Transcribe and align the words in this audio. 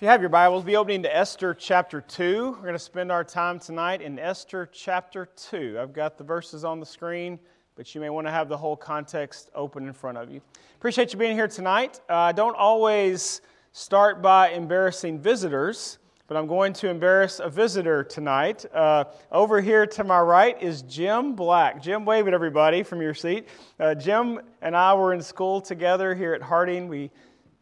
If 0.00 0.04
you 0.04 0.08
have 0.08 0.22
your 0.22 0.30
Bibles, 0.30 0.64
be 0.64 0.76
opening 0.76 1.02
to 1.02 1.14
Esther 1.14 1.52
chapter 1.52 2.00
2. 2.00 2.52
We're 2.52 2.62
going 2.62 2.72
to 2.72 2.78
spend 2.78 3.12
our 3.12 3.22
time 3.22 3.58
tonight 3.58 4.00
in 4.00 4.18
Esther 4.18 4.66
chapter 4.72 5.28
2. 5.50 5.76
I've 5.78 5.92
got 5.92 6.16
the 6.16 6.24
verses 6.24 6.64
on 6.64 6.80
the 6.80 6.86
screen, 6.86 7.38
but 7.76 7.94
you 7.94 8.00
may 8.00 8.08
want 8.08 8.26
to 8.26 8.30
have 8.30 8.48
the 8.48 8.56
whole 8.56 8.78
context 8.78 9.50
open 9.54 9.86
in 9.86 9.92
front 9.92 10.16
of 10.16 10.30
you. 10.30 10.40
Appreciate 10.74 11.12
you 11.12 11.18
being 11.18 11.36
here 11.36 11.48
tonight. 11.48 12.00
Uh, 12.08 12.14
I 12.14 12.32
don't 12.32 12.56
always 12.56 13.42
start 13.72 14.22
by 14.22 14.52
embarrassing 14.52 15.20
visitors, 15.20 15.98
but 16.28 16.38
I'm 16.38 16.46
going 16.46 16.72
to 16.74 16.88
embarrass 16.88 17.38
a 17.38 17.50
visitor 17.50 18.02
tonight. 18.02 18.64
Uh, 18.72 19.04
over 19.30 19.60
here 19.60 19.84
to 19.84 20.02
my 20.02 20.20
right 20.20 20.62
is 20.62 20.80
Jim 20.80 21.34
Black. 21.34 21.82
Jim, 21.82 22.06
wave 22.06 22.26
at 22.26 22.32
everybody 22.32 22.82
from 22.82 23.02
your 23.02 23.12
seat. 23.12 23.48
Uh, 23.78 23.94
Jim 23.94 24.40
and 24.62 24.74
I 24.74 24.94
were 24.94 25.12
in 25.12 25.20
school 25.20 25.60
together 25.60 26.14
here 26.14 26.32
at 26.32 26.40
Harding. 26.40 26.88
We 26.88 27.10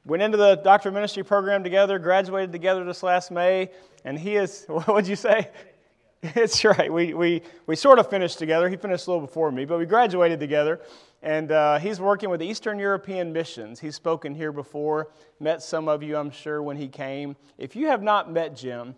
went 0.08 0.22
into 0.22 0.38
the 0.38 0.56
doctor 0.56 0.88
of 0.88 0.94
ministry 0.94 1.22
program 1.22 1.62
together, 1.62 1.98
graduated 1.98 2.50
together 2.50 2.82
this 2.82 3.02
last 3.02 3.30
May, 3.30 3.70
and 4.04 4.18
he 4.18 4.36
is, 4.36 4.64
what 4.68 4.88
would 4.88 5.06
you 5.06 5.16
say? 5.16 5.50
It's 6.20 6.64
right. 6.64 6.92
We, 6.92 7.14
we, 7.14 7.42
we 7.66 7.76
sort 7.76 8.00
of 8.00 8.10
finished 8.10 8.38
together. 8.38 8.68
He 8.68 8.76
finished 8.76 9.06
a 9.06 9.10
little 9.10 9.24
before 9.24 9.52
me, 9.52 9.64
but 9.64 9.78
we 9.78 9.86
graduated 9.86 10.40
together. 10.40 10.80
And 11.22 11.52
uh, 11.52 11.78
he's 11.78 12.00
working 12.00 12.28
with 12.28 12.42
Eastern 12.42 12.78
European 12.78 13.32
Missions. 13.32 13.78
He's 13.78 13.94
spoken 13.94 14.34
here 14.34 14.50
before, 14.50 15.10
met 15.38 15.62
some 15.62 15.88
of 15.88 16.02
you, 16.02 16.16
I'm 16.16 16.32
sure, 16.32 16.60
when 16.60 16.76
he 16.76 16.88
came. 16.88 17.36
If 17.56 17.76
you 17.76 17.86
have 17.86 18.02
not 18.02 18.32
met 18.32 18.56
Jim, 18.56 18.96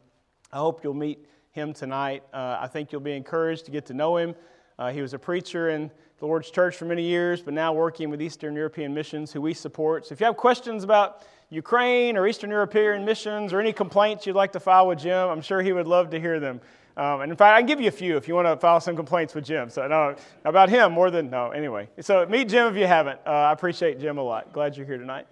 I 0.50 0.58
hope 0.58 0.82
you'll 0.82 0.94
meet 0.94 1.26
him 1.52 1.74
tonight. 1.74 2.22
Uh, 2.32 2.56
I 2.58 2.68
think 2.68 2.90
you'll 2.90 3.02
be 3.02 3.12
encouraged 3.12 3.66
to 3.66 3.70
get 3.70 3.84
to 3.86 3.94
know 3.94 4.16
him. 4.16 4.34
Uh, 4.80 4.90
he 4.90 5.02
was 5.02 5.12
a 5.12 5.18
preacher 5.18 5.68
in 5.68 5.90
the 6.20 6.26
Lord's 6.26 6.50
Church 6.50 6.74
for 6.74 6.86
many 6.86 7.02
years, 7.02 7.42
but 7.42 7.52
now 7.52 7.70
working 7.70 8.08
with 8.08 8.22
Eastern 8.22 8.56
European 8.56 8.94
Missions, 8.94 9.30
who 9.30 9.42
we 9.42 9.52
support. 9.52 10.06
So 10.06 10.14
if 10.14 10.20
you 10.20 10.24
have 10.26 10.38
questions 10.38 10.84
about 10.84 11.22
Ukraine 11.50 12.16
or 12.16 12.26
Eastern 12.26 12.48
European 12.48 13.04
missions 13.04 13.52
or 13.52 13.60
any 13.60 13.74
complaints 13.74 14.26
you'd 14.26 14.36
like 14.36 14.52
to 14.52 14.60
file 14.60 14.86
with 14.86 15.00
Jim, 15.00 15.28
I'm 15.28 15.42
sure 15.42 15.60
he 15.60 15.74
would 15.74 15.86
love 15.86 16.08
to 16.10 16.20
hear 16.20 16.40
them. 16.40 16.62
Um, 16.96 17.20
and 17.20 17.30
in 17.30 17.36
fact, 17.36 17.56
I 17.56 17.60
can 17.60 17.66
give 17.66 17.80
you 17.80 17.88
a 17.88 17.92
few 17.92 18.16
if 18.16 18.26
you 18.26 18.34
want 18.34 18.48
to 18.48 18.56
file 18.56 18.80
some 18.80 18.96
complaints 18.96 19.34
with 19.34 19.44
Jim. 19.44 19.68
So, 19.68 19.86
no, 19.86 20.16
about 20.46 20.70
him 20.70 20.92
more 20.92 21.10
than, 21.10 21.28
no, 21.28 21.50
anyway. 21.50 21.86
So, 22.00 22.24
meet 22.24 22.48
Jim 22.48 22.66
if 22.68 22.76
you 22.76 22.86
haven't. 22.86 23.20
Uh, 23.26 23.30
I 23.30 23.52
appreciate 23.52 24.00
Jim 24.00 24.16
a 24.16 24.22
lot. 24.22 24.50
Glad 24.54 24.78
you're 24.78 24.86
here 24.86 24.98
tonight. 24.98 25.26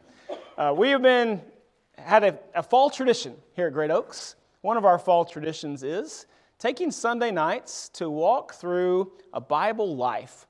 Uh, 0.58 0.74
we 0.76 0.90
have 0.90 1.00
been, 1.00 1.40
had 1.96 2.22
a, 2.22 2.38
a 2.54 2.62
fall 2.62 2.90
tradition 2.90 3.34
here 3.54 3.68
at 3.68 3.72
Great 3.72 3.90
Oaks. 3.90 4.36
One 4.60 4.76
of 4.76 4.84
our 4.84 4.98
fall 4.98 5.24
traditions 5.24 5.82
is 5.82 6.26
taking 6.58 6.90
Sunday 6.90 7.30
nights 7.30 7.88
to 7.90 8.10
walk 8.10 8.54
through 8.54 9.12
a 9.32 9.40
Bible 9.40 9.96
life 9.96 10.46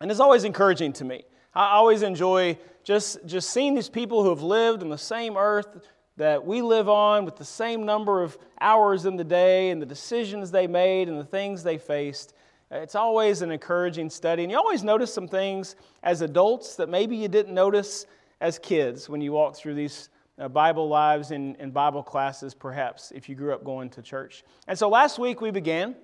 and 0.00 0.10
it's 0.10 0.20
always 0.20 0.44
encouraging 0.44 0.92
to 0.94 1.04
me. 1.04 1.24
I 1.54 1.76
always 1.76 2.02
enjoy 2.02 2.58
just, 2.82 3.24
just 3.26 3.50
seeing 3.50 3.74
these 3.74 3.88
people 3.88 4.22
who 4.22 4.30
have 4.30 4.42
lived 4.42 4.82
on 4.82 4.88
the 4.88 4.98
same 4.98 5.36
earth 5.36 5.80
that 6.16 6.44
we 6.44 6.62
live 6.62 6.88
on 6.88 7.24
with 7.24 7.36
the 7.36 7.44
same 7.44 7.84
number 7.86 8.22
of 8.22 8.36
hours 8.60 9.06
in 9.06 9.16
the 9.16 9.24
day 9.24 9.70
and 9.70 9.80
the 9.80 9.86
decisions 9.86 10.50
they 10.50 10.66
made 10.66 11.08
and 11.08 11.18
the 11.18 11.24
things 11.24 11.62
they 11.62 11.78
faced. 11.78 12.34
It's 12.70 12.94
always 12.94 13.40
an 13.40 13.50
encouraging 13.50 14.10
study. 14.10 14.42
And 14.42 14.50
you 14.50 14.58
always 14.58 14.84
notice 14.84 15.14
some 15.14 15.28
things 15.28 15.76
as 16.02 16.20
adults 16.20 16.76
that 16.76 16.88
maybe 16.88 17.16
you 17.16 17.28
didn't 17.28 17.54
notice 17.54 18.06
as 18.40 18.58
kids 18.58 19.08
when 19.08 19.20
you 19.20 19.32
walk 19.32 19.56
through 19.56 19.74
these 19.74 20.08
uh, 20.38 20.48
Bible 20.48 20.88
lives 20.88 21.30
and, 21.30 21.56
and 21.58 21.72
Bible 21.72 22.02
classes, 22.02 22.54
perhaps, 22.54 23.12
if 23.14 23.28
you 23.28 23.34
grew 23.34 23.52
up 23.52 23.64
going 23.64 23.90
to 23.90 24.02
church. 24.02 24.44
And 24.66 24.78
so 24.78 24.88
last 24.88 25.18
week 25.18 25.40
we 25.40 25.50
began 25.50 25.94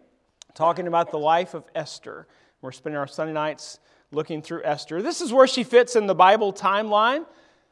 talking 0.54 0.86
about 0.86 1.10
the 1.10 1.18
life 1.18 1.54
of 1.54 1.64
Esther. 1.74 2.26
We're 2.60 2.72
spending 2.72 2.98
our 2.98 3.06
Sunday 3.06 3.32
nights 3.32 3.80
looking 4.12 4.42
through 4.42 4.64
Esther. 4.64 5.02
This 5.02 5.20
is 5.20 5.32
where 5.32 5.46
she 5.46 5.64
fits 5.64 5.96
in 5.96 6.06
the 6.06 6.14
Bible 6.14 6.52
timeline. 6.52 7.26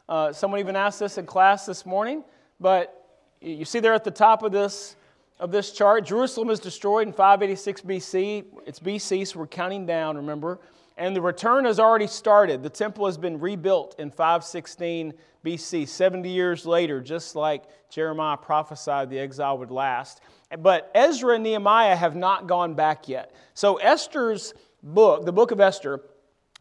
Uh, 0.08 0.32
someone 0.32 0.60
even 0.60 0.76
asked 0.76 1.00
this 1.00 1.18
in 1.18 1.26
class 1.26 1.66
this 1.66 1.84
morning, 1.84 2.24
but 2.60 2.94
you 3.40 3.64
see 3.64 3.80
there 3.80 3.92
at 3.92 4.04
the 4.04 4.10
top 4.10 4.42
of 4.42 4.52
this 4.52 4.96
of 5.38 5.52
this 5.52 5.70
chart, 5.70 6.04
Jerusalem 6.04 6.50
is 6.50 6.58
destroyed 6.58 7.06
in 7.06 7.12
586 7.12 7.82
BC. 7.82 8.44
It's 8.66 8.80
BC, 8.80 9.26
so 9.26 9.38
we're 9.38 9.46
counting 9.46 9.86
down, 9.86 10.16
remember. 10.16 10.58
And 10.98 11.14
the 11.14 11.22
return 11.22 11.64
has 11.64 11.78
already 11.78 12.08
started. 12.08 12.62
The 12.62 12.68
temple 12.68 13.06
has 13.06 13.16
been 13.16 13.38
rebuilt 13.38 13.94
in 14.00 14.10
516 14.10 15.14
BC, 15.44 15.86
70 15.86 16.28
years 16.28 16.66
later, 16.66 17.00
just 17.00 17.36
like 17.36 17.62
Jeremiah 17.88 18.36
prophesied 18.36 19.08
the 19.08 19.18
exile 19.18 19.58
would 19.58 19.70
last. 19.70 20.20
But 20.58 20.90
Ezra 20.96 21.36
and 21.36 21.44
Nehemiah 21.44 21.94
have 21.94 22.16
not 22.16 22.48
gone 22.48 22.74
back 22.74 23.08
yet. 23.08 23.32
So 23.54 23.76
Esther's 23.76 24.54
book, 24.82 25.24
the 25.24 25.32
book 25.32 25.52
of 25.52 25.60
Esther, 25.60 26.02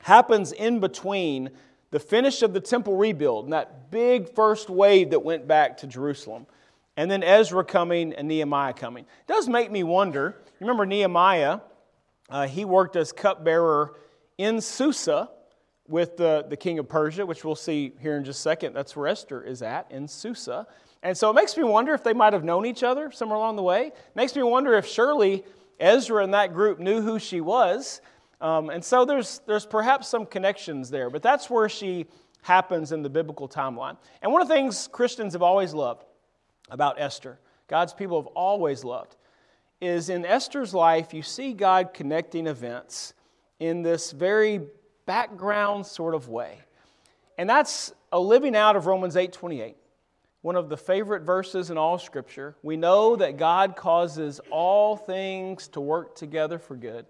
happens 0.01 0.51
in 0.51 0.79
between 0.79 1.49
the 1.89 1.99
finish 1.99 2.43
of 2.43 2.53
the 2.53 2.59
temple 2.59 2.95
rebuild 2.95 3.45
and 3.45 3.53
that 3.53 3.89
big 3.89 4.33
first 4.35 4.69
wave 4.69 5.09
that 5.09 5.23
went 5.23 5.47
back 5.47 5.77
to 5.77 5.87
Jerusalem, 5.87 6.45
and 6.95 7.09
then 7.09 7.23
Ezra 7.23 7.63
coming 7.63 8.13
and 8.13 8.27
Nehemiah 8.27 8.73
coming. 8.73 9.05
It 9.05 9.27
does 9.27 9.47
make 9.47 9.71
me 9.71 9.83
wonder. 9.83 10.35
Remember 10.59 10.85
Nehemiah? 10.85 11.61
Uh, 12.29 12.45
he 12.45 12.65
worked 12.65 12.95
as 12.95 13.11
cupbearer 13.11 13.95
in 14.37 14.61
Susa 14.61 15.29
with 15.87 16.17
the, 16.17 16.45
the 16.49 16.57
king 16.57 16.79
of 16.79 16.89
Persia, 16.89 17.25
which 17.25 17.45
we'll 17.45 17.55
see 17.55 17.93
here 18.01 18.17
in 18.17 18.25
just 18.25 18.39
a 18.39 18.41
second. 18.41 18.73
That's 18.73 18.95
where 18.95 19.07
Esther 19.07 19.41
is 19.41 19.61
at, 19.61 19.89
in 19.91 20.07
Susa. 20.07 20.67
And 21.03 21.17
so 21.17 21.29
it 21.29 21.33
makes 21.33 21.55
me 21.55 21.63
wonder 21.63 21.93
if 21.93 22.03
they 22.03 22.13
might 22.13 22.33
have 22.33 22.43
known 22.43 22.65
each 22.65 22.83
other 22.83 23.11
somewhere 23.11 23.37
along 23.37 23.55
the 23.55 23.63
way. 23.63 23.87
It 23.87 24.15
makes 24.15 24.35
me 24.35 24.43
wonder 24.43 24.73
if 24.73 24.85
surely 24.85 25.45
Ezra 25.79 26.23
and 26.23 26.33
that 26.33 26.53
group 26.53 26.79
knew 26.79 27.01
who 27.01 27.19
she 27.19 27.39
was 27.39 28.01
um, 28.39 28.69
and 28.69 28.83
so 28.83 29.05
there's, 29.05 29.41
there's 29.47 29.65
perhaps 29.65 30.07
some 30.07 30.25
connections 30.25 30.89
there, 30.89 31.09
but 31.09 31.23
that's 31.23 31.49
where 31.49 31.67
she 31.67 32.05
happens 32.43 32.91
in 32.91 33.01
the 33.01 33.09
biblical 33.09 33.49
timeline. 33.49 33.97
And 34.21 34.31
one 34.31 34.41
of 34.41 34.47
the 34.47 34.53
things 34.53 34.87
Christians 34.91 35.33
have 35.33 35.41
always 35.41 35.73
loved 35.73 36.05
about 36.69 36.99
Esther, 36.99 37.39
God's 37.67 37.93
people 37.93 38.21
have 38.21 38.27
always 38.27 38.83
loved, 38.83 39.15
is 39.81 40.09
in 40.09 40.25
Esther's 40.25 40.73
life, 40.73 41.13
you 41.13 41.21
see 41.21 41.53
God 41.53 41.93
connecting 41.93 42.47
events 42.47 43.13
in 43.59 43.81
this 43.81 44.11
very 44.11 44.61
background 45.05 45.85
sort 45.85 46.13
of 46.13 46.29
way. 46.29 46.59
And 47.37 47.49
that's 47.49 47.93
a 48.11 48.19
living 48.19 48.55
out 48.55 48.75
of 48.75 48.85
Romans 48.85 49.15
8:28. 49.15 49.75
One 50.41 50.55
of 50.55 50.69
the 50.69 50.77
favorite 50.77 51.23
verses 51.23 51.71
in 51.71 51.77
all 51.77 51.97
scripture. 51.97 52.55
We 52.61 52.77
know 52.77 53.15
that 53.15 53.37
God 53.37 53.75
causes 53.75 54.39
all 54.51 54.95
things 54.95 55.67
to 55.69 55.81
work 55.81 56.15
together 56.15 56.57
for 56.57 56.75
good 56.75 57.05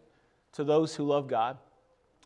to 0.53 0.63
those 0.63 0.96
who 0.96 1.03
love 1.03 1.28
God, 1.28 1.57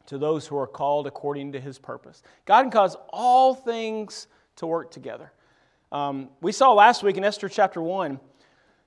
to 0.05 0.17
those 0.17 0.47
who 0.47 0.57
are 0.57 0.67
called 0.67 1.07
according 1.07 1.51
to 1.51 1.59
his 1.59 1.77
purpose. 1.77 2.23
God 2.45 2.63
can 2.63 2.71
cause 2.71 2.95
all 3.09 3.53
things 3.53 4.27
to 4.57 4.67
work 4.67 4.91
together. 4.91 5.33
Um, 5.91 6.29
we 6.39 6.53
saw 6.53 6.71
last 6.71 7.03
week 7.03 7.17
in 7.17 7.25
Esther 7.25 7.49
chapter 7.49 7.81
1, 7.81 8.19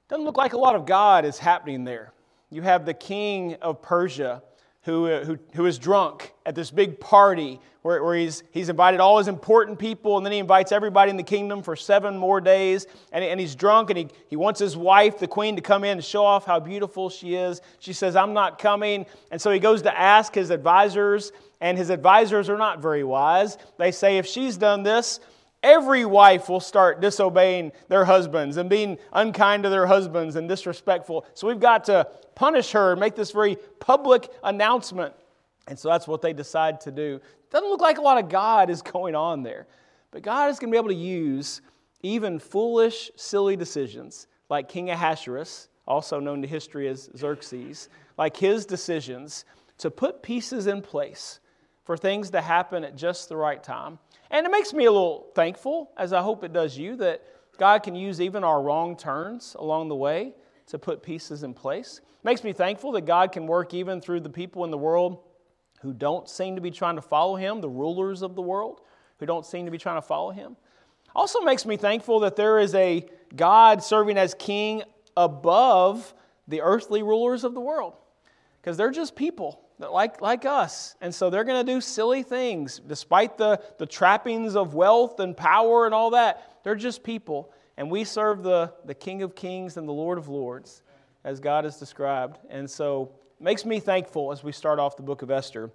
doesn't 0.08 0.24
look 0.24 0.38
like 0.38 0.54
a 0.54 0.58
lot 0.58 0.74
of 0.74 0.86
God 0.86 1.24
is 1.24 1.38
happening 1.38 1.84
there. 1.84 2.12
You 2.50 2.62
have 2.62 2.86
the 2.86 2.94
king 2.94 3.54
of 3.56 3.82
Persia 3.82 4.42
who, 4.84 5.06
uh, 5.06 5.24
who, 5.24 5.38
who 5.54 5.66
is 5.66 5.78
drunk 5.78 6.32
at 6.46 6.54
this 6.54 6.70
big 6.70 7.00
party 7.00 7.60
where, 7.82 8.02
where 8.02 8.16
he's, 8.16 8.42
he's 8.50 8.68
invited 8.68 9.00
all 9.00 9.18
his 9.18 9.28
important 9.28 9.78
people 9.78 10.16
and 10.16 10.24
then 10.24 10.32
he 10.32 10.38
invites 10.38 10.72
everybody 10.72 11.10
in 11.10 11.16
the 11.16 11.22
kingdom 11.22 11.62
for 11.62 11.76
seven 11.76 12.16
more 12.16 12.40
days. 12.40 12.86
And, 13.12 13.24
and 13.24 13.38
he's 13.38 13.54
drunk 13.54 13.90
and 13.90 13.98
he, 13.98 14.08
he 14.28 14.36
wants 14.36 14.60
his 14.60 14.76
wife, 14.76 15.18
the 15.18 15.26
queen, 15.26 15.56
to 15.56 15.62
come 15.62 15.84
in 15.84 15.92
and 15.92 16.04
show 16.04 16.24
off 16.24 16.46
how 16.46 16.60
beautiful 16.60 17.10
she 17.10 17.34
is. 17.34 17.60
She 17.78 17.92
says, 17.92 18.16
I'm 18.16 18.32
not 18.32 18.58
coming. 18.58 19.06
And 19.30 19.40
so 19.40 19.50
he 19.50 19.58
goes 19.58 19.82
to 19.82 19.98
ask 19.98 20.34
his 20.34 20.50
advisors, 20.50 21.32
and 21.60 21.78
his 21.78 21.90
advisors 21.90 22.48
are 22.48 22.58
not 22.58 22.80
very 22.80 23.04
wise. 23.04 23.58
They 23.78 23.90
say, 23.90 24.18
if 24.18 24.26
she's 24.26 24.56
done 24.56 24.82
this, 24.82 25.20
every 25.64 26.04
wife 26.04 26.48
will 26.48 26.60
start 26.60 27.00
disobeying 27.00 27.72
their 27.88 28.04
husbands 28.04 28.58
and 28.58 28.70
being 28.70 28.98
unkind 29.12 29.64
to 29.64 29.70
their 29.70 29.86
husbands 29.86 30.36
and 30.36 30.48
disrespectful. 30.48 31.26
So 31.34 31.48
we've 31.48 31.58
got 31.58 31.84
to 31.84 32.06
punish 32.34 32.72
her 32.72 32.92
and 32.92 33.00
make 33.00 33.16
this 33.16 33.32
very 33.32 33.56
public 33.80 34.30
announcement. 34.44 35.14
And 35.66 35.78
so 35.78 35.88
that's 35.88 36.06
what 36.06 36.20
they 36.20 36.34
decide 36.34 36.82
to 36.82 36.92
do. 36.92 37.20
Doesn't 37.50 37.68
look 37.68 37.80
like 37.80 37.98
a 37.98 38.02
lot 38.02 38.22
of 38.22 38.28
God 38.28 38.68
is 38.68 38.82
going 38.92 39.14
on 39.14 39.42
there. 39.42 39.66
But 40.10 40.22
God 40.22 40.50
is 40.50 40.58
going 40.58 40.70
to 40.70 40.74
be 40.74 40.78
able 40.78 40.90
to 40.90 40.94
use 40.94 41.62
even 42.02 42.38
foolish, 42.38 43.10
silly 43.16 43.56
decisions 43.56 44.28
like 44.50 44.68
King 44.68 44.90
Ahasuerus, 44.90 45.68
also 45.88 46.20
known 46.20 46.42
to 46.42 46.48
history 46.48 46.86
as 46.88 47.10
Xerxes, 47.16 47.88
like 48.18 48.36
his 48.36 48.66
decisions 48.66 49.46
to 49.78 49.90
put 49.90 50.22
pieces 50.22 50.66
in 50.66 50.82
place 50.82 51.40
for 51.84 51.96
things 51.96 52.30
to 52.30 52.40
happen 52.40 52.84
at 52.84 52.96
just 52.96 53.28
the 53.28 53.36
right 53.36 53.62
time. 53.62 53.98
And 54.34 54.44
it 54.44 54.50
makes 54.50 54.72
me 54.72 54.86
a 54.86 54.90
little 54.90 55.30
thankful, 55.36 55.92
as 55.96 56.12
I 56.12 56.20
hope 56.20 56.42
it 56.42 56.52
does 56.52 56.76
you, 56.76 56.96
that 56.96 57.22
God 57.56 57.84
can 57.84 57.94
use 57.94 58.20
even 58.20 58.42
our 58.42 58.60
wrong 58.60 58.96
turns 58.96 59.54
along 59.56 59.88
the 59.88 59.94
way 59.94 60.32
to 60.66 60.76
put 60.76 61.04
pieces 61.04 61.44
in 61.44 61.54
place. 61.54 62.00
It 62.02 62.24
makes 62.24 62.42
me 62.42 62.52
thankful 62.52 62.90
that 62.92 63.02
God 63.02 63.30
can 63.30 63.46
work 63.46 63.72
even 63.74 64.00
through 64.00 64.20
the 64.20 64.28
people 64.28 64.64
in 64.64 64.72
the 64.72 64.76
world 64.76 65.20
who 65.82 65.92
don't 65.92 66.28
seem 66.28 66.56
to 66.56 66.60
be 66.60 66.72
trying 66.72 66.96
to 66.96 67.00
follow 67.00 67.36
Him, 67.36 67.60
the 67.60 67.68
rulers 67.68 68.22
of 68.22 68.34
the 68.34 68.42
world 68.42 68.80
who 69.20 69.26
don't 69.26 69.46
seem 69.46 69.66
to 69.66 69.70
be 69.70 69.78
trying 69.78 69.98
to 69.98 70.06
follow 70.06 70.32
Him. 70.32 70.56
Also 71.14 71.40
makes 71.42 71.64
me 71.64 71.76
thankful 71.76 72.18
that 72.20 72.34
there 72.34 72.58
is 72.58 72.74
a 72.74 73.06
God 73.36 73.84
serving 73.84 74.18
as 74.18 74.34
king 74.34 74.82
above 75.16 76.12
the 76.48 76.60
earthly 76.60 77.04
rulers 77.04 77.44
of 77.44 77.54
the 77.54 77.60
world 77.60 77.94
because 78.60 78.76
they're 78.76 78.90
just 78.90 79.14
people 79.14 79.63
like, 79.78 80.20
like 80.20 80.44
us. 80.44 80.96
And 81.00 81.14
so 81.14 81.30
they're 81.30 81.44
going 81.44 81.64
to 81.64 81.72
do 81.72 81.80
silly 81.80 82.22
things 82.22 82.80
despite 82.86 83.38
the, 83.38 83.60
the 83.78 83.86
trappings 83.86 84.56
of 84.56 84.74
wealth 84.74 85.20
and 85.20 85.36
power 85.36 85.86
and 85.86 85.94
all 85.94 86.10
that. 86.10 86.60
They're 86.62 86.74
just 86.74 87.02
people. 87.02 87.52
And 87.76 87.90
we 87.90 88.04
serve 88.04 88.42
the, 88.42 88.72
the 88.84 88.94
King 88.94 89.22
of 89.22 89.34
Kings 89.34 89.76
and 89.76 89.88
the 89.88 89.92
Lord 89.92 90.16
of 90.18 90.28
Lords, 90.28 90.82
as 91.24 91.40
God 91.40 91.64
has 91.64 91.78
described. 91.78 92.38
And 92.48 92.70
so 92.70 93.12
makes 93.40 93.64
me 93.64 93.80
thankful 93.80 94.32
as 94.32 94.44
we 94.44 94.52
start 94.52 94.78
off 94.78 94.96
the 94.96 95.02
book 95.02 95.22
of 95.22 95.30
Esther. 95.30 95.70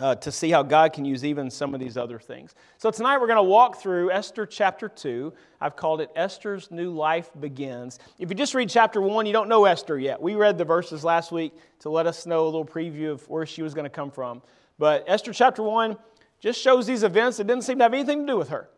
Uh, 0.00 0.14
to 0.14 0.32
see 0.32 0.50
how 0.50 0.62
God 0.62 0.94
can 0.94 1.04
use 1.04 1.26
even 1.26 1.50
some 1.50 1.74
of 1.74 1.80
these 1.80 1.98
other 1.98 2.18
things. 2.18 2.54
So, 2.78 2.90
tonight 2.90 3.18
we're 3.18 3.26
going 3.26 3.36
to 3.36 3.42
walk 3.42 3.82
through 3.82 4.10
Esther 4.10 4.46
chapter 4.46 4.88
2. 4.88 5.30
I've 5.60 5.76
called 5.76 6.00
it 6.00 6.08
Esther's 6.16 6.70
New 6.70 6.90
Life 6.90 7.30
Begins. 7.38 7.98
If 8.18 8.30
you 8.30 8.34
just 8.34 8.54
read 8.54 8.70
chapter 8.70 9.02
1, 9.02 9.26
you 9.26 9.34
don't 9.34 9.50
know 9.50 9.66
Esther 9.66 9.98
yet. 9.98 10.22
We 10.22 10.36
read 10.36 10.56
the 10.56 10.64
verses 10.64 11.04
last 11.04 11.32
week 11.32 11.52
to 11.80 11.90
let 11.90 12.06
us 12.06 12.24
know 12.24 12.44
a 12.44 12.46
little 12.46 12.64
preview 12.64 13.10
of 13.10 13.28
where 13.28 13.44
she 13.44 13.60
was 13.60 13.74
going 13.74 13.84
to 13.84 13.90
come 13.90 14.10
from. 14.10 14.40
But 14.78 15.04
Esther 15.06 15.34
chapter 15.34 15.62
1 15.62 15.98
just 16.40 16.58
shows 16.58 16.86
these 16.86 17.02
events 17.02 17.36
that 17.36 17.46
didn't 17.46 17.64
seem 17.64 17.76
to 17.76 17.84
have 17.84 17.92
anything 17.92 18.26
to 18.26 18.32
do 18.32 18.38
with 18.38 18.48
her. 18.48 18.70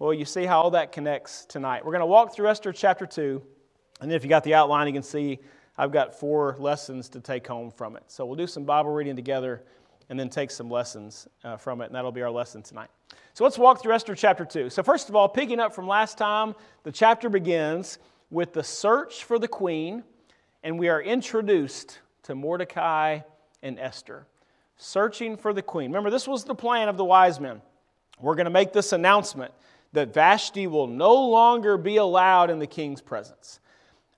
Well, 0.00 0.12
you 0.12 0.24
see 0.24 0.46
how 0.46 0.62
all 0.62 0.72
that 0.72 0.90
connects 0.90 1.44
tonight. 1.44 1.84
We're 1.84 1.92
going 1.92 2.00
to 2.00 2.06
walk 2.06 2.34
through 2.34 2.48
Esther 2.48 2.72
chapter 2.72 3.06
2, 3.06 3.40
and 4.00 4.12
if 4.12 4.24
you 4.24 4.28
got 4.28 4.42
the 4.42 4.54
outline, 4.54 4.88
you 4.88 4.92
can 4.92 5.04
see 5.04 5.38
I've 5.78 5.92
got 5.92 6.18
four 6.18 6.56
lessons 6.58 7.08
to 7.10 7.20
take 7.20 7.46
home 7.46 7.70
from 7.70 7.94
it. 7.94 8.02
So 8.08 8.26
we'll 8.26 8.34
do 8.34 8.48
some 8.48 8.64
Bible 8.64 8.90
reading 8.90 9.14
together 9.14 9.62
and 10.08 10.18
then 10.18 10.28
take 10.28 10.50
some 10.50 10.70
lessons 10.70 11.28
uh, 11.44 11.56
from 11.56 11.80
it, 11.80 11.86
and 11.86 11.94
that'll 11.94 12.12
be 12.12 12.22
our 12.22 12.30
lesson 12.30 12.62
tonight. 12.62 12.88
So 13.34 13.44
let's 13.44 13.58
walk 13.58 13.82
through 13.82 13.94
Esther 13.94 14.14
chapter 14.14 14.44
2. 14.44 14.70
So, 14.70 14.82
first 14.82 15.08
of 15.08 15.16
all, 15.16 15.28
picking 15.28 15.60
up 15.60 15.74
from 15.74 15.86
last 15.86 16.16
time, 16.16 16.54
the 16.84 16.92
chapter 16.92 17.28
begins 17.28 17.98
with 18.30 18.52
the 18.52 18.64
search 18.64 19.24
for 19.24 19.38
the 19.38 19.48
queen, 19.48 20.04
and 20.62 20.78
we 20.78 20.88
are 20.88 21.02
introduced 21.02 22.00
to 22.24 22.34
Mordecai 22.34 23.20
and 23.62 23.78
Esther. 23.78 24.26
Searching 24.78 25.36
for 25.36 25.52
the 25.52 25.62
queen. 25.62 25.90
Remember, 25.90 26.10
this 26.10 26.28
was 26.28 26.44
the 26.44 26.54
plan 26.54 26.88
of 26.88 26.96
the 26.96 27.04
wise 27.04 27.40
men. 27.40 27.62
We're 28.20 28.34
going 28.34 28.46
to 28.46 28.50
make 28.50 28.72
this 28.72 28.92
announcement 28.92 29.52
that 29.92 30.12
Vashti 30.12 30.66
will 30.66 30.86
no 30.86 31.14
longer 31.14 31.76
be 31.76 31.96
allowed 31.96 32.50
in 32.50 32.58
the 32.58 32.66
king's 32.66 33.00
presence. 33.00 33.60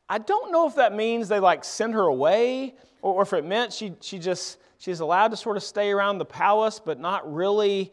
I 0.08 0.19
don't 0.19 0.50
know 0.50 0.66
if 0.66 0.76
that 0.76 0.94
means 0.94 1.28
they 1.28 1.40
like 1.40 1.64
send 1.64 1.94
her 1.94 2.02
away 2.02 2.75
or 3.02 3.22
if 3.22 3.32
it 3.32 3.44
meant 3.44 3.72
she, 3.72 3.94
she 4.00 4.19
just 4.19 4.58
she's 4.78 5.00
allowed 5.00 5.28
to 5.28 5.37
sort 5.37 5.56
of 5.56 5.62
stay 5.62 5.90
around 5.90 6.19
the 6.19 6.25
palace 6.25 6.81
but 6.84 6.99
not 6.99 7.32
really 7.32 7.93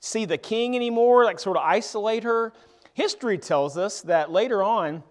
see 0.00 0.24
the 0.24 0.36
king 0.36 0.74
anymore, 0.76 1.24
like 1.24 1.38
sort 1.38 1.56
of 1.56 1.62
isolate 1.62 2.24
her. 2.24 2.52
History 2.92 3.38
tells 3.38 3.78
us 3.78 4.02
that 4.02 4.30
later 4.30 4.62
on 4.62 5.02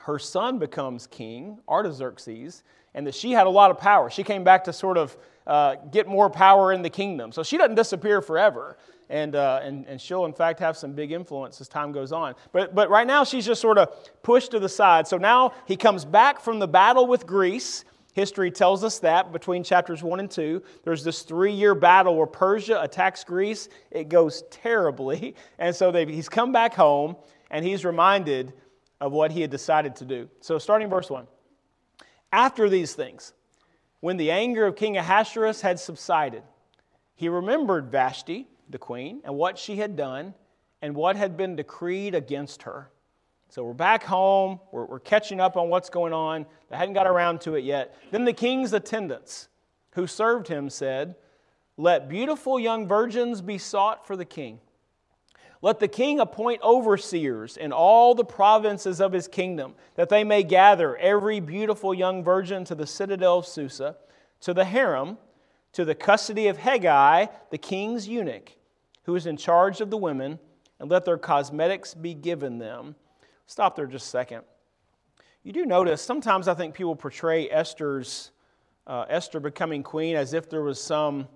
her 0.00 0.18
son 0.18 0.58
becomes 0.58 1.08
king, 1.08 1.58
Artaxerxes, 1.68 2.62
and 2.96 3.06
that 3.06 3.14
she 3.14 3.30
had 3.30 3.46
a 3.46 3.50
lot 3.50 3.70
of 3.70 3.78
power. 3.78 4.10
She 4.10 4.24
came 4.24 4.42
back 4.42 4.64
to 4.64 4.72
sort 4.72 4.98
of 4.98 5.16
uh, 5.46 5.76
get 5.92 6.08
more 6.08 6.28
power 6.28 6.72
in 6.72 6.82
the 6.82 6.90
kingdom. 6.90 7.30
So 7.30 7.44
she 7.44 7.58
doesn't 7.58 7.76
disappear 7.76 8.20
forever 8.20 8.76
and, 9.08 9.36
uh, 9.36 9.60
and, 9.62 9.86
and 9.86 10.00
she'll, 10.00 10.24
in 10.24 10.32
fact, 10.32 10.58
have 10.58 10.76
some 10.76 10.92
big 10.92 11.12
influence 11.12 11.60
as 11.60 11.68
time 11.68 11.92
goes 11.92 12.10
on. 12.10 12.34
But, 12.52 12.74
but 12.74 12.90
right 12.90 13.06
now, 13.06 13.22
she's 13.22 13.46
just 13.46 13.60
sort 13.60 13.78
of 13.78 13.94
pushed 14.22 14.50
to 14.50 14.58
the 14.58 14.68
side. 14.68 15.06
So 15.06 15.18
now 15.18 15.52
he 15.66 15.76
comes 15.76 16.04
back 16.04 16.40
from 16.40 16.58
the 16.58 16.66
battle 16.66 17.06
with 17.06 17.26
Greece. 17.26 17.84
History 18.14 18.50
tells 18.50 18.82
us 18.82 18.98
that 19.00 19.30
between 19.30 19.62
chapters 19.62 20.02
1 20.02 20.18
and 20.18 20.30
2, 20.30 20.62
there's 20.82 21.04
this 21.04 21.22
three 21.22 21.52
year 21.52 21.74
battle 21.74 22.16
where 22.16 22.26
Persia 22.26 22.80
attacks 22.82 23.22
Greece. 23.22 23.68
It 23.90 24.08
goes 24.08 24.42
terribly. 24.50 25.34
And 25.58 25.74
so 25.74 25.92
he's 25.92 26.28
come 26.28 26.50
back 26.50 26.74
home 26.74 27.16
and 27.50 27.64
he's 27.64 27.84
reminded 27.84 28.54
of 29.00 29.12
what 29.12 29.30
he 29.30 29.42
had 29.42 29.50
decided 29.50 29.94
to 29.96 30.04
do. 30.04 30.28
So, 30.40 30.58
starting 30.58 30.88
verse 30.88 31.10
1. 31.10 31.26
After 32.36 32.68
these 32.68 32.92
things, 32.92 33.32
when 34.00 34.18
the 34.18 34.30
anger 34.30 34.66
of 34.66 34.76
King 34.76 34.98
Ahasuerus 34.98 35.62
had 35.62 35.80
subsided, 35.80 36.42
he 37.14 37.30
remembered 37.30 37.90
Vashti 37.90 38.46
the 38.68 38.76
queen, 38.76 39.22
and 39.24 39.34
what 39.34 39.58
she 39.58 39.76
had 39.76 39.96
done, 39.96 40.34
and 40.82 40.94
what 40.94 41.16
had 41.16 41.38
been 41.38 41.56
decreed 41.56 42.14
against 42.14 42.64
her. 42.64 42.90
So 43.48 43.64
we're 43.64 43.72
back 43.72 44.02
home, 44.02 44.60
we're, 44.70 44.84
we're 44.84 45.00
catching 45.00 45.40
up 45.40 45.56
on 45.56 45.70
what's 45.70 45.88
going 45.88 46.12
on. 46.12 46.44
They 46.68 46.76
hadn't 46.76 46.92
got 46.92 47.06
around 47.06 47.40
to 47.42 47.54
it 47.54 47.64
yet. 47.64 47.96
Then 48.10 48.26
the 48.26 48.34
king's 48.34 48.74
attendants 48.74 49.48
who 49.92 50.06
served 50.06 50.46
him 50.46 50.68
said, 50.68 51.14
Let 51.78 52.06
beautiful 52.06 52.60
young 52.60 52.86
virgins 52.86 53.40
be 53.40 53.56
sought 53.56 54.06
for 54.06 54.14
the 54.14 54.26
king. 54.26 54.60
Let 55.66 55.80
the 55.80 55.88
king 55.88 56.20
appoint 56.20 56.62
overseers 56.62 57.56
in 57.56 57.72
all 57.72 58.14
the 58.14 58.24
provinces 58.24 59.00
of 59.00 59.12
his 59.12 59.26
kingdom, 59.26 59.74
that 59.96 60.08
they 60.08 60.22
may 60.22 60.44
gather 60.44 60.96
every 60.96 61.40
beautiful 61.40 61.92
young 61.92 62.22
virgin 62.22 62.64
to 62.66 62.76
the 62.76 62.86
citadel 62.86 63.38
of 63.38 63.48
Susa, 63.48 63.96
to 64.42 64.54
the 64.54 64.64
harem, 64.64 65.18
to 65.72 65.84
the 65.84 65.96
custody 65.96 66.46
of 66.46 66.58
Hegai, 66.58 67.28
the 67.50 67.58
king's 67.58 68.06
eunuch, 68.06 68.52
who 69.06 69.16
is 69.16 69.26
in 69.26 69.36
charge 69.36 69.80
of 69.80 69.90
the 69.90 69.96
women, 69.96 70.38
and 70.78 70.88
let 70.88 71.04
their 71.04 71.18
cosmetics 71.18 71.94
be 71.94 72.14
given 72.14 72.58
them. 72.58 72.94
Stop 73.46 73.74
there 73.74 73.88
just 73.88 74.06
a 74.06 74.10
second. 74.10 74.42
You 75.42 75.52
do 75.52 75.66
notice 75.66 76.00
sometimes 76.00 76.46
I 76.46 76.54
think 76.54 76.76
people 76.76 76.94
portray 76.94 77.50
Esther's 77.50 78.30
uh, 78.86 79.06
Esther 79.08 79.40
becoming 79.40 79.82
queen 79.82 80.14
as 80.14 80.32
if 80.32 80.48
there 80.48 80.62
was 80.62 80.80
some 80.80 81.26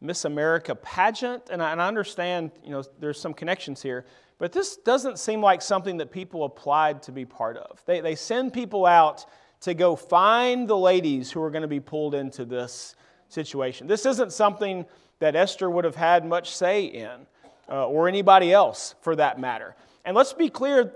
Miss 0.00 0.24
America 0.24 0.74
pageant, 0.74 1.48
and 1.50 1.62
I, 1.62 1.72
and 1.72 1.80
I 1.80 1.88
understand 1.88 2.50
you 2.62 2.70
know 2.70 2.82
there's 2.98 3.20
some 3.20 3.32
connections 3.32 3.82
here, 3.82 4.04
but 4.38 4.52
this 4.52 4.76
doesn't 4.76 5.18
seem 5.18 5.40
like 5.40 5.62
something 5.62 5.96
that 5.96 6.10
people 6.10 6.44
applied 6.44 7.02
to 7.04 7.12
be 7.12 7.24
part 7.24 7.56
of. 7.56 7.82
They, 7.86 8.00
they 8.00 8.14
send 8.14 8.52
people 8.52 8.84
out 8.84 9.24
to 9.60 9.74
go 9.74 9.96
find 9.96 10.68
the 10.68 10.76
ladies 10.76 11.30
who 11.30 11.42
are 11.42 11.50
going 11.50 11.62
to 11.62 11.68
be 11.68 11.80
pulled 11.80 12.14
into 12.14 12.44
this 12.44 12.94
situation. 13.28 13.86
This 13.86 14.04
isn't 14.04 14.32
something 14.32 14.84
that 15.18 15.34
Esther 15.34 15.70
would 15.70 15.84
have 15.84 15.96
had 15.96 16.26
much 16.26 16.54
say 16.54 16.84
in, 16.84 17.26
uh, 17.68 17.86
or 17.86 18.08
anybody 18.08 18.52
else 18.52 18.94
for 19.00 19.16
that 19.16 19.40
matter. 19.40 19.74
And 20.04 20.14
let's 20.14 20.34
be 20.34 20.50
clear 20.50 20.92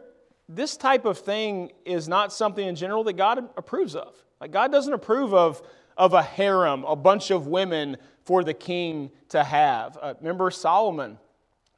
this 0.49 0.77
type 0.77 1.05
of 1.05 1.19
thing 1.19 1.73
is 1.85 2.09
not 2.09 2.33
something 2.33 2.67
in 2.67 2.77
general 2.77 3.05
that 3.05 3.15
God 3.15 3.49
approves 3.57 3.95
of. 3.95 4.15
Like, 4.41 4.51
God 4.51 4.71
doesn't 4.71 4.93
approve 4.93 5.33
of, 5.33 5.63
of 5.97 6.13
a 6.13 6.23
harem, 6.23 6.85
a 6.85 6.97
bunch 6.97 7.31
of 7.31 7.47
women 7.47 7.97
for 8.25 8.45
the 8.45 8.55
king 8.55 9.11
to 9.31 9.43
have. 9.43 9.99
Uh, 10.01 10.15
remember 10.21 10.51
Solomon? 10.51 11.19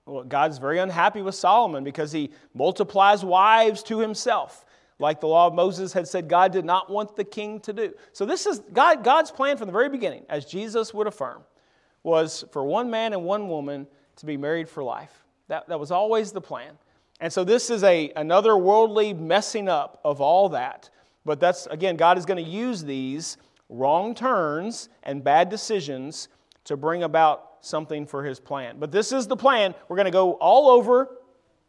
Well, 0.06 0.25
God's 0.25 0.59
very 0.59 0.79
unhappy 0.79 1.23
with 1.23 1.35
Solomon 1.35 1.85
because 1.85 2.12
he 2.12 2.31
multiplies 2.55 3.25
wives 3.25 3.83
to 3.85 3.99
himself 4.00 4.65
like 5.03 5.21
the 5.21 5.27
law 5.27 5.49
of 5.49 5.55
Moses 5.55 5.93
had 5.93 6.06
said 6.06 6.29
God 6.29 6.53
did 6.53 6.65
not 6.65 6.89
want 6.89 7.17
the 7.17 7.25
king 7.25 7.61
to 7.61 7.73
do. 7.73 7.93
So 8.12 8.25
this 8.25 8.47
is 8.47 8.61
God, 8.73 9.05
God's 9.05 9.31
plan 9.31 9.56
from 9.56 9.67
the 9.67 9.73
very 9.73 9.89
beginning, 9.89 10.25
as 10.29 10.47
Jesus 10.47 10.94
would 10.94 11.06
affirm, 11.06 11.43
was 12.03 12.44
for 12.53 12.65
one 12.65 12.91
man 12.91 13.12
and 13.12 13.25
one 13.25 13.49
woman 13.49 13.87
to 14.17 14.27
be 14.27 14.37
married 14.37 14.69
for 14.69 14.83
life. 14.83 15.25
That, 15.49 15.69
that 15.69 15.79
was 15.79 15.91
always 15.91 16.33
the 16.33 16.41
plan. 16.41 16.79
And 17.21 17.33
so 17.33 17.44
this 17.44 17.69
is 17.69 17.83
a, 17.83 18.12
another 18.17 18.56
worldly 18.56 19.13
messing 19.13 19.69
up 19.69 20.01
of 20.05 20.20
all 20.20 20.49
that. 20.51 20.89
But 21.25 21.41
that's, 21.41 21.67
again, 21.67 21.96
God 21.96 22.17
is 22.17 22.25
going 22.25 22.43
to 22.43 22.51
use 22.51 22.82
these 22.82 23.37
wrong 23.72 24.14
turns 24.14 24.88
and 25.02 25.24
bad 25.24 25.48
decisions 25.48 26.29
to 26.64 26.76
bring 26.76 27.02
about 27.02 27.56
something 27.60 28.06
for 28.06 28.24
his 28.24 28.38
plan. 28.38 28.76
But 28.79 28.93
this 28.93 29.12
is 29.12 29.26
the 29.26 29.36
plan. 29.36 29.74
We're 29.88 29.96
going 29.96 30.06
to 30.06 30.12
go 30.12 30.32
all 30.34 30.69
over. 30.69 31.08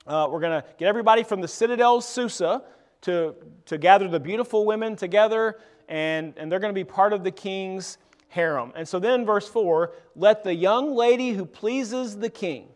Uh, 0.05 0.27
we're 0.29 0.41
going 0.41 0.62
to 0.62 0.67
get 0.77 0.88
everybody 0.88 1.24
from 1.24 1.41
the 1.41 1.48
citadel 1.48 2.01
Susa 2.01 2.63
to, 3.01 3.36
to 3.65 3.77
gather 3.77 4.07
the 4.07 4.19
beautiful 4.19 4.65
women 4.65 4.95
together, 4.95 5.60
and, 5.88 6.33
and 6.38 6.51
they're 6.51 6.60
going 6.60 6.74
to 6.74 6.79
be 6.79 6.83
part 6.83 7.13
of 7.13 7.24
the 7.24 7.31
king's 7.31 7.98
harem. 8.27 8.74
And 8.75 8.88
so 8.88 9.00
then, 9.00 9.25
verse 9.25 9.48
4 9.48 9.93
let 10.15 10.43
the 10.43 10.53
young 10.53 10.93
lady 10.95 11.31
who 11.31 11.45
pleases 11.45 12.17
the 12.17 12.29
king 12.29 12.69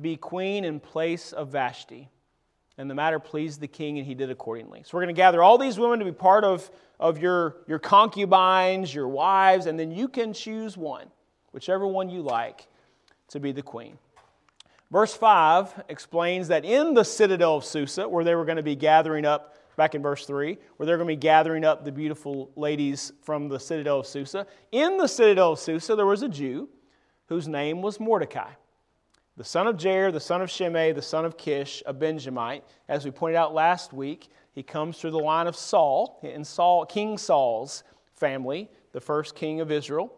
be 0.00 0.16
queen 0.16 0.64
in 0.64 0.80
place 0.80 1.32
of 1.32 1.48
Vashti. 1.48 2.10
And 2.76 2.90
the 2.90 2.94
matter 2.94 3.20
pleased 3.20 3.60
the 3.60 3.68
king, 3.68 3.98
and 3.98 4.06
he 4.06 4.14
did 4.14 4.30
accordingly. 4.30 4.82
So 4.82 4.96
we're 4.96 5.04
going 5.04 5.14
to 5.14 5.18
gather 5.18 5.42
all 5.42 5.58
these 5.58 5.78
women 5.78 6.00
to 6.00 6.04
be 6.04 6.12
part 6.12 6.42
of, 6.42 6.68
of 7.00 7.18
your, 7.18 7.56
your 7.66 7.78
concubines, 7.78 8.94
your 8.94 9.08
wives, 9.08 9.66
and 9.66 9.78
then 9.78 9.90
you 9.90 10.08
can 10.08 10.32
choose 10.32 10.76
one, 10.76 11.06
whichever 11.52 11.86
one 11.86 12.08
you 12.08 12.22
like, 12.22 12.66
to 13.28 13.40
be 13.40 13.52
the 13.52 13.62
queen. 13.62 13.98
Verse 14.90 15.14
5 15.14 15.84
explains 15.88 16.48
that 16.48 16.64
in 16.64 16.94
the 16.94 17.04
citadel 17.04 17.56
of 17.56 17.64
Susa, 17.64 18.08
where 18.08 18.24
they 18.24 18.34
were 18.34 18.44
going 18.44 18.58
to 18.58 18.62
be 18.62 18.76
gathering 18.76 19.24
up, 19.24 19.56
back 19.76 19.94
in 19.94 20.02
verse 20.02 20.24
3, 20.24 20.56
where 20.76 20.86
they're 20.86 20.96
going 20.96 21.08
to 21.08 21.12
be 21.12 21.20
gathering 21.20 21.64
up 21.64 21.84
the 21.84 21.90
beautiful 21.90 22.50
ladies 22.54 23.12
from 23.22 23.48
the 23.48 23.58
citadel 23.58 24.00
of 24.00 24.06
Susa, 24.06 24.46
in 24.70 24.96
the 24.96 25.08
citadel 25.08 25.52
of 25.52 25.58
Susa, 25.58 25.96
there 25.96 26.06
was 26.06 26.22
a 26.22 26.28
Jew 26.28 26.68
whose 27.26 27.48
name 27.48 27.82
was 27.82 27.98
Mordecai, 27.98 28.50
the 29.36 29.44
son 29.44 29.66
of 29.66 29.76
Jair, 29.76 30.12
the 30.12 30.20
son 30.20 30.42
of 30.42 30.50
Shimei, 30.50 30.92
the 30.92 31.02
son 31.02 31.24
of 31.24 31.36
Kish, 31.36 31.82
a 31.86 31.92
Benjamite. 31.92 32.64
As 32.88 33.04
we 33.04 33.10
pointed 33.10 33.36
out 33.36 33.52
last 33.52 33.92
week, 33.92 34.28
he 34.54 34.62
comes 34.62 34.98
through 34.98 35.10
the 35.10 35.18
line 35.18 35.46
of 35.46 35.56
Saul, 35.56 36.20
in 36.22 36.44
Saul, 36.44 36.86
King 36.86 37.18
Saul's 37.18 37.82
family, 38.14 38.70
the 38.92 39.00
first 39.00 39.34
king 39.34 39.60
of 39.60 39.72
Israel. 39.72 40.14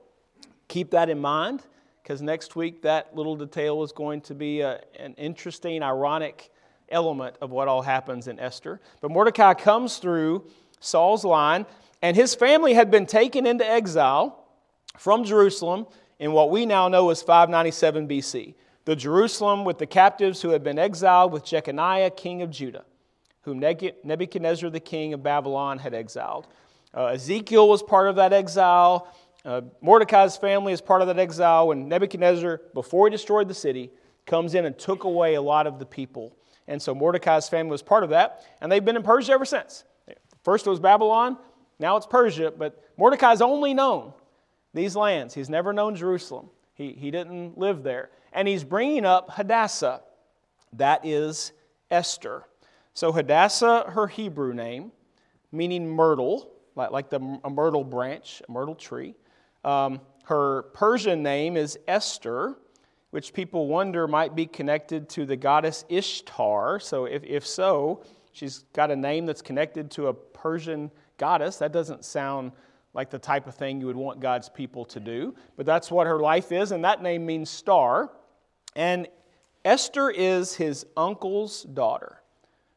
Keep 0.69 0.91
that 0.91 1.09
in 1.09 1.19
mind 1.19 1.63
because 2.03 2.21
next 2.21 2.55
week 2.55 2.83
that 2.83 3.17
little 3.17 3.35
detail 3.35 3.83
is 3.83 3.93
going 3.93 4.21
to 4.23 4.35
be 4.35 4.61
a, 4.61 4.81
an 4.99 5.15
interesting, 5.15 5.83
ironic 5.83 6.51
element 6.91 7.37
of 7.41 7.51
what 7.51 7.67
all 7.67 7.83
happens 7.83 8.29
in 8.29 8.39
Esther. 8.39 8.81
But 9.01 9.11
Mordecai 9.11 9.55
comes 9.55 9.97
through 9.97 10.45
Saul's 10.81 11.25
line, 11.25 11.67
and 12.03 12.15
his 12.15 12.35
family 12.35 12.75
had 12.75 12.91
been 12.91 13.07
taken 13.07 13.47
into 13.47 13.69
exile 13.69 14.45
from 14.99 15.25
Jerusalem 15.25 15.87
in 16.19 16.33
what 16.33 16.51
we 16.51 16.67
now 16.67 16.89
know 16.89 17.11
as 17.11 17.23
597 17.23 18.07
BC. 18.07 18.55
The 18.85 18.97
Jerusalem 18.97 19.65
with 19.65 19.79
the 19.79 19.87
captives 19.87 20.43
who 20.43 20.51
had 20.51 20.63
been 20.63 20.79
exiled 20.79 21.33
with 21.33 21.45
Jeconiah, 21.45 22.11
king 22.11 22.43
of 22.43 22.51
Judah. 22.51 22.85
Whom 23.47 23.61
Nebuchadnezzar 23.61 24.69
the 24.69 24.81
king 24.81 25.15
of 25.15 25.23
Babylon 25.23 25.79
had 25.79 25.95
exiled. 25.95 26.49
Uh, 26.93 27.07
Ezekiel 27.07 27.69
was 27.69 27.83
part 27.83 28.09
of 28.09 28.17
that 28.17 28.33
exile. 28.33 29.15
Uh, 29.45 29.63
Mordecai's 29.81 30.37
family 30.37 30.73
is 30.73 30.81
part 30.81 31.01
of 31.01 31.07
that 31.07 31.19
exile 31.19 31.69
when 31.69 31.89
Nebuchadnezzar, 31.89 32.61
before 32.75 33.07
he 33.07 33.11
destroyed 33.11 33.49
the 33.49 33.55
city, 33.55 33.91
comes 34.27 34.55
in 34.55 34.67
and 34.67 34.77
took 34.77 35.05
away 35.05 35.35
a 35.35 35.41
lot 35.43 35.67
of 35.67 35.79
the 35.79 35.87
people. 35.87 36.37
And 36.67 36.83
so 36.83 36.95
Mordecai's 36.95 37.49
family 37.49 37.71
was 37.71 37.83
part 37.83 38.03
of 38.03 38.11
that, 38.11 38.45
and 38.61 38.71
they've 38.71 38.85
been 38.85 38.97
in 38.97 39.05
Persia 39.05 39.33
ever 39.33 39.45
since. 39.45 39.85
First 40.43 40.67
it 40.67 40.71
was 40.71 40.81
Babylon, 40.81 41.39
now 41.79 41.97
it's 41.97 42.07
Persia, 42.07 42.53
but 42.57 42.83
Mordecai's 42.97 43.41
only 43.41 43.75
known 43.75 44.13
these 44.75 44.97
lands. 44.97 45.35
He's 45.35 45.49
never 45.49 45.73
known 45.73 45.95
Jerusalem. 45.95 46.51
He, 46.75 46.93
he 46.93 47.11
didn't 47.11 47.57
live 47.57 47.83
there. 47.83 48.11
And 48.33 48.49
he's 48.49 48.65
bringing 48.65 49.05
up 49.05 49.31
Hadassah. 49.31 50.03
That 50.73 51.07
is 51.07 51.53
Esther. 51.91 52.45
So 52.97 53.13
Hadassah, 53.13 53.91
her 53.91 54.07
Hebrew 54.07 54.55
name, 54.55 54.91
meaning 55.53 55.87
myrtle, 55.87 56.51
like, 56.77 56.93
like 56.93 57.11
the, 57.11 57.39
a 57.45 57.51
myrtle 57.51 57.85
branch, 57.85 58.41
a 58.49 58.51
myrtle 58.51 58.75
tree. 58.75 59.15
Um, 59.67 60.01
her 60.25 60.63
Persian 60.73 61.23
name 61.23 61.59
is 61.59 61.79
Esther, 61.87 62.57
which 63.11 63.35
people 63.35 63.67
wonder 63.67 64.09
might 64.09 64.35
be 64.35 64.47
connected 64.47 65.11
to 65.11 65.27
the 65.27 65.37
goddess 65.37 65.85
Ishtar. 65.91 66.81
So, 66.81 67.05
if, 67.05 67.23
if 67.23 67.47
so, 67.47 68.03
she's 68.33 68.65
got 68.73 68.91
a 68.91 68.97
name 68.97 69.27
that's 69.27 69.43
connected 69.43 69.91
to 69.91 70.07
a 70.07 70.15
Persian 70.15 70.91
goddess. 71.19 71.59
That 71.59 71.73
doesn't 71.73 72.03
sound 72.03 72.53
like 72.95 73.11
the 73.11 73.19
type 73.19 73.47
of 73.47 73.55
thing 73.55 73.79
you 73.79 73.89
would 73.89 73.97
want 73.97 74.21
God's 74.21 74.49
people 74.49 74.87
to 74.87 75.01
do, 75.01 75.35
but 75.59 75.67
that's 75.67 75.91
what 75.91 76.07
her 76.07 76.19
life 76.19 76.51
is, 76.51 76.73
and 76.73 76.83
that 76.87 77.03
name 77.03 77.27
means 77.27 77.51
star. 77.51 78.11
And 78.75 79.07
Esther 79.67 80.09
is 80.09 80.55
his 80.55 80.87
uncle's 80.97 81.65
daughter, 81.65 82.23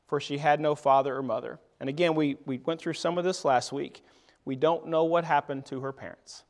for 0.09 0.19
she 0.19 0.39
had 0.39 0.59
no 0.59 0.73
father 0.73 1.15
or 1.15 1.21
mother. 1.21 1.59
And 1.79 1.87
again, 1.87 2.15
we, 2.15 2.35
we 2.47 2.57
went 2.57 2.81
through 2.81 2.93
some 2.93 3.19
of 3.19 3.23
this 3.23 3.45
last 3.45 3.71
week. 3.71 4.03
We 4.43 4.55
don't 4.55 4.87
know 4.87 5.03
what 5.03 5.23
happened 5.23 5.67
to 5.67 5.81
her 5.81 5.93
parents, 5.93 6.43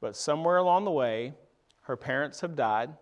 but 0.00 0.16
somewhere 0.16 0.56
along 0.56 0.86
the 0.86 0.90
way, 0.90 1.34
her 1.82 1.96
parents 1.96 2.40
have 2.40 2.56
died. 2.56 2.94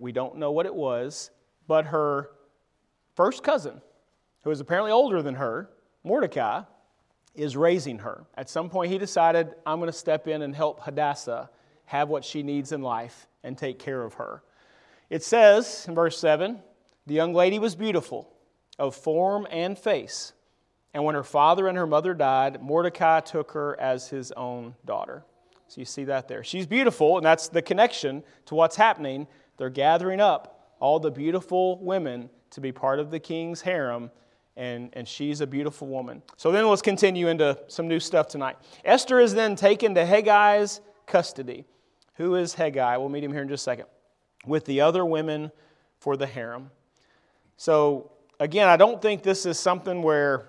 We 0.00 0.10
don't 0.10 0.36
know 0.36 0.50
what 0.50 0.66
it 0.66 0.74
was, 0.74 1.30
but 1.68 1.86
her 1.86 2.30
first 3.14 3.44
cousin, 3.44 3.80
who 4.42 4.50
is 4.50 4.58
apparently 4.58 4.90
older 4.90 5.22
than 5.22 5.36
her, 5.36 5.70
Mordecai, 6.02 6.62
is 7.36 7.56
raising 7.56 8.00
her. 8.00 8.24
At 8.36 8.50
some 8.50 8.68
point, 8.68 8.90
he 8.90 8.98
decided, 8.98 9.54
I'm 9.64 9.78
going 9.78 9.92
to 9.92 9.96
step 9.96 10.26
in 10.26 10.42
and 10.42 10.56
help 10.56 10.80
Hadassah 10.80 11.50
have 11.84 12.08
what 12.08 12.24
she 12.24 12.42
needs 12.42 12.72
in 12.72 12.82
life 12.82 13.28
and 13.44 13.56
take 13.56 13.78
care 13.78 14.02
of 14.02 14.14
her. 14.14 14.42
It 15.08 15.22
says 15.22 15.84
in 15.86 15.94
verse 15.94 16.18
7 16.18 16.60
the 17.06 17.14
young 17.14 17.32
lady 17.32 17.60
was 17.60 17.76
beautiful 17.76 18.28
of 18.80 18.96
form 18.96 19.46
and 19.50 19.78
face. 19.78 20.32
And 20.92 21.04
when 21.04 21.14
her 21.14 21.22
father 21.22 21.68
and 21.68 21.78
her 21.78 21.86
mother 21.86 22.14
died, 22.14 22.60
Mordecai 22.60 23.20
took 23.20 23.52
her 23.52 23.78
as 23.78 24.08
his 24.08 24.32
own 24.32 24.74
daughter. 24.84 25.22
So 25.68 25.80
you 25.80 25.84
see 25.84 26.02
that 26.04 26.26
there. 26.26 26.42
She's 26.42 26.66
beautiful, 26.66 27.16
and 27.16 27.24
that's 27.24 27.48
the 27.48 27.62
connection 27.62 28.24
to 28.46 28.56
what's 28.56 28.74
happening. 28.74 29.28
They're 29.56 29.70
gathering 29.70 30.20
up 30.20 30.74
all 30.80 30.98
the 30.98 31.12
beautiful 31.12 31.78
women 31.78 32.28
to 32.50 32.60
be 32.60 32.72
part 32.72 32.98
of 32.98 33.12
the 33.12 33.20
king's 33.20 33.60
harem 33.60 34.10
and, 34.56 34.90
and 34.94 35.06
she's 35.06 35.40
a 35.40 35.46
beautiful 35.46 35.86
woman. 35.86 36.22
So 36.36 36.50
then 36.50 36.66
let's 36.68 36.82
continue 36.82 37.28
into 37.28 37.58
some 37.68 37.86
new 37.86 38.00
stuff 38.00 38.28
tonight. 38.28 38.56
Esther 38.84 39.20
is 39.20 39.32
then 39.32 39.54
taken 39.56 39.94
to 39.94 40.04
Hegai's 40.04 40.80
custody. 41.06 41.64
Who 42.16 42.34
is 42.34 42.54
Haggai? 42.54 42.96
We'll 42.96 43.08
meet 43.08 43.22
him 43.22 43.32
here 43.32 43.42
in 43.42 43.48
just 43.48 43.62
a 43.62 43.64
second. 43.64 43.86
With 44.44 44.64
the 44.64 44.80
other 44.80 45.04
women 45.04 45.52
for 45.98 46.16
the 46.16 46.26
harem. 46.26 46.70
So 47.56 48.10
again, 48.40 48.68
I 48.68 48.76
don't 48.76 49.00
think 49.00 49.22
this 49.22 49.46
is 49.46 49.58
something 49.58 50.02
where 50.02 50.48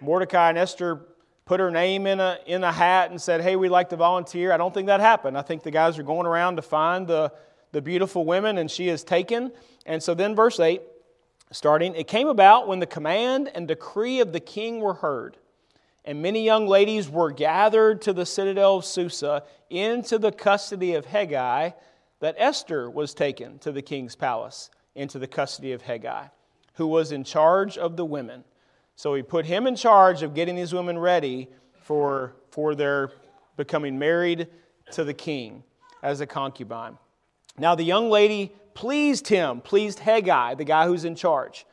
Mordecai 0.00 0.48
and 0.48 0.56
Esther 0.56 1.00
put 1.44 1.60
her 1.60 1.70
name 1.70 2.06
in 2.06 2.20
a, 2.20 2.38
in 2.46 2.64
a 2.64 2.72
hat 2.72 3.10
and 3.10 3.20
said, 3.20 3.42
hey, 3.42 3.56
we'd 3.56 3.68
like 3.68 3.90
to 3.90 3.96
volunteer. 3.96 4.52
I 4.52 4.56
don't 4.56 4.72
think 4.72 4.86
that 4.86 5.00
happened. 5.00 5.36
I 5.36 5.42
think 5.42 5.62
the 5.62 5.70
guys 5.70 5.98
are 5.98 6.02
going 6.02 6.26
around 6.26 6.56
to 6.56 6.62
find 6.62 7.06
the, 7.06 7.30
the 7.72 7.82
beautiful 7.82 8.24
women, 8.24 8.56
and 8.56 8.70
she 8.70 8.88
is 8.88 9.04
taken. 9.04 9.52
And 9.84 10.02
so 10.02 10.14
then, 10.14 10.34
verse 10.34 10.58
8 10.58 10.80
starting, 11.50 11.94
it 11.94 12.08
came 12.08 12.26
about 12.26 12.66
when 12.66 12.80
the 12.80 12.86
command 12.86 13.50
and 13.54 13.68
decree 13.68 14.20
of 14.20 14.32
the 14.32 14.40
king 14.40 14.80
were 14.80 14.94
heard, 14.94 15.36
and 16.04 16.20
many 16.20 16.44
young 16.44 16.66
ladies 16.66 17.08
were 17.08 17.30
gathered 17.30 18.02
to 18.02 18.12
the 18.12 18.26
citadel 18.26 18.76
of 18.76 18.84
Susa 18.84 19.44
into 19.70 20.18
the 20.18 20.32
custody 20.32 20.94
of 20.94 21.06
Hegai, 21.06 21.74
that 22.20 22.34
Esther 22.38 22.90
was 22.90 23.14
taken 23.14 23.58
to 23.58 23.70
the 23.70 23.82
king's 23.82 24.16
palace 24.16 24.70
into 24.94 25.18
the 25.18 25.26
custody 25.26 25.72
of 25.72 25.82
Hegai, 25.82 26.30
who 26.74 26.86
was 26.86 27.12
in 27.12 27.24
charge 27.24 27.78
of 27.78 27.96
the 27.96 28.04
women. 28.04 28.44
So 28.96 29.14
he 29.14 29.22
put 29.22 29.46
him 29.46 29.66
in 29.66 29.76
charge 29.76 30.22
of 30.22 30.34
getting 30.34 30.56
these 30.56 30.72
women 30.72 30.98
ready 30.98 31.48
for, 31.82 32.36
for 32.50 32.74
their 32.74 33.10
becoming 33.56 33.98
married 33.98 34.48
to 34.92 35.04
the 35.04 35.14
king 35.14 35.64
as 36.02 36.20
a 36.20 36.26
concubine. 36.26 36.98
Now, 37.58 37.74
the 37.74 37.84
young 37.84 38.10
lady 38.10 38.52
pleased 38.74 39.28
him, 39.28 39.60
pleased 39.60 40.00
Hegai, 40.00 40.56
the 40.56 40.64
guy 40.64 40.86
who's 40.86 41.04
in 41.04 41.14
charge, 41.14 41.64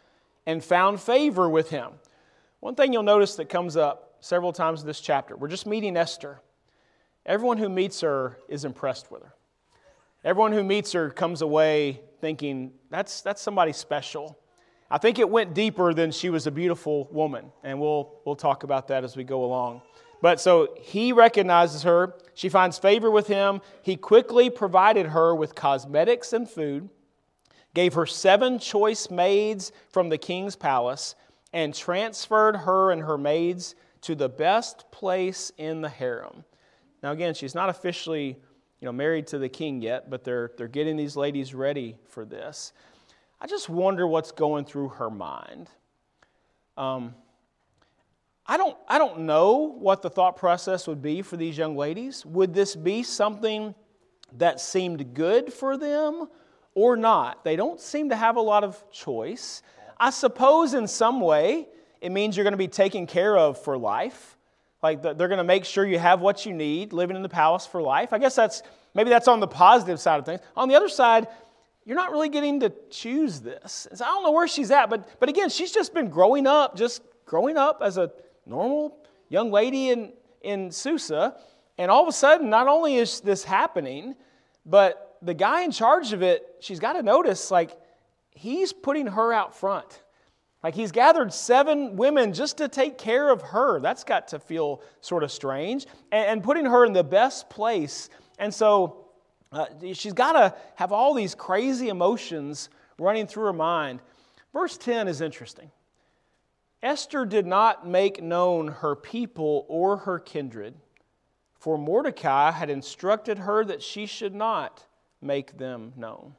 and 0.46 0.63
found 0.63 1.01
favor 1.01 1.50
with 1.50 1.70
him. 1.70 1.93
One 2.60 2.75
thing 2.75 2.93
you'll 2.93 3.03
notice 3.03 3.36
that 3.36 3.50
comes 3.50 3.75
up 3.75 4.15
several 4.20 4.53
times 4.53 4.81
in 4.81 4.88
this 4.88 5.01
chapter 5.01 5.36
we're 5.36 5.48
just 5.48 5.65
meeting 5.65 5.98
Esther. 5.98 6.39
Everyone 7.25 7.58
who 7.58 7.70
meets 7.70 8.01
her 8.01 8.38
is 8.48 8.65
impressed 8.65 9.12
with 9.12 9.24
her. 9.24 9.34
Everyone 10.24 10.51
who 10.51 10.63
meets 10.63 10.91
her 10.93 11.10
comes 11.10 11.41
away 11.41 12.01
thinking, 12.20 12.72
that's, 12.89 13.22
that's 13.22 13.41
somebody 13.41 13.74
special. 13.74 14.38
I 14.91 14.98
think 14.98 15.19
it 15.19 15.29
went 15.29 15.53
deeper 15.53 15.93
than 15.93 16.12
she 16.12 16.29
was 16.29 16.48
a 16.48 16.51
beautiful 16.51 17.07
woman, 17.12 17.45
and 17.63 17.79
we'll, 17.79 18.19
we'll 18.25 18.36
talk 18.36 18.63
about 18.63 18.89
that 18.89 19.05
as 19.05 19.15
we 19.15 19.24
go 19.24 19.45
along. 19.45 19.81
But 20.21 20.41
so 20.41 20.75
he 20.81 21.13
recognizes 21.13 21.83
her. 21.83 22.15
She 22.33 22.50
finds 22.50 22.77
favor 22.77 23.10
with 23.10 23.27
him. 23.27 23.62
He 23.83 23.95
quickly 23.95 24.50
provided 24.50 25.07
her 25.07 25.33
with 25.33 25.55
cosmetics 25.55 26.33
and 26.33 26.48
food, 26.48 26.89
gave 27.74 27.93
her 27.93 28.05
seven 28.05 28.60
choice 28.60 29.10
maids 29.10 29.71
from 29.89 30.10
the 30.10 30.17
king's 30.17 30.57
palace, 30.57 31.15
and 31.53 31.74
transferred 31.74 32.57
her 32.57 32.91
and 32.91 33.01
her 33.01 33.17
maids 33.17 33.75
to 34.01 34.13
the 34.13 34.29
best 34.29 34.91
place 34.91 35.53
in 35.57 35.79
the 35.79 35.89
harem. 35.89 36.43
Now, 37.01 37.12
again, 37.12 37.33
she's 37.33 37.55
not 37.55 37.69
officially 37.69 38.38
you 38.81 38.86
know, 38.86 38.91
married 38.91 39.27
to 39.27 39.38
the 39.38 39.48
king 39.48 39.81
yet, 39.81 40.10
but 40.10 40.25
they're, 40.25 40.51
they're 40.57 40.67
getting 40.67 40.98
these 40.98 41.15
ladies 41.15 41.53
ready 41.53 41.95
for 42.10 42.25
this. 42.25 42.74
I 43.43 43.48
just 43.48 43.69
wonder 43.69 44.05
what's 44.05 44.31
going 44.31 44.65
through 44.65 44.89
her 44.89 45.10
mind. 45.10 45.67
Um, 46.77 47.15
I 48.45 48.55
don't, 48.55 48.77
I 48.88 49.00
don't 49.00 49.21
know 49.21 49.75
what 49.79 50.03
the 50.03 50.12
thought 50.12 50.36
process 50.36 50.86
would 50.86 51.01
be 51.01 51.24
for 51.24 51.38
these 51.38 51.57
young 51.57 51.75
ladies. 51.75 52.24
Would 52.24 52.53
this 52.53 52.75
be 52.75 53.01
something 53.01 53.74
that 54.38 54.62
seemed 54.62 55.15
good 55.15 55.51
for 55.51 55.75
them 55.75 56.27
or 56.75 56.95
not? 56.95 57.43
They 57.43 57.55
don't 57.55 57.81
seem 57.81 58.10
to 58.10 58.15
have 58.15 58.36
a 58.36 58.41
lot 58.41 58.63
of 58.63 58.83
choice. 58.91 59.63
I 60.00 60.12
suppose 60.12 60.75
in 60.75 60.88
some 60.88 61.19
way 61.19 61.67
it 62.00 62.12
means 62.12 62.38
you're 62.38 62.43
going 62.43 62.53
to 62.53 62.57
be 62.57 62.67
taken 62.67 63.07
care 63.07 63.36
of 63.36 63.57
for 63.63 63.75
life. 63.75 64.38
Like 64.83 65.01
they're 65.01 65.15
going 65.15 65.38
to 65.38 65.43
make 65.43 65.65
sure 65.65 65.83
you 65.83 65.98
have 65.98 66.21
what 66.21 66.45
you 66.45 66.53
need 66.53 66.93
living 66.93 67.15
in 67.15 67.24
the 67.24 67.29
palace 67.29 67.65
for 67.65 67.81
life. 67.81 68.13
I 68.13 68.19
guess 68.19 68.36
that's 68.36 68.62
maybe 68.93 69.10
that's 69.10 69.27
on 69.27 69.39
the 69.39 69.48
positive 69.48 70.00
side 70.00 70.19
of 70.19 70.25
things. 70.27 70.41
On 70.55 70.69
the 70.69 70.75
other 70.75 70.89
side, 70.89 71.27
you're 71.85 71.95
not 71.95 72.11
really 72.11 72.29
getting 72.29 72.59
to 72.59 72.71
choose 72.89 73.39
this. 73.39 73.88
So 73.93 74.05
I 74.05 74.07
don't 74.09 74.23
know 74.23 74.31
where 74.31 74.47
she's 74.47 74.71
at, 74.71 74.89
but, 74.89 75.19
but 75.19 75.29
again, 75.29 75.50
she's 75.50 75.71
just 75.71 75.93
been 75.93 76.09
growing 76.09 76.45
up, 76.45 76.75
just 76.75 77.01
growing 77.25 77.57
up 77.57 77.81
as 77.83 77.97
a 77.97 78.11
normal 78.45 78.97
young 79.29 79.51
lady 79.51 79.89
in, 79.89 80.13
in 80.41 80.71
Susa. 80.71 81.35
And 81.77 81.89
all 81.89 82.03
of 82.03 82.07
a 82.07 82.11
sudden, 82.11 82.50
not 82.50 82.67
only 82.67 82.95
is 82.95 83.21
this 83.21 83.43
happening, 83.43 84.15
but 84.65 85.17
the 85.21 85.33
guy 85.33 85.61
in 85.61 85.71
charge 85.71 86.13
of 86.13 86.21
it, 86.21 86.55
she's 86.59 86.79
got 86.79 86.93
to 86.93 87.01
notice, 87.01 87.50
like, 87.50 87.71
he's 88.31 88.73
putting 88.73 89.07
her 89.07 89.33
out 89.33 89.55
front. 89.55 90.03
Like, 90.63 90.75
he's 90.75 90.91
gathered 90.91 91.33
seven 91.33 91.95
women 91.95 92.33
just 92.33 92.57
to 92.57 92.67
take 92.67 93.00
care 93.00 93.31
of 93.31 93.41
her. 93.41 93.79
That's 93.79 94.03
got 94.03 94.27
to 94.29 94.39
feel 94.39 94.83
sort 95.01 95.23
of 95.23 95.31
strange. 95.31 95.88
And, 96.11 96.27
and 96.27 96.43
putting 96.43 96.65
her 96.65 96.85
in 96.85 96.93
the 96.93 97.03
best 97.03 97.50
place. 97.50 98.09
And 98.38 98.53
so, 98.53 99.00
uh, 99.51 99.65
she's 99.93 100.13
got 100.13 100.34
to 100.34 100.55
have 100.75 100.91
all 100.91 101.13
these 101.13 101.36
crazy 101.36 101.89
emotions 101.89 102.70
running 102.98 103.27
through 103.27 103.46
her 103.46 103.53
mind. 103.53 104.00
Verse 104.53 104.77
10 104.77 105.08
is 105.08 105.22
interesting. 105.22 105.72
Esther 106.84 107.25
did 107.25 107.46
not 107.46 107.88
make 107.88 108.24
known 108.24 108.67
her 108.67 108.96
people 108.96 109.65
or 109.67 109.98
her 109.98 110.20
kindred, 110.20 110.74
for 111.53 111.77
Mordecai 111.77 112.51
had 112.51 112.70
instructed 112.70 113.39
her 113.39 113.63
that 113.65 113.84
she 113.84 114.05
should 114.05 114.34
not 114.34 114.86
make 115.22 115.58
them 115.58 115.93
known. 115.96 116.36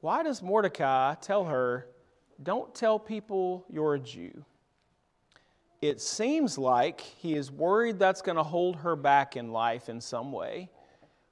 Why 0.00 0.22
does 0.22 0.42
Mordecai 0.42 1.14
tell 1.16 1.44
her, 1.44 1.86
Don't 2.42 2.74
tell 2.74 2.98
people 2.98 3.66
you're 3.68 3.94
a 3.94 3.98
Jew? 3.98 4.44
It 5.82 6.00
seems 6.00 6.56
like 6.56 7.00
he 7.00 7.34
is 7.34 7.50
worried 7.50 7.98
that's 7.98 8.22
going 8.22 8.36
to 8.36 8.42
hold 8.42 8.76
her 8.76 8.96
back 8.96 9.36
in 9.36 9.50
life 9.50 9.88
in 9.88 10.00
some 10.00 10.32
way, 10.32 10.70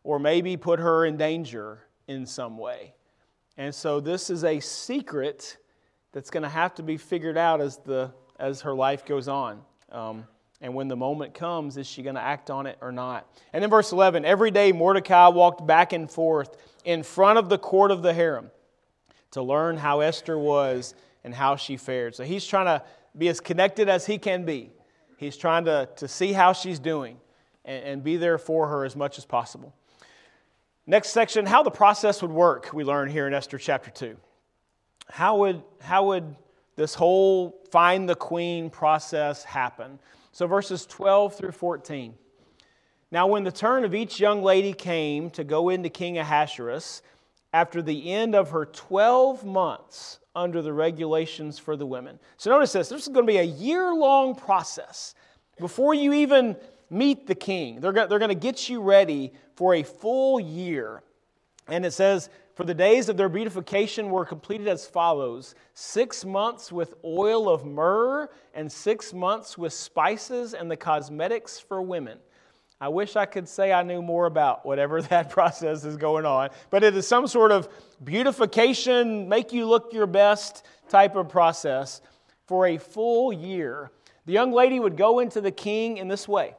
or 0.03 0.19
maybe 0.19 0.57
put 0.57 0.79
her 0.81 1.05
in 1.05 1.17
danger 1.17 1.81
in 2.07 2.27
some 2.27 2.59
way. 2.59 2.95
And 3.57 3.75
so 3.75 4.01
this 4.01 4.31
is 4.31 4.45
a 4.45 4.61
secret 4.61 5.59
that's 6.13 6.31
going 6.31 6.45
to 6.45 6.49
have 6.49 6.75
to 6.77 6.83
be 6.83 6.97
figured 6.97 7.37
out 7.37 7.61
as, 7.61 7.79
the, 7.79 8.13
as 8.39 8.63
her 8.63 8.75
life 8.75 9.05
goes 9.05 9.29
on. 9.29 9.61
Um, 9.91 10.25
and 10.61 10.75
when 10.75 10.89
the 10.89 10.97
moment 10.97 11.35
comes, 11.35 11.77
is 11.77 11.87
she 11.87 12.03
going 12.03 12.17
to 12.17 12.21
act 12.21 12.51
on 12.51 12.67
it 12.67 12.79
or 12.81 12.91
not? 12.91 13.29
And 13.53 13.63
then 13.63 13.71
verse 13.71 13.93
11 13.93 14.25
every 14.25 14.51
day 14.51 14.73
Mordecai 14.73 15.29
walked 15.29 15.67
back 15.67 15.93
and 15.93 16.11
forth 16.11 16.57
in 16.85 17.03
front 17.03 17.39
of 17.39 17.49
the 17.49 17.59
court 17.59 17.91
of 17.91 18.03
the 18.03 18.13
harem 18.13 18.51
to 19.33 19.43
learn 19.43 19.77
how 19.77 20.01
Esther 20.01 20.39
was 20.39 20.95
and 21.23 21.35
how 21.35 21.57
she 21.57 21.77
fared. 21.77 22.15
So 22.15 22.25
he's 22.25 22.47
trying 22.47 22.67
to 22.67 22.85
be 23.17 23.29
as 23.29 23.41
connected 23.41 23.89
as 23.89 24.07
he 24.07 24.19
can 24.19 24.45
be. 24.45 24.71
He's 25.17 25.37
trying 25.37 25.65
to, 25.67 25.89
to 25.97 26.09
see 26.09 26.33
how 26.33 26.53
she's 26.53 26.79
doing 26.79 27.19
and, 27.65 27.85
and 27.85 28.05
be 28.05 28.17
there 28.17 28.39
for 28.39 28.69
her 28.69 28.85
as 28.85 28.97
much 28.97 29.19
as 29.19 29.25
possible. 29.25 29.75
Next 30.91 31.11
section, 31.11 31.45
how 31.45 31.63
the 31.63 31.71
process 31.71 32.23
would 32.23 32.31
work, 32.31 32.71
we 32.73 32.83
learn 32.83 33.11
here 33.11 33.27
in 33.27 33.35
Esther 33.35 33.59
chapter 33.59 33.91
2. 33.91 34.17
How 35.11 35.37
would, 35.37 35.63
how 35.83 36.07
would 36.07 36.35
this 36.77 36.95
whole 36.95 37.61
find 37.71 38.09
the 38.09 38.15
queen 38.15 38.71
process 38.71 39.45
happen? 39.45 39.99
So, 40.33 40.47
verses 40.47 40.87
12 40.87 41.37
through 41.37 41.53
14. 41.53 42.15
Now, 43.11 43.27
when 43.27 43.45
the 43.45 43.53
turn 43.53 43.85
of 43.85 43.95
each 43.95 44.19
young 44.19 44.43
lady 44.43 44.73
came 44.73 45.29
to 45.33 45.45
go 45.45 45.69
into 45.69 45.91
King 45.91 46.17
Ahasuerus, 46.17 47.03
after 47.53 47.83
the 47.83 48.11
end 48.11 48.35
of 48.35 48.49
her 48.53 48.65
12 48.65 49.45
months 49.45 50.21
under 50.35 50.63
the 50.63 50.73
regulations 50.73 51.59
for 51.59 51.77
the 51.77 51.85
women. 51.85 52.19
So, 52.39 52.49
notice 52.49 52.73
this 52.73 52.89
this 52.89 53.03
is 53.03 53.09
going 53.09 53.27
to 53.27 53.31
be 53.31 53.39
a 53.39 53.43
year 53.43 53.93
long 53.93 54.35
process 54.35 55.15
before 55.59 55.93
you 55.93 56.15
even 56.15 56.57
meet 56.91 57.27
the 57.27 57.35
king. 57.35 57.81
They're 57.81 57.93
going, 57.93 58.09
they're 58.09 58.19
going 58.19 58.29
to 58.31 58.35
get 58.35 58.69
you 58.69 58.81
ready 58.81 59.33
for 59.57 59.75
a 59.75 59.83
full 59.83 60.41
year. 60.41 61.03
And 61.69 61.85
it 61.85 61.93
says, 61.93 62.31
For 62.55 62.65
the 62.65 62.75
days 62.75 63.09
of 63.09 63.17
their 63.17 63.29
beautification 63.29 64.11
were 64.11 64.25
completed 64.25 64.69
as 64.69 64.87
follows 64.87 65.55
six 65.75 66.25
months 66.25 66.73
with 66.73 66.95
oil 67.05 67.49
of 67.49 67.65
myrrh, 67.65 68.29
and 68.55 68.71
six 68.71 69.13
months 69.13 69.57
with 69.57 69.73
spices 69.73 70.55
and 70.55 70.71
the 70.71 70.77
cosmetics 70.77 71.61
for 71.61 71.81
women. 71.83 72.19
I 72.81 72.89
wish 72.89 73.17
I 73.17 73.27
could 73.27 73.49
say 73.49 73.73
I 73.73 73.83
knew 73.83 74.01
more 74.01 74.27
about 74.27 74.65
whatever 74.65 75.03
that 75.11 75.31
process 75.31 75.85
is 75.85 75.97
going 75.97 76.27
on, 76.27 76.51
but 76.71 76.85
it 76.85 76.97
is 76.97 77.07
some 77.07 77.27
sort 77.27 77.53
of 77.53 77.69
beautification, 78.03 79.29
make 79.29 79.53
you 79.53 79.67
look 79.67 79.93
your 79.93 80.07
best 80.07 80.65
type 80.89 81.17
of 81.17 81.29
process 81.29 82.01
for 82.47 82.67
a 82.67 82.79
full 82.79 83.33
year. 83.33 83.91
The 84.27 84.33
young 84.33 84.53
lady 84.53 84.81
would 84.81 84.97
go 84.97 85.19
into 85.19 85.41
the 85.41 85.51
king 85.51 85.99
in 85.99 86.09
this 86.09 86.27
way. 86.27 86.55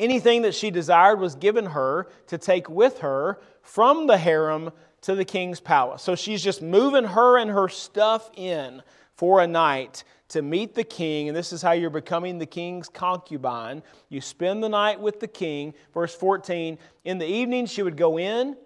Anything 0.00 0.42
that 0.42 0.54
she 0.54 0.70
desired 0.70 1.20
was 1.20 1.36
given 1.36 1.66
her 1.66 2.08
to 2.26 2.38
take 2.38 2.68
with 2.68 2.98
her 2.98 3.40
from 3.62 4.06
the 4.06 4.18
harem 4.18 4.70
to 5.02 5.14
the 5.14 5.24
king's 5.24 5.60
palace. 5.60 6.02
So 6.02 6.16
she's 6.16 6.42
just 6.42 6.62
moving 6.62 7.04
her 7.04 7.38
and 7.38 7.50
her 7.50 7.68
stuff 7.68 8.30
in 8.36 8.82
for 9.14 9.40
a 9.40 9.46
night 9.46 10.02
to 10.28 10.42
meet 10.42 10.74
the 10.74 10.82
king, 10.82 11.28
and 11.28 11.36
this 11.36 11.52
is 11.52 11.62
how 11.62 11.72
you're 11.72 11.90
becoming 11.90 12.38
the 12.38 12.46
king's 12.46 12.88
concubine. 12.88 13.82
You 14.08 14.20
spend 14.20 14.64
the 14.64 14.68
night 14.68 14.98
with 14.98 15.20
the 15.20 15.28
king. 15.28 15.74
Verse 15.92 16.14
14 16.14 16.78
In 17.04 17.18
the 17.18 17.26
evening, 17.26 17.66
she 17.66 17.82
would 17.82 17.96
go 17.96 18.18
in, 18.18 18.56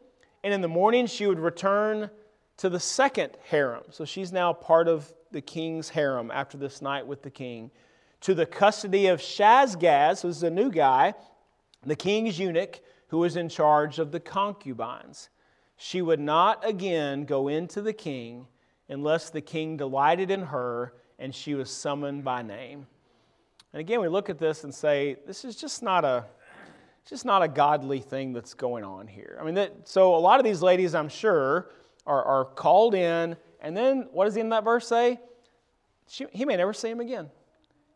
and 0.44 0.54
in 0.54 0.62
the 0.62 0.68
morning, 0.68 1.06
she 1.06 1.26
would 1.26 1.40
return 1.40 2.08
to 2.58 2.70
the 2.70 2.80
second 2.80 3.36
harem. 3.44 3.82
So 3.90 4.04
she's 4.04 4.32
now 4.32 4.52
part 4.52 4.88
of 4.88 5.12
the 5.30 5.40
king's 5.42 5.90
harem 5.90 6.30
after 6.30 6.56
this 6.56 6.80
night 6.80 7.06
with 7.06 7.22
the 7.22 7.30
king 7.30 7.70
to 8.20 8.34
the 8.34 8.46
custody 8.46 9.06
of 9.06 9.20
Shaashgaz, 9.20 10.22
who's 10.22 10.42
a 10.42 10.50
new 10.50 10.70
guy, 10.70 11.14
the 11.84 11.96
king's 11.96 12.38
eunuch, 12.38 12.80
who 13.08 13.18
was 13.18 13.36
in 13.36 13.48
charge 13.48 13.98
of 13.98 14.12
the 14.12 14.20
concubines. 14.20 15.28
She 15.76 16.02
would 16.02 16.20
not 16.20 16.66
again 16.66 17.24
go 17.24 17.48
into 17.48 17.80
the 17.80 17.92
king 17.92 18.46
unless 18.88 19.30
the 19.30 19.40
king 19.40 19.76
delighted 19.76 20.30
in 20.30 20.42
her 20.42 20.94
and 21.18 21.34
she 21.34 21.54
was 21.54 21.70
summoned 21.70 22.24
by 22.24 22.42
name. 22.42 22.86
And 23.72 23.80
again, 23.80 24.00
we 24.00 24.08
look 24.08 24.30
at 24.30 24.38
this 24.38 24.64
and 24.64 24.74
say, 24.74 25.16
this 25.26 25.44
is 25.44 25.56
just 25.56 25.82
not 25.82 26.04
a 26.04 26.24
just 27.08 27.24
not 27.24 27.42
a 27.42 27.48
godly 27.48 28.00
thing 28.00 28.34
that's 28.34 28.52
going 28.52 28.84
on 28.84 29.06
here. 29.06 29.38
I 29.40 29.44
mean, 29.44 29.54
that, 29.54 29.88
so 29.88 30.14
a 30.14 30.18
lot 30.18 30.40
of 30.40 30.44
these 30.44 30.60
ladies, 30.60 30.94
I'm 30.94 31.08
sure, 31.08 31.70
are, 32.06 32.22
are 32.22 32.44
called 32.44 32.94
in, 32.94 33.34
and 33.62 33.74
then 33.74 34.08
what 34.12 34.26
does 34.26 34.34
the 34.34 34.40
end 34.40 34.52
of 34.52 34.58
that 34.58 34.64
verse 34.64 34.86
say? 34.86 35.18
She, 36.06 36.26
he 36.32 36.44
may 36.44 36.56
never 36.56 36.74
see 36.74 36.90
him 36.90 37.00
again. 37.00 37.30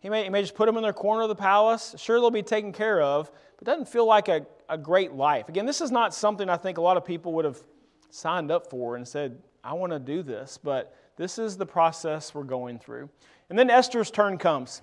He 0.02 0.10
may, 0.10 0.24
he 0.24 0.30
may 0.30 0.42
just 0.42 0.56
put 0.56 0.66
them 0.66 0.76
in 0.76 0.82
their 0.82 0.92
corner 0.92 1.22
of 1.22 1.28
the 1.28 1.36
palace. 1.36 1.94
Sure, 1.96 2.18
they'll 2.18 2.32
be 2.32 2.42
taken 2.42 2.72
care 2.72 3.00
of, 3.00 3.30
but 3.56 3.68
it 3.68 3.70
doesn't 3.70 3.88
feel 3.88 4.04
like 4.04 4.26
a, 4.26 4.44
a 4.68 4.76
great 4.76 5.12
life. 5.12 5.48
Again, 5.48 5.64
this 5.64 5.80
is 5.80 5.92
not 5.92 6.12
something 6.12 6.48
I 6.48 6.56
think 6.56 6.76
a 6.76 6.80
lot 6.80 6.96
of 6.96 7.04
people 7.04 7.32
would 7.34 7.44
have 7.44 7.62
signed 8.10 8.50
up 8.50 8.68
for 8.68 8.96
and 8.96 9.06
said, 9.06 9.38
I 9.62 9.74
want 9.74 9.92
to 9.92 10.00
do 10.00 10.24
this, 10.24 10.58
but 10.58 10.96
this 11.16 11.38
is 11.38 11.56
the 11.56 11.64
process 11.64 12.34
we're 12.34 12.42
going 12.42 12.80
through. 12.80 13.08
And 13.48 13.56
then 13.56 13.70
Esther's 13.70 14.10
turn 14.10 14.38
comes. 14.38 14.82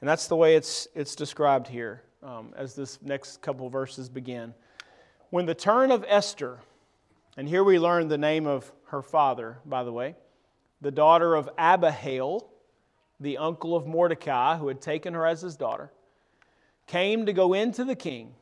And 0.00 0.08
that's 0.08 0.26
the 0.26 0.36
way 0.36 0.54
it's, 0.54 0.86
it's 0.94 1.14
described 1.14 1.66
here 1.66 2.02
um, 2.22 2.52
as 2.54 2.74
this 2.74 3.00
next 3.00 3.40
couple 3.40 3.70
verses 3.70 4.10
begin. 4.10 4.52
When 5.30 5.46
the 5.46 5.54
turn 5.54 5.90
of 5.90 6.04
Esther, 6.06 6.58
and 7.38 7.48
here 7.48 7.64
we 7.64 7.78
learn 7.78 8.08
the 8.08 8.18
name 8.18 8.46
of 8.46 8.70
her 8.88 9.00
father, 9.00 9.56
by 9.64 9.82
the 9.82 9.92
way, 9.92 10.14
the 10.82 10.90
daughter 10.90 11.34
of 11.34 11.48
Abihail, 11.56 12.51
the 13.22 13.38
uncle 13.38 13.76
of 13.76 13.86
Mordecai, 13.86 14.56
who 14.56 14.68
had 14.68 14.80
taken 14.80 15.14
her 15.14 15.26
as 15.26 15.40
his 15.40 15.56
daughter, 15.56 15.90
came 16.86 17.26
to 17.26 17.32
go 17.32 17.54
into 17.54 17.84
the 17.84 17.94
king. 17.94 18.34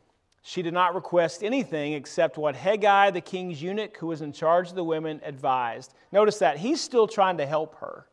She 0.42 0.62
did 0.62 0.72
not 0.72 0.94
request 0.94 1.44
anything 1.44 1.92
except 1.92 2.38
what 2.38 2.56
Hegai, 2.56 3.12
the 3.12 3.20
king's 3.20 3.62
eunuch, 3.62 3.96
who 3.98 4.06
was 4.06 4.22
in 4.22 4.32
charge 4.32 4.70
of 4.70 4.74
the 4.74 4.84
women, 4.84 5.20
advised. 5.22 5.92
Notice 6.12 6.38
that 6.38 6.58
he's 6.58 6.80
still 6.80 7.06
trying 7.06 7.36
to 7.36 7.46
help 7.46 7.76
her. 7.76 8.06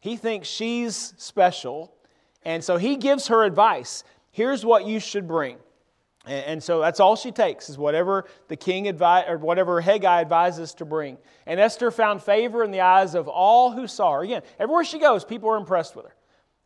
He 0.00 0.16
thinks 0.16 0.48
she's 0.48 1.14
special, 1.16 1.94
and 2.44 2.62
so 2.62 2.76
he 2.76 2.96
gives 2.96 3.28
her 3.28 3.42
advice. 3.42 4.04
Here's 4.30 4.64
what 4.64 4.86
you 4.86 5.00
should 5.00 5.26
bring. 5.26 5.56
And 6.26 6.60
so 6.60 6.80
that's 6.80 6.98
all 6.98 7.14
she 7.14 7.30
takes 7.30 7.70
is 7.70 7.78
whatever 7.78 8.24
the 8.48 8.56
king 8.56 8.88
advise 8.88 9.26
or 9.28 9.38
whatever 9.38 9.80
Hegai 9.80 10.20
advises 10.20 10.74
to 10.74 10.84
bring. 10.84 11.18
And 11.46 11.60
Esther 11.60 11.92
found 11.92 12.20
favor 12.20 12.64
in 12.64 12.72
the 12.72 12.80
eyes 12.80 13.14
of 13.14 13.28
all 13.28 13.70
who 13.70 13.86
saw 13.86 14.14
her. 14.14 14.22
Again, 14.22 14.42
everywhere 14.58 14.84
she 14.84 14.98
goes, 14.98 15.24
people 15.24 15.48
are 15.50 15.56
impressed 15.56 15.94
with 15.94 16.06
her. 16.06 16.14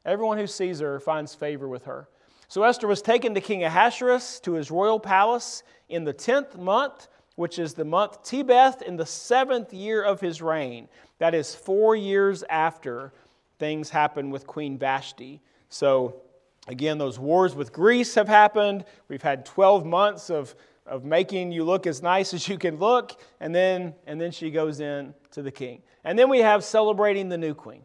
Everyone 0.06 0.38
who 0.38 0.46
sees 0.46 0.80
her 0.80 0.98
finds 0.98 1.34
favor 1.34 1.68
with 1.68 1.84
her. 1.84 2.08
So 2.48 2.62
Esther 2.62 2.86
was 2.86 3.02
taken 3.02 3.34
to 3.34 3.40
King 3.40 3.64
Ahasuerus 3.64 4.40
to 4.40 4.54
his 4.54 4.70
royal 4.70 4.98
palace 4.98 5.62
in 5.90 6.04
the 6.04 6.12
tenth 6.12 6.56
month, 6.56 7.08
which 7.36 7.58
is 7.58 7.74
the 7.74 7.84
month 7.84 8.22
Tebeth, 8.24 8.80
in 8.82 8.96
the 8.96 9.06
seventh 9.06 9.74
year 9.74 10.02
of 10.02 10.20
his 10.20 10.40
reign. 10.40 10.88
That 11.18 11.34
is 11.34 11.54
four 11.54 11.94
years 11.94 12.42
after 12.48 13.12
things 13.58 13.90
happened 13.90 14.32
with 14.32 14.46
Queen 14.46 14.78
Vashti. 14.78 15.42
So 15.68 16.22
Again, 16.68 16.98
those 16.98 17.18
wars 17.18 17.54
with 17.54 17.72
Greece 17.72 18.14
have 18.14 18.28
happened. 18.28 18.84
We've 19.08 19.22
had 19.22 19.44
12 19.44 19.86
months 19.86 20.30
of, 20.30 20.54
of 20.86 21.04
making 21.04 21.52
you 21.52 21.64
look 21.64 21.86
as 21.86 22.02
nice 22.02 22.34
as 22.34 22.48
you 22.48 22.58
can 22.58 22.78
look, 22.78 23.20
and 23.40 23.54
then, 23.54 23.94
and 24.06 24.20
then 24.20 24.30
she 24.30 24.50
goes 24.50 24.80
in 24.80 25.14
to 25.32 25.42
the 25.42 25.50
king. 25.50 25.82
And 26.04 26.18
then 26.18 26.28
we 26.28 26.40
have 26.40 26.62
celebrating 26.62 27.28
the 27.28 27.38
new 27.38 27.54
queen. 27.54 27.84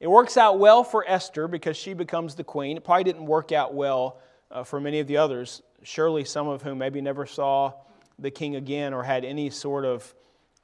It 0.00 0.10
works 0.10 0.36
out 0.36 0.58
well 0.58 0.82
for 0.82 1.04
Esther 1.06 1.46
because 1.46 1.76
she 1.76 1.94
becomes 1.94 2.34
the 2.34 2.42
queen. 2.42 2.76
It 2.76 2.84
probably 2.84 3.04
didn't 3.04 3.26
work 3.26 3.52
out 3.52 3.72
well 3.72 4.18
uh, 4.50 4.64
for 4.64 4.80
many 4.80 4.98
of 4.98 5.06
the 5.06 5.16
others, 5.16 5.62
surely 5.84 6.24
some 6.24 6.48
of 6.48 6.62
whom 6.62 6.78
maybe 6.78 7.00
never 7.00 7.24
saw 7.24 7.72
the 8.18 8.30
king 8.30 8.56
again 8.56 8.92
or 8.92 9.04
had 9.04 9.24
any 9.24 9.48
sort 9.48 9.84
of 9.84 10.14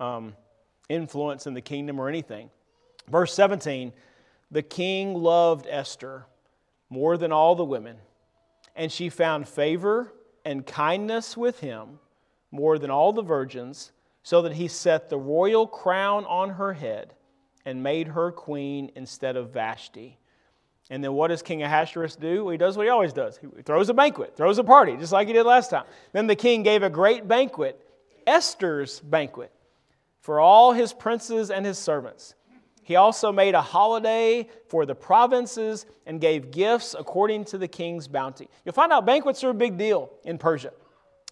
um, 0.01 0.35
influence 0.89 1.47
in 1.47 1.55
the 1.55 1.61
kingdom 1.61 2.01
or 2.01 2.09
anything. 2.09 2.51
Verse 3.09 3.33
17 3.33 3.93
The 4.51 4.63
king 4.63 5.15
loved 5.15 5.67
Esther 5.71 6.27
more 6.91 7.17
than 7.17 7.33
all 7.33 7.55
the 7.55 7.65
women, 7.65 7.97
and 8.75 8.91
she 8.91 9.09
found 9.09 9.49
favor 9.49 10.13
and 10.45 10.67
kindness 10.67 11.37
with 11.37 11.61
him 11.61 11.99
more 12.51 12.79
than 12.79 12.91
all 12.91 13.13
the 13.13 13.23
virgins, 13.23 13.93
so 14.23 14.43
that 14.43 14.53
he 14.53 14.69
set 14.69 15.09
the 15.09 15.19
royal 15.19 15.67
crown 15.67 16.25
on 16.27 16.51
her 16.51 16.73
head 16.73 17.15
and 17.65 17.83
made 17.83 18.09
her 18.09 18.31
queen 18.33 18.91
instead 18.95 19.37
of 19.37 19.51
Vashti. 19.51 20.19
And 20.91 21.05
then 21.05 21.13
what 21.13 21.29
does 21.29 21.43
King 21.43 21.63
Ahasuerus 21.63 22.17
do? 22.17 22.45
Well, 22.45 22.53
he 22.53 22.59
does 22.59 22.77
what 22.77 22.85
he 22.85 22.91
always 22.91 23.13
does. 23.13 23.39
He 23.39 23.63
throws 23.63 23.91
a 23.91 23.95
banquet, 23.95 24.37
throws 24.37 24.59
a 24.59 24.65
party, 24.65 24.97
just 24.97 25.13
like 25.13 25.27
he 25.27 25.35
did 25.35 25.45
last 25.45 25.71
time. 25.71 25.85
Then 26.13 26.27
the 26.27 26.37
king 26.37 26.63
gave 26.63 26.83
a 26.83 26.91
great 26.91 27.29
banquet, 27.29 27.79
Esther's 28.27 29.01
banquet, 29.01 29.53
for 30.21 30.41
all 30.41 30.73
his 30.73 30.95
princes 30.95 31.51
and 31.51 31.67
his 31.67 31.79
servants. 31.79 32.35
He 32.89 32.97
also 32.97 33.31
made 33.31 33.55
a 33.55 33.61
holiday 33.61 34.49
for 34.69 34.87
the 34.87 34.95
provinces 34.95 35.85
and 36.07 36.19
gave 36.19 36.51
gifts 36.51 36.97
according 36.99 37.45
to 37.45 37.59
the 37.59 37.69
king's 37.69 38.09
bounty. 38.09 38.49
You'll 38.65 38.73
find 38.73 38.91
out 38.93 39.05
banquets 39.05 39.45
are 39.45 39.51
a 39.51 39.55
big 39.55 39.77
deal 39.77 40.11
in 40.25 40.39
Persia. 40.39 40.73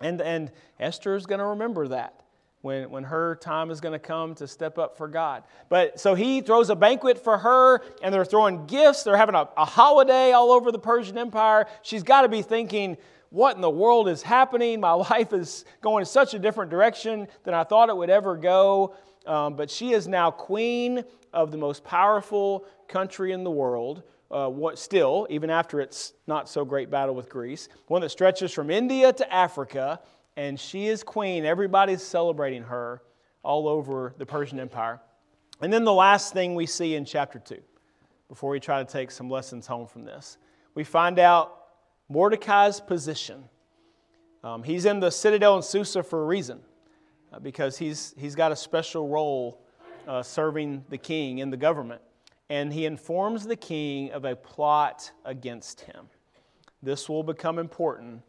And, 0.02 0.20
and 0.20 0.52
Esther 0.78 1.14
is 1.14 1.24
going 1.24 1.38
to 1.38 1.46
remember 1.46 1.88
that 1.88 2.20
when, 2.60 2.90
when 2.90 3.04
her 3.04 3.36
time 3.36 3.70
is 3.70 3.80
going 3.80 3.94
to 3.94 3.98
come 3.98 4.34
to 4.34 4.46
step 4.46 4.76
up 4.76 4.98
for 4.98 5.08
God. 5.08 5.44
But 5.70 5.98
so 5.98 6.14
he 6.14 6.42
throws 6.42 6.68
a 6.68 6.76
banquet 6.76 7.24
for 7.24 7.38
her, 7.38 7.80
and 8.02 8.12
they're 8.12 8.26
throwing 8.26 8.66
gifts. 8.66 9.02
They're 9.02 9.16
having 9.16 9.34
a, 9.34 9.48
a 9.56 9.64
holiday 9.64 10.32
all 10.32 10.52
over 10.52 10.70
the 10.70 10.78
Persian 10.78 11.16
Empire. 11.16 11.68
She's 11.80 12.02
got 12.02 12.20
to 12.20 12.28
be 12.28 12.42
thinking, 12.42 12.98
what 13.30 13.56
in 13.56 13.62
the 13.62 13.70
world 13.70 14.10
is 14.10 14.20
happening? 14.20 14.78
My 14.78 14.92
life 15.10 15.32
is 15.32 15.64
going 15.80 16.02
in 16.02 16.06
such 16.06 16.34
a 16.34 16.38
different 16.38 16.70
direction 16.70 17.28
than 17.44 17.54
I 17.54 17.64
thought 17.64 17.88
it 17.88 17.96
would 17.96 18.10
ever 18.10 18.36
go. 18.36 18.94
um, 19.26 19.56
but 19.56 19.70
she 19.70 19.92
is 19.92 20.06
now 20.06 20.30
queen 20.30 21.02
of 21.36 21.52
the 21.52 21.58
most 21.58 21.84
powerful 21.84 22.64
country 22.88 23.30
in 23.30 23.44
the 23.44 23.50
world. 23.50 24.02
Uh, 24.28 24.48
what, 24.48 24.76
still, 24.76 25.26
even 25.30 25.50
after 25.50 25.80
its 25.80 26.14
not 26.26 26.48
so 26.48 26.64
great 26.64 26.90
battle 26.90 27.14
with 27.14 27.28
Greece, 27.28 27.68
one 27.86 28.00
that 28.02 28.08
stretches 28.08 28.52
from 28.52 28.70
India 28.70 29.12
to 29.12 29.32
Africa, 29.32 30.00
and 30.36 30.58
she 30.58 30.86
is 30.86 31.04
queen. 31.04 31.44
Everybody's 31.44 32.02
celebrating 32.02 32.64
her 32.64 33.02
all 33.44 33.68
over 33.68 34.14
the 34.18 34.26
Persian 34.26 34.58
Empire. 34.58 35.00
And 35.60 35.72
then 35.72 35.84
the 35.84 35.92
last 35.92 36.32
thing 36.32 36.56
we 36.56 36.66
see 36.66 36.96
in 36.96 37.04
chapter 37.04 37.38
2, 37.38 37.58
before 38.28 38.50
we 38.50 38.58
try 38.58 38.82
to 38.82 38.90
take 38.90 39.12
some 39.12 39.30
lessons 39.30 39.66
home 39.66 39.86
from 39.86 40.04
this, 40.04 40.38
we 40.74 40.82
find 40.82 41.20
out 41.20 41.66
Mordecai's 42.08 42.80
position. 42.80 43.44
Um, 44.42 44.64
he's 44.64 44.86
in 44.86 44.98
the 44.98 45.10
citadel 45.10 45.56
in 45.56 45.62
Susa 45.62 46.02
for 46.02 46.22
a 46.22 46.26
reason, 46.26 46.60
uh, 47.32 47.38
because 47.38 47.78
he's, 47.78 48.12
he's 48.18 48.34
got 48.34 48.50
a 48.50 48.56
special 48.56 49.08
role 49.08 49.60
uh, 50.06 50.22
serving 50.22 50.84
the 50.88 50.98
king 50.98 51.38
in 51.38 51.50
the 51.50 51.56
government. 51.56 52.00
And 52.48 52.72
he 52.72 52.86
informs 52.86 53.46
the 53.46 53.56
king 53.56 54.12
of 54.12 54.24
a 54.24 54.36
plot 54.36 55.10
against 55.24 55.80
him. 55.80 56.08
This 56.82 57.08
will 57.08 57.24
become 57.24 57.58
important 57.58 58.22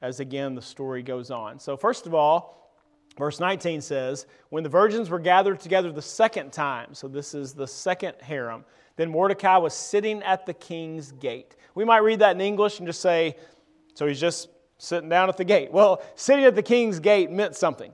as 0.00 0.20
again 0.20 0.54
the 0.54 0.62
story 0.62 1.02
goes 1.02 1.30
on. 1.30 1.58
So, 1.58 1.76
first 1.76 2.06
of 2.06 2.14
all, 2.14 2.72
verse 3.18 3.40
19 3.40 3.80
says, 3.80 4.26
When 4.48 4.62
the 4.62 4.68
virgins 4.68 5.10
were 5.10 5.18
gathered 5.18 5.60
together 5.60 5.92
the 5.92 6.02
second 6.02 6.52
time, 6.52 6.94
so 6.94 7.08
this 7.08 7.34
is 7.34 7.52
the 7.52 7.66
second 7.66 8.14
harem, 8.20 8.64
then 8.96 9.10
Mordecai 9.10 9.56
was 9.58 9.74
sitting 9.74 10.22
at 10.22 10.46
the 10.46 10.54
king's 10.54 11.12
gate. 11.12 11.56
We 11.74 11.84
might 11.84 11.98
read 11.98 12.20
that 12.20 12.34
in 12.34 12.40
English 12.40 12.78
and 12.78 12.86
just 12.86 13.00
say, 13.00 13.36
So 13.94 14.06
he's 14.06 14.20
just 14.20 14.48
sitting 14.78 15.08
down 15.08 15.28
at 15.28 15.36
the 15.36 15.44
gate. 15.44 15.72
Well, 15.72 16.02
sitting 16.14 16.44
at 16.44 16.54
the 16.54 16.62
king's 16.62 17.00
gate 17.00 17.30
meant 17.30 17.56
something. 17.56 17.92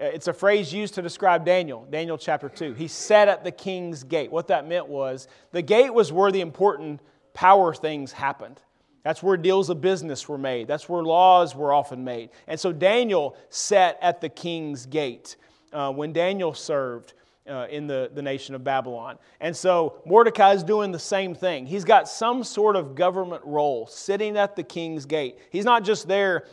Uh, 0.00 0.04
it's 0.04 0.28
a 0.28 0.32
phrase 0.32 0.72
used 0.72 0.94
to 0.94 1.02
describe 1.02 1.44
Daniel, 1.44 1.86
Daniel 1.90 2.16
chapter 2.16 2.48
2. 2.48 2.74
He 2.74 2.88
sat 2.88 3.28
at 3.28 3.44
the 3.44 3.52
king's 3.52 4.02
gate. 4.02 4.32
What 4.32 4.48
that 4.48 4.66
meant 4.66 4.88
was 4.88 5.28
the 5.52 5.62
gate 5.62 5.92
was 5.92 6.12
where 6.12 6.32
the 6.32 6.40
important 6.40 7.00
power 7.34 7.74
things 7.74 8.12
happened. 8.12 8.60
That's 9.02 9.22
where 9.22 9.36
deals 9.36 9.70
of 9.70 9.80
business 9.80 10.28
were 10.28 10.38
made. 10.38 10.68
That's 10.68 10.88
where 10.88 11.02
laws 11.02 11.54
were 11.54 11.72
often 11.72 12.04
made. 12.04 12.30
And 12.46 12.58
so 12.58 12.72
Daniel 12.72 13.36
sat 13.48 13.98
at 14.00 14.20
the 14.20 14.28
king's 14.28 14.86
gate 14.86 15.36
uh, 15.72 15.92
when 15.92 16.12
Daniel 16.12 16.54
served 16.54 17.14
uh, 17.48 17.66
in 17.70 17.86
the, 17.86 18.10
the 18.14 18.22
nation 18.22 18.54
of 18.54 18.62
Babylon. 18.62 19.18
And 19.40 19.56
so 19.56 20.02
Mordecai 20.06 20.52
is 20.52 20.62
doing 20.62 20.92
the 20.92 20.98
same 20.98 21.34
thing. 21.34 21.66
He's 21.66 21.84
got 21.84 22.08
some 22.08 22.44
sort 22.44 22.76
of 22.76 22.94
government 22.94 23.42
role 23.44 23.86
sitting 23.86 24.36
at 24.36 24.54
the 24.54 24.62
king's 24.62 25.06
gate. 25.06 25.38
He's 25.50 25.64
not 25.64 25.82
just 25.82 26.06
there 26.06 26.44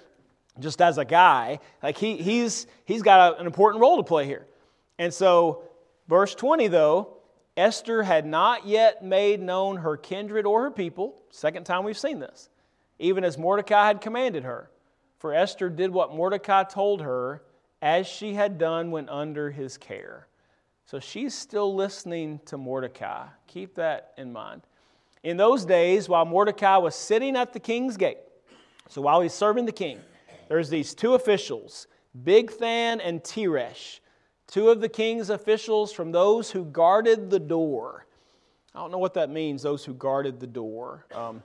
just 0.60 0.82
as 0.82 0.98
a 0.98 1.06
guy, 1.06 1.60
like 1.82 1.98
he, 1.98 2.18
he's, 2.18 2.68
he's 2.86 3.02
got 3.02 3.34
a, 3.34 3.40
an 3.40 3.46
important 3.46 3.82
role 3.82 3.98
to 3.98 4.04
play 4.04 4.26
here. 4.26 4.46
And 5.00 5.14
so, 5.14 5.64
verse 6.08 6.34
20, 6.36 6.68
though, 6.68 7.18
Esther 7.56 8.04
had 8.04 8.26
not 8.26 8.68
yet 8.68 9.04
made 9.04 9.42
known 9.42 9.78
her 9.78 9.98
kindred 9.98 10.46
or 10.46 10.64
her 10.64 10.72
people. 10.72 11.16
Second 11.32 11.66
time 11.66 11.84
we've 11.84 11.98
seen 11.98 12.20
this. 12.20 12.50
Even 13.00 13.24
as 13.24 13.38
Mordecai 13.38 13.88
had 13.88 14.02
commanded 14.02 14.44
her. 14.44 14.70
For 15.18 15.34
Esther 15.34 15.70
did 15.70 15.92
what 15.92 16.14
Mordecai 16.14 16.64
told 16.64 17.02
her, 17.02 17.42
as 17.82 18.08
she 18.08 18.34
had 18.34 18.58
done 18.58 18.92
when 18.92 19.10
under 19.10 19.52
his 19.52 19.78
care. 19.78 20.28
So 20.86 21.00
she's 21.00 21.34
still 21.34 21.76
listening 21.76 22.40
to 22.46 22.58
Mordecai. 22.58 23.26
Keep 23.48 23.76
that 23.76 24.14
in 24.18 24.32
mind. 24.32 24.62
In 25.24 25.36
those 25.38 25.66
days, 25.66 26.08
while 26.08 26.26
Mordecai 26.26 26.78
was 26.78 26.96
sitting 26.96 27.36
at 27.36 27.54
the 27.54 27.60
king's 27.60 27.98
gate, 27.98 28.20
so 28.88 29.02
while 29.02 29.22
he's 29.22 29.34
serving 29.34 29.66
the 29.66 29.72
king, 29.72 30.00
there's 30.48 30.70
these 30.70 30.94
two 30.94 31.14
officials, 31.14 31.88
Bigthan 32.24 33.00
and 33.04 33.22
Teresh 33.22 34.00
two 34.48 34.70
of 34.70 34.82
the 34.82 34.90
king's 34.90 35.30
officials 35.30 35.92
from 35.92 36.12
those 36.12 36.50
who 36.50 36.66
guarded 36.66 37.30
the 37.30 37.40
door. 37.40 38.06
I 38.74 38.80
don't 38.80 38.92
know 38.92 38.98
what 38.98 39.14
that 39.16 39.30
means, 39.30 39.62
those 39.62 39.84
who 39.84 39.94
guarded 39.94 40.40
the 40.40 40.48
door. 40.48 41.06
Um, 41.14 41.44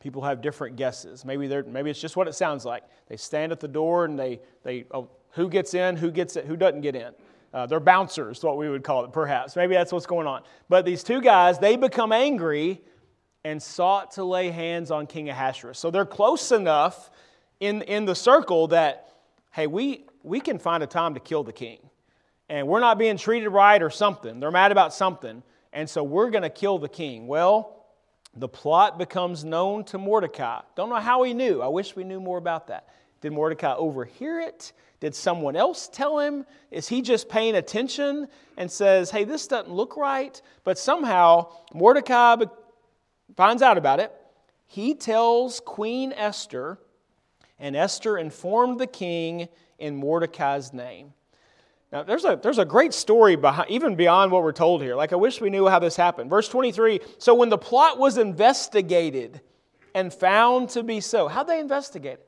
people 0.00 0.22
have 0.22 0.40
different 0.40 0.76
guesses. 0.76 1.24
Maybe, 1.24 1.48
they're, 1.48 1.64
maybe 1.64 1.90
it's 1.90 2.00
just 2.00 2.16
what 2.16 2.28
it 2.28 2.34
sounds 2.34 2.64
like. 2.64 2.84
They 3.08 3.16
stand 3.16 3.52
at 3.52 3.60
the 3.60 3.68
door 3.68 4.04
and 4.04 4.18
they, 4.18 4.40
they 4.62 4.84
oh, 4.92 5.08
who 5.30 5.48
gets 5.48 5.74
in, 5.74 5.96
who, 5.96 6.10
gets 6.10 6.36
it, 6.36 6.46
who 6.46 6.56
doesn't 6.56 6.82
get 6.82 6.94
in. 6.94 7.12
Uh, 7.52 7.66
they're 7.66 7.80
bouncers, 7.80 8.42
what 8.42 8.58
we 8.58 8.68
would 8.68 8.84
call 8.84 9.04
it, 9.04 9.12
perhaps. 9.12 9.56
Maybe 9.56 9.74
that's 9.74 9.92
what's 9.92 10.06
going 10.06 10.26
on. 10.26 10.42
But 10.68 10.84
these 10.84 11.02
two 11.02 11.20
guys, 11.20 11.58
they 11.58 11.76
become 11.76 12.12
angry 12.12 12.82
and 13.44 13.62
sought 13.62 14.12
to 14.12 14.24
lay 14.24 14.50
hands 14.50 14.90
on 14.90 15.06
King 15.06 15.30
Ahasuerus. 15.30 15.78
So 15.78 15.90
they're 15.90 16.04
close 16.04 16.52
enough 16.52 17.10
in, 17.60 17.82
in 17.82 18.04
the 18.04 18.14
circle 18.14 18.68
that, 18.68 19.08
hey, 19.52 19.66
we, 19.66 20.04
we 20.22 20.40
can 20.40 20.58
find 20.58 20.82
a 20.82 20.86
time 20.86 21.14
to 21.14 21.20
kill 21.20 21.42
the 21.42 21.52
king 21.52 21.78
and 22.48 22.66
we're 22.68 22.80
not 22.80 22.98
being 22.98 23.16
treated 23.16 23.50
right 23.50 23.82
or 23.82 23.90
something. 23.90 24.40
They're 24.40 24.50
mad 24.50 24.72
about 24.72 24.94
something. 24.94 25.42
And 25.72 25.88
so 25.88 26.02
we're 26.02 26.30
going 26.30 26.42
to 26.42 26.50
kill 26.50 26.78
the 26.78 26.88
king. 26.88 27.26
Well, 27.26 27.86
the 28.34 28.48
plot 28.48 28.98
becomes 28.98 29.44
known 29.44 29.84
to 29.84 29.98
Mordecai. 29.98 30.60
Don't 30.76 30.88
know 30.88 30.96
how 30.96 31.22
he 31.22 31.34
knew. 31.34 31.60
I 31.60 31.68
wish 31.68 31.96
we 31.96 32.04
knew 32.04 32.20
more 32.20 32.38
about 32.38 32.68
that. 32.68 32.88
Did 33.20 33.32
Mordecai 33.32 33.74
overhear 33.74 34.40
it? 34.40 34.72
Did 35.00 35.14
someone 35.14 35.56
else 35.56 35.88
tell 35.88 36.18
him? 36.18 36.46
Is 36.70 36.88
he 36.88 37.02
just 37.02 37.28
paying 37.28 37.56
attention 37.56 38.28
and 38.56 38.70
says, 38.70 39.10
hey, 39.10 39.24
this 39.24 39.46
doesn't 39.46 39.72
look 39.72 39.96
right? 39.96 40.40
But 40.64 40.78
somehow 40.78 41.52
Mordecai 41.74 42.36
finds 43.36 43.62
out 43.62 43.76
about 43.76 44.00
it. 44.00 44.12
He 44.66 44.94
tells 44.94 45.60
Queen 45.60 46.12
Esther, 46.12 46.78
and 47.58 47.76
Esther 47.76 48.18
informed 48.18 48.78
the 48.78 48.86
king 48.86 49.48
in 49.78 49.96
Mordecai's 49.96 50.72
name. 50.72 51.12
Now, 51.92 52.02
there's 52.02 52.24
a, 52.24 52.38
there's 52.42 52.58
a 52.58 52.64
great 52.64 52.92
story 52.92 53.36
behind, 53.36 53.70
even 53.70 53.94
beyond 53.94 54.32
what 54.32 54.42
we're 54.42 54.52
told 54.52 54.82
here. 54.82 54.96
Like, 54.96 55.12
I 55.12 55.16
wish 55.16 55.40
we 55.40 55.50
knew 55.50 55.68
how 55.68 55.78
this 55.78 55.96
happened. 55.96 56.28
Verse 56.28 56.48
23 56.48 57.00
So, 57.18 57.34
when 57.34 57.48
the 57.48 57.58
plot 57.58 57.98
was 57.98 58.18
investigated 58.18 59.40
and 59.94 60.12
found 60.12 60.70
to 60.70 60.82
be 60.82 61.00
so, 61.00 61.28
how'd 61.28 61.46
they 61.46 61.60
investigate 61.60 62.14
it? 62.14 62.26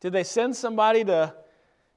Did 0.00 0.12
they 0.12 0.24
send 0.24 0.54
somebody 0.54 1.04
to, 1.04 1.34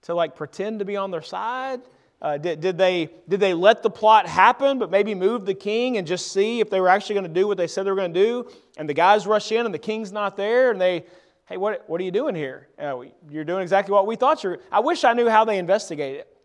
to 0.04 0.14
like 0.14 0.36
pretend 0.36 0.80
to 0.80 0.86
be 0.86 0.98
on 0.98 1.12
their 1.12 1.22
side? 1.22 1.82
Uh, 2.20 2.38
did, 2.38 2.62
did, 2.62 2.78
they, 2.80 3.10
did 3.30 3.40
they 3.40 3.54
let 3.54 3.84
the 3.84 3.90
plot 3.92 4.28
happen, 4.28 4.80
but 4.80 4.90
maybe 4.90 5.14
move 5.14 5.46
the 5.46 5.54
king 5.54 5.98
and 5.98 6.08
just 6.08 6.32
see 6.32 6.60
if 6.60 6.70
they 6.70 6.80
were 6.80 6.90
actually 6.90 7.14
going 7.14 7.28
to 7.28 7.34
do 7.34 7.48
what 7.48 7.58
they 7.58 7.68
said 7.68 7.86
they 7.86 7.92
were 7.92 7.96
going 7.96 8.14
to 8.14 8.20
do? 8.20 8.50
And 8.78 8.90
the 8.90 8.94
guys 8.96 9.28
rush 9.28 9.52
in 9.52 9.66
and 9.66 9.74
the 9.74 9.80
king's 9.80 10.12
not 10.12 10.36
there, 10.36 10.72
and 10.72 10.82
they, 10.82 11.06
hey, 11.48 11.58
what, 11.58 11.84
what 11.90 12.00
are 12.00 12.04
you 12.04 12.12
doing 12.12 12.36
here? 12.36 12.68
Uh, 12.78 13.04
you're 13.30 13.44
doing 13.44 13.62
exactly 13.62 13.94
what 13.94 14.06
we 14.06 14.16
thought 14.16 14.44
you 14.44 14.52
were. 14.52 14.60
I 14.72 14.82
wish 14.82 15.04
I 15.04 15.14
knew 15.14 15.30
how 15.30 15.46
they 15.46 15.58
investigated 15.58 16.22
it. 16.22 16.38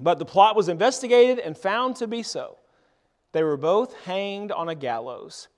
But 0.00 0.18
the 0.18 0.24
plot 0.24 0.56
was 0.56 0.68
investigated 0.68 1.38
and 1.38 1.56
found 1.56 1.96
to 1.96 2.06
be 2.06 2.22
so. 2.22 2.58
They 3.32 3.42
were 3.42 3.56
both 3.56 3.94
hanged 4.04 4.52
on 4.52 4.68
a 4.68 4.74
gallows, 4.74 5.48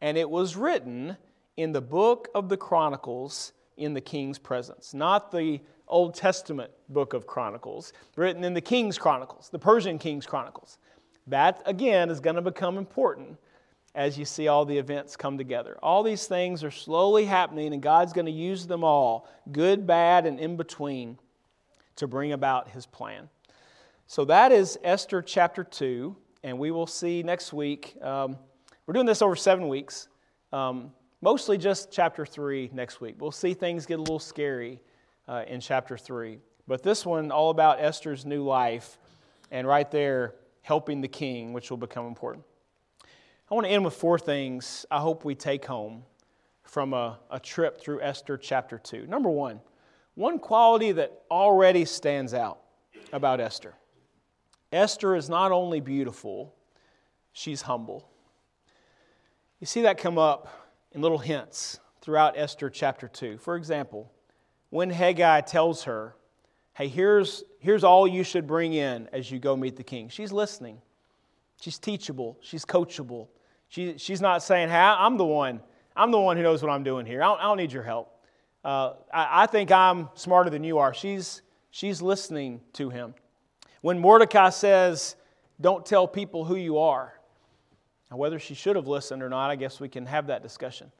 and 0.00 0.16
it 0.16 0.28
was 0.28 0.56
written 0.56 1.16
in 1.56 1.72
the 1.72 1.80
book 1.80 2.28
of 2.34 2.48
the 2.48 2.56
Chronicles 2.56 3.52
in 3.76 3.94
the 3.94 4.00
king's 4.00 4.38
presence, 4.38 4.94
not 4.94 5.30
the 5.30 5.60
Old 5.86 6.14
Testament 6.14 6.70
book 6.88 7.12
of 7.12 7.26
Chronicles, 7.26 7.92
written 8.16 8.44
in 8.44 8.54
the 8.54 8.60
king's 8.60 8.98
chronicles, 8.98 9.48
the 9.50 9.58
Persian 9.58 9.98
king's 9.98 10.26
chronicles. 10.26 10.78
That, 11.26 11.62
again, 11.66 12.10
is 12.10 12.20
going 12.20 12.36
to 12.36 12.42
become 12.42 12.78
important 12.78 13.36
as 13.94 14.18
you 14.18 14.24
see 14.24 14.48
all 14.48 14.64
the 14.64 14.78
events 14.78 15.16
come 15.16 15.38
together. 15.38 15.78
All 15.82 16.02
these 16.02 16.26
things 16.26 16.62
are 16.62 16.70
slowly 16.70 17.24
happening, 17.24 17.72
and 17.72 17.82
God's 17.82 18.12
going 18.12 18.26
to 18.26 18.32
use 18.32 18.66
them 18.66 18.84
all, 18.84 19.28
good, 19.50 19.86
bad, 19.86 20.26
and 20.26 20.38
in 20.38 20.56
between, 20.56 21.18
to 21.96 22.06
bring 22.06 22.32
about 22.32 22.68
his 22.68 22.86
plan. 22.86 23.28
So 24.06 24.24
that 24.26 24.52
is 24.52 24.78
Esther 24.82 25.20
chapter 25.20 25.64
2, 25.64 26.16
and 26.44 26.58
we 26.58 26.70
will 26.70 26.86
see 26.86 27.22
next 27.22 27.52
week. 27.52 27.96
Um, 28.02 28.38
we're 28.86 28.94
doing 28.94 29.06
this 29.06 29.20
over 29.20 29.36
seven 29.36 29.68
weeks, 29.68 30.08
um, 30.52 30.92
mostly 31.20 31.58
just 31.58 31.90
chapter 31.90 32.24
3 32.24 32.70
next 32.72 33.00
week. 33.00 33.16
We'll 33.18 33.32
see 33.32 33.52
things 33.52 33.84
get 33.84 33.98
a 33.98 34.02
little 34.02 34.18
scary 34.18 34.80
uh, 35.26 35.44
in 35.46 35.60
chapter 35.60 35.98
3. 35.98 36.38
But 36.66 36.82
this 36.82 37.04
one, 37.04 37.30
all 37.30 37.50
about 37.50 37.80
Esther's 37.80 38.24
new 38.24 38.44
life, 38.44 38.98
and 39.50 39.66
right 39.66 39.90
there, 39.90 40.34
helping 40.62 41.00
the 41.00 41.08
king, 41.08 41.52
which 41.52 41.70
will 41.70 41.78
become 41.78 42.06
important. 42.06 42.44
I 43.50 43.54
want 43.54 43.66
to 43.66 43.70
end 43.70 43.82
with 43.82 43.94
four 43.94 44.18
things 44.18 44.84
I 44.90 45.00
hope 45.00 45.24
we 45.24 45.34
take 45.34 45.64
home 45.64 46.02
from 46.64 46.92
a, 46.92 47.18
a 47.30 47.40
trip 47.40 47.80
through 47.80 48.02
Esther 48.02 48.36
chapter 48.36 48.76
2. 48.76 49.06
Number 49.06 49.30
one, 49.30 49.60
one 50.16 50.38
quality 50.38 50.92
that 50.92 51.22
already 51.30 51.86
stands 51.86 52.34
out 52.34 52.58
about 53.10 53.40
Esther. 53.40 53.74
Esther 54.70 55.16
is 55.16 55.30
not 55.30 55.50
only 55.50 55.80
beautiful, 55.80 56.54
she's 57.32 57.62
humble. 57.62 58.10
You 59.60 59.66
see 59.66 59.80
that 59.80 59.96
come 59.96 60.18
up 60.18 60.48
in 60.92 61.00
little 61.00 61.16
hints 61.16 61.80
throughout 62.02 62.36
Esther 62.36 62.68
chapter 62.68 63.08
2. 63.08 63.38
For 63.38 63.56
example, 63.56 64.12
when 64.68 64.90
Hegai 64.90 65.46
tells 65.46 65.84
her, 65.84 66.14
Hey, 66.74 66.88
here's, 66.88 67.44
here's 67.60 67.82
all 67.82 68.06
you 68.06 68.22
should 68.24 68.46
bring 68.46 68.74
in 68.74 69.08
as 69.10 69.30
you 69.30 69.38
go 69.38 69.56
meet 69.56 69.76
the 69.76 69.82
king, 69.82 70.10
she's 70.10 70.32
listening. 70.32 70.82
She's 71.60 71.78
teachable, 71.78 72.36
she's 72.42 72.66
coachable. 72.66 73.28
She, 73.68 73.98
she's 73.98 74.20
not 74.20 74.42
saying, 74.42 74.68
Hey, 74.68 74.76
I'm 74.76 75.16
the 75.16 75.24
one. 75.24 75.60
I'm 75.94 76.10
the 76.10 76.20
one 76.20 76.36
who 76.36 76.42
knows 76.42 76.62
what 76.62 76.70
I'm 76.70 76.84
doing 76.84 77.06
here. 77.06 77.22
I 77.22 77.26
don't, 77.26 77.40
I 77.40 77.42
don't 77.44 77.56
need 77.56 77.72
your 77.72 77.82
help. 77.82 78.14
Uh, 78.64 78.94
I, 79.12 79.42
I 79.42 79.46
think 79.46 79.70
I'm 79.70 80.08
smarter 80.14 80.50
than 80.50 80.64
you 80.64 80.78
are. 80.78 80.94
She's, 80.94 81.42
she's 81.70 82.00
listening 82.00 82.60
to 82.74 82.90
him. 82.90 83.14
When 83.80 83.98
Mordecai 83.98 84.50
says, 84.50 85.16
don't 85.60 85.84
tell 85.84 86.06
people 86.06 86.44
who 86.44 86.56
you 86.56 86.78
are. 86.78 87.14
Now, 88.10 88.16
whether 88.16 88.38
she 88.38 88.54
should 88.54 88.76
have 88.76 88.86
listened 88.86 89.22
or 89.22 89.28
not, 89.28 89.50
I 89.50 89.56
guess 89.56 89.80
we 89.80 89.88
can 89.88 90.06
have 90.06 90.28
that 90.28 90.42
discussion. 90.42 90.90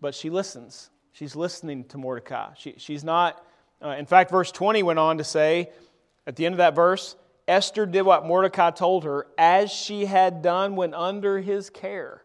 But 0.00 0.14
she 0.14 0.30
listens. 0.30 0.90
She's 1.12 1.34
listening 1.34 1.84
to 1.84 1.98
Mordecai. 1.98 2.50
She, 2.56 2.74
she's 2.76 3.04
not, 3.04 3.44
uh, 3.82 3.90
in 3.98 4.06
fact, 4.06 4.30
verse 4.30 4.52
20 4.52 4.82
went 4.82 4.98
on 4.98 5.18
to 5.18 5.24
say, 5.24 5.70
at 6.26 6.36
the 6.36 6.46
end 6.46 6.54
of 6.54 6.58
that 6.58 6.74
verse, 6.74 7.16
Esther 7.48 7.86
did 7.86 8.02
what 8.02 8.26
Mordecai 8.26 8.70
told 8.70 9.04
her 9.04 9.26
as 9.36 9.70
she 9.70 10.04
had 10.04 10.42
done 10.42 10.76
when 10.76 10.94
under 10.94 11.40
his 11.40 11.70
care. 11.70 12.24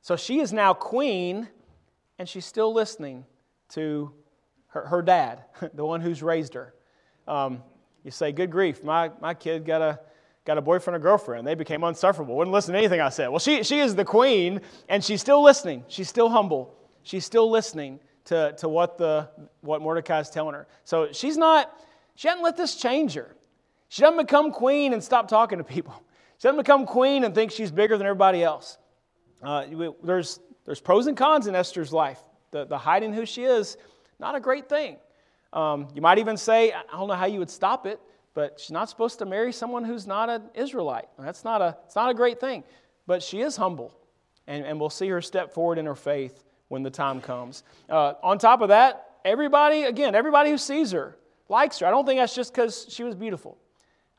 So 0.00 0.16
she 0.16 0.40
is 0.40 0.52
now 0.52 0.74
queen, 0.74 1.48
and 2.18 2.28
she's 2.28 2.44
still 2.44 2.72
listening 2.72 3.24
to 3.70 4.12
her, 4.68 4.86
her 4.86 5.02
dad, 5.02 5.44
the 5.74 5.84
one 5.84 6.00
who's 6.00 6.22
raised 6.22 6.54
her. 6.54 6.74
Um, 7.26 7.62
you 8.04 8.10
say, 8.10 8.32
Good 8.32 8.50
grief, 8.50 8.84
my, 8.84 9.10
my 9.20 9.34
kid 9.34 9.64
got 9.64 9.82
a, 9.82 10.00
got 10.44 10.58
a 10.58 10.62
boyfriend 10.62 10.96
or 10.96 11.00
girlfriend. 11.00 11.46
They 11.46 11.54
became 11.54 11.82
unsufferable, 11.82 12.36
wouldn't 12.36 12.52
listen 12.52 12.74
to 12.74 12.78
anything 12.78 13.00
I 13.00 13.08
said. 13.08 13.28
Well, 13.28 13.38
she, 13.38 13.62
she 13.62 13.80
is 13.80 13.94
the 13.94 14.04
queen, 14.04 14.60
and 14.88 15.02
she's 15.02 15.20
still 15.20 15.42
listening. 15.42 15.84
She's 15.88 16.08
still 16.08 16.28
humble. 16.28 16.74
She's 17.02 17.24
still 17.24 17.50
listening 17.50 17.98
to, 18.26 18.54
to 18.58 18.68
what, 18.68 18.98
the, 18.98 19.28
what 19.62 19.80
Mordecai 19.80 20.20
is 20.20 20.30
telling 20.30 20.54
her. 20.54 20.66
So 20.84 21.12
she's 21.12 21.36
not, 21.36 21.72
she 22.14 22.28
hasn't 22.28 22.44
let 22.44 22.56
this 22.56 22.76
change 22.76 23.14
her. 23.14 23.34
She 23.88 24.02
doesn't 24.02 24.18
become 24.18 24.50
queen 24.50 24.92
and 24.92 25.02
stop 25.02 25.28
talking 25.28 25.58
to 25.58 25.64
people. 25.64 25.94
She 26.38 26.48
doesn't 26.48 26.58
become 26.58 26.86
queen 26.86 27.24
and 27.24 27.34
think 27.34 27.50
she's 27.50 27.70
bigger 27.70 27.96
than 27.96 28.06
everybody 28.06 28.42
else. 28.42 28.78
Uh, 29.42 29.66
there's, 30.02 30.40
there's 30.64 30.80
pros 30.80 31.06
and 31.06 31.16
cons 31.16 31.46
in 31.46 31.54
Esther's 31.54 31.92
life. 31.92 32.18
The, 32.50 32.64
the 32.64 32.78
hiding 32.78 33.12
who 33.12 33.26
she 33.26 33.44
is, 33.44 33.76
not 34.18 34.34
a 34.34 34.40
great 34.40 34.68
thing. 34.68 34.96
Um, 35.52 35.88
you 35.94 36.02
might 36.02 36.18
even 36.18 36.36
say, 36.36 36.72
I 36.72 36.82
don't 36.92 37.08
know 37.08 37.14
how 37.14 37.26
you 37.26 37.38
would 37.38 37.50
stop 37.50 37.86
it, 37.86 38.00
but 38.34 38.58
she's 38.58 38.72
not 38.72 38.88
supposed 38.88 39.20
to 39.20 39.26
marry 39.26 39.52
someone 39.52 39.84
who's 39.84 40.06
not 40.06 40.28
an 40.28 40.42
Israelite. 40.54 41.08
That's 41.18 41.44
not 41.44 41.62
a, 41.62 41.76
it's 41.84 41.94
not 41.94 42.10
a 42.10 42.14
great 42.14 42.40
thing. 42.40 42.64
But 43.06 43.22
she 43.22 43.40
is 43.40 43.56
humble, 43.56 43.96
and, 44.46 44.64
and 44.64 44.80
we'll 44.80 44.90
see 44.90 45.08
her 45.08 45.22
step 45.22 45.52
forward 45.52 45.78
in 45.78 45.86
her 45.86 45.94
faith 45.94 46.42
when 46.68 46.82
the 46.82 46.90
time 46.90 47.20
comes. 47.20 47.62
Uh, 47.88 48.14
on 48.22 48.38
top 48.38 48.60
of 48.60 48.68
that, 48.68 49.10
everybody, 49.24 49.84
again, 49.84 50.14
everybody 50.14 50.50
who 50.50 50.58
sees 50.58 50.90
her 50.90 51.16
likes 51.48 51.78
her. 51.78 51.86
I 51.86 51.90
don't 51.90 52.06
think 52.06 52.18
that's 52.18 52.34
just 52.34 52.52
because 52.52 52.86
she 52.88 53.04
was 53.04 53.14
beautiful. 53.14 53.58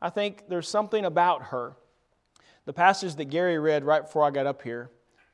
I 0.06 0.12
think 0.12 0.44
there's 0.48 0.70
something 0.70 1.04
about 1.04 1.46
her. 1.46 1.76
The 2.65 2.74
passage 2.74 3.15
that 3.15 3.26
Gary 3.26 3.58
read 3.58 3.84
right 3.84 4.04
before 4.04 4.24
I 4.24 4.30
got 4.30 4.46
up 4.46 4.62
here, 4.62 4.91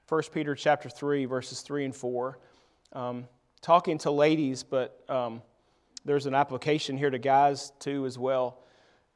1 0.08 0.22
Peter 0.34 0.56
chapter 0.56 0.88
3, 0.88 1.26
verses 1.26 1.60
3 1.60 1.84
and 1.84 1.94
4, 1.94 2.40
um, 2.94 3.28
talking 3.60 3.98
to 3.98 4.12
ladies, 4.12 4.64
but 4.64 5.04
um, 5.10 5.42
there's 6.06 6.26
an 6.26 6.34
application 6.34 6.98
here 6.98 7.10
to 7.10 7.20
guys 7.20 7.74
too 7.80 8.06
as 8.06 8.18
well. 8.18 8.64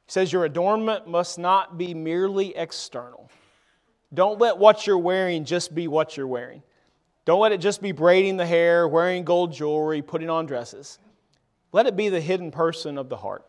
He 0.04 0.12
says, 0.12 0.30
Your 0.30 0.44
adornment 0.44 1.08
must 1.08 1.38
not 1.38 1.78
be 1.78 1.94
merely 1.94 2.54
external. 2.54 3.30
Don't 4.12 4.38
let 4.38 4.58
what 4.58 4.86
you're 4.86 4.98
wearing 4.98 5.46
just 5.46 5.74
be 5.74 5.88
what 5.88 6.18
you're 6.18 6.26
wearing. 6.26 6.62
Don't 7.24 7.40
let 7.40 7.52
it 7.52 7.62
just 7.62 7.80
be 7.80 7.92
braiding 7.92 8.36
the 8.36 8.44
hair, 8.44 8.86
wearing 8.86 9.24
gold 9.24 9.54
jewelry, 9.54 10.02
putting 10.02 10.28
on 10.28 10.44
dresses. 10.44 10.98
Let 11.72 11.86
it 11.86 11.96
be 11.96 12.10
the 12.10 12.20
hidden 12.20 12.50
person 12.50 12.98
of 12.98 13.08
the 13.08 13.16
heart 13.16 13.45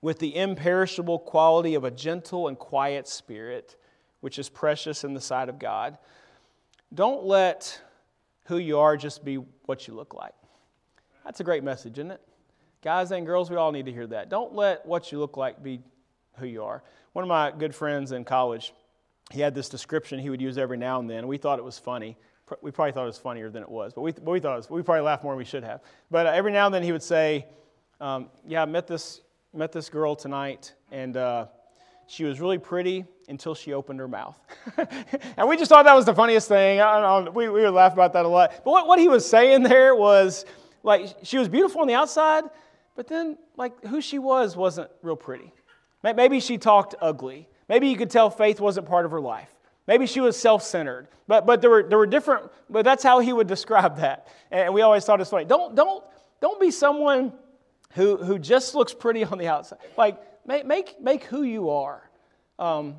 with 0.00 0.18
the 0.18 0.36
imperishable 0.36 1.18
quality 1.18 1.74
of 1.74 1.84
a 1.84 1.90
gentle 1.90 2.48
and 2.48 2.58
quiet 2.58 3.08
spirit, 3.08 3.76
which 4.20 4.38
is 4.38 4.48
precious 4.48 5.04
in 5.04 5.14
the 5.14 5.20
sight 5.20 5.48
of 5.48 5.58
God. 5.58 5.98
Don't 6.94 7.24
let 7.24 7.80
who 8.44 8.58
you 8.58 8.78
are 8.78 8.96
just 8.96 9.24
be 9.24 9.36
what 9.66 9.86
you 9.86 9.94
look 9.94 10.14
like. 10.14 10.34
That's 11.24 11.40
a 11.40 11.44
great 11.44 11.62
message, 11.62 11.98
isn't 11.98 12.10
it? 12.10 12.20
Guys 12.82 13.10
and 13.10 13.26
girls, 13.26 13.50
we 13.50 13.56
all 13.56 13.72
need 13.72 13.86
to 13.86 13.92
hear 13.92 14.06
that. 14.06 14.28
Don't 14.28 14.54
let 14.54 14.86
what 14.86 15.12
you 15.12 15.18
look 15.18 15.36
like 15.36 15.62
be 15.62 15.80
who 16.38 16.46
you 16.46 16.62
are. 16.62 16.82
One 17.12 17.24
of 17.24 17.28
my 17.28 17.50
good 17.50 17.74
friends 17.74 18.12
in 18.12 18.24
college, 18.24 18.72
he 19.30 19.40
had 19.40 19.54
this 19.54 19.68
description 19.68 20.18
he 20.20 20.30
would 20.30 20.40
use 20.40 20.56
every 20.56 20.78
now 20.78 21.00
and 21.00 21.10
then. 21.10 21.26
We 21.26 21.36
thought 21.36 21.58
it 21.58 21.64
was 21.64 21.78
funny. 21.78 22.16
We 22.62 22.70
probably 22.70 22.92
thought 22.92 23.02
it 23.02 23.06
was 23.06 23.18
funnier 23.18 23.50
than 23.50 23.62
it 23.62 23.68
was, 23.68 23.92
but 23.92 24.00
we, 24.00 24.12
but 24.12 24.30
we 24.30 24.40
thought 24.40 24.54
it 24.54 24.56
was, 24.56 24.70
we 24.70 24.80
probably 24.82 25.02
laughed 25.02 25.22
more 25.22 25.34
than 25.34 25.38
we 25.38 25.44
should 25.44 25.64
have. 25.64 25.82
But 26.10 26.26
uh, 26.26 26.30
every 26.30 26.52
now 26.52 26.64
and 26.64 26.74
then 26.74 26.82
he 26.82 26.92
would 26.92 27.02
say, 27.02 27.46
um, 28.00 28.30
Yeah, 28.46 28.62
I 28.62 28.64
met 28.64 28.86
this, 28.86 29.20
met 29.54 29.72
this 29.72 29.88
girl 29.88 30.14
tonight, 30.14 30.74
and 30.90 31.16
uh, 31.16 31.46
she 32.06 32.24
was 32.24 32.40
really 32.40 32.58
pretty 32.58 33.04
until 33.28 33.54
she 33.54 33.72
opened 33.72 33.98
her 33.98 34.08
mouth. 34.08 34.38
and 35.36 35.48
we 35.48 35.56
just 35.56 35.68
thought 35.68 35.84
that 35.84 35.94
was 35.94 36.04
the 36.04 36.14
funniest 36.14 36.48
thing. 36.48 36.80
we, 37.34 37.48
we 37.48 37.62
would 37.62 37.74
laugh 37.74 37.92
about 37.92 38.12
that 38.12 38.24
a 38.24 38.28
lot. 38.28 38.52
But 38.64 38.70
what, 38.70 38.86
what 38.86 38.98
he 38.98 39.08
was 39.08 39.28
saying 39.28 39.62
there 39.62 39.94
was, 39.94 40.44
like, 40.82 41.16
she 41.22 41.38
was 41.38 41.48
beautiful 41.48 41.80
on 41.80 41.86
the 41.86 41.94
outside, 41.94 42.44
but 42.94 43.08
then, 43.08 43.38
like, 43.56 43.84
who 43.86 44.00
she 44.00 44.18
was 44.18 44.56
wasn't 44.56 44.90
real 45.02 45.16
pretty. 45.16 45.52
Maybe 46.02 46.40
she 46.40 46.58
talked 46.58 46.94
ugly. 47.00 47.48
Maybe 47.68 47.88
you 47.88 47.96
could 47.96 48.10
tell 48.10 48.30
faith 48.30 48.60
wasn't 48.60 48.86
part 48.86 49.04
of 49.04 49.10
her 49.10 49.20
life. 49.20 49.52
Maybe 49.86 50.06
she 50.06 50.20
was 50.20 50.36
self 50.38 50.62
centered. 50.62 51.08
But, 51.26 51.46
but 51.46 51.60
there, 51.60 51.70
were, 51.70 51.82
there 51.82 51.98
were 51.98 52.06
different, 52.06 52.50
but 52.70 52.84
that's 52.84 53.02
how 53.02 53.20
he 53.20 53.32
would 53.32 53.46
describe 53.56 53.96
that. 53.98 54.28
And 54.50 54.72
we 54.72 54.82
always 54.82 55.04
thought 55.04 55.20
it's 55.20 55.30
funny. 55.30 55.46
Don't, 55.46 55.74
don't, 55.74 56.04
don't 56.40 56.60
be 56.60 56.70
someone 56.70 57.32
who, 57.94 58.16
who 58.16 58.38
just 58.38 58.74
looks 58.74 58.92
pretty 58.92 59.24
on 59.24 59.38
the 59.38 59.48
outside. 59.48 59.78
Like, 59.96 60.20
make, 60.46 60.66
make, 60.66 61.00
make 61.00 61.24
who 61.24 61.42
you 61.42 61.70
are. 61.70 62.08
Um, 62.58 62.96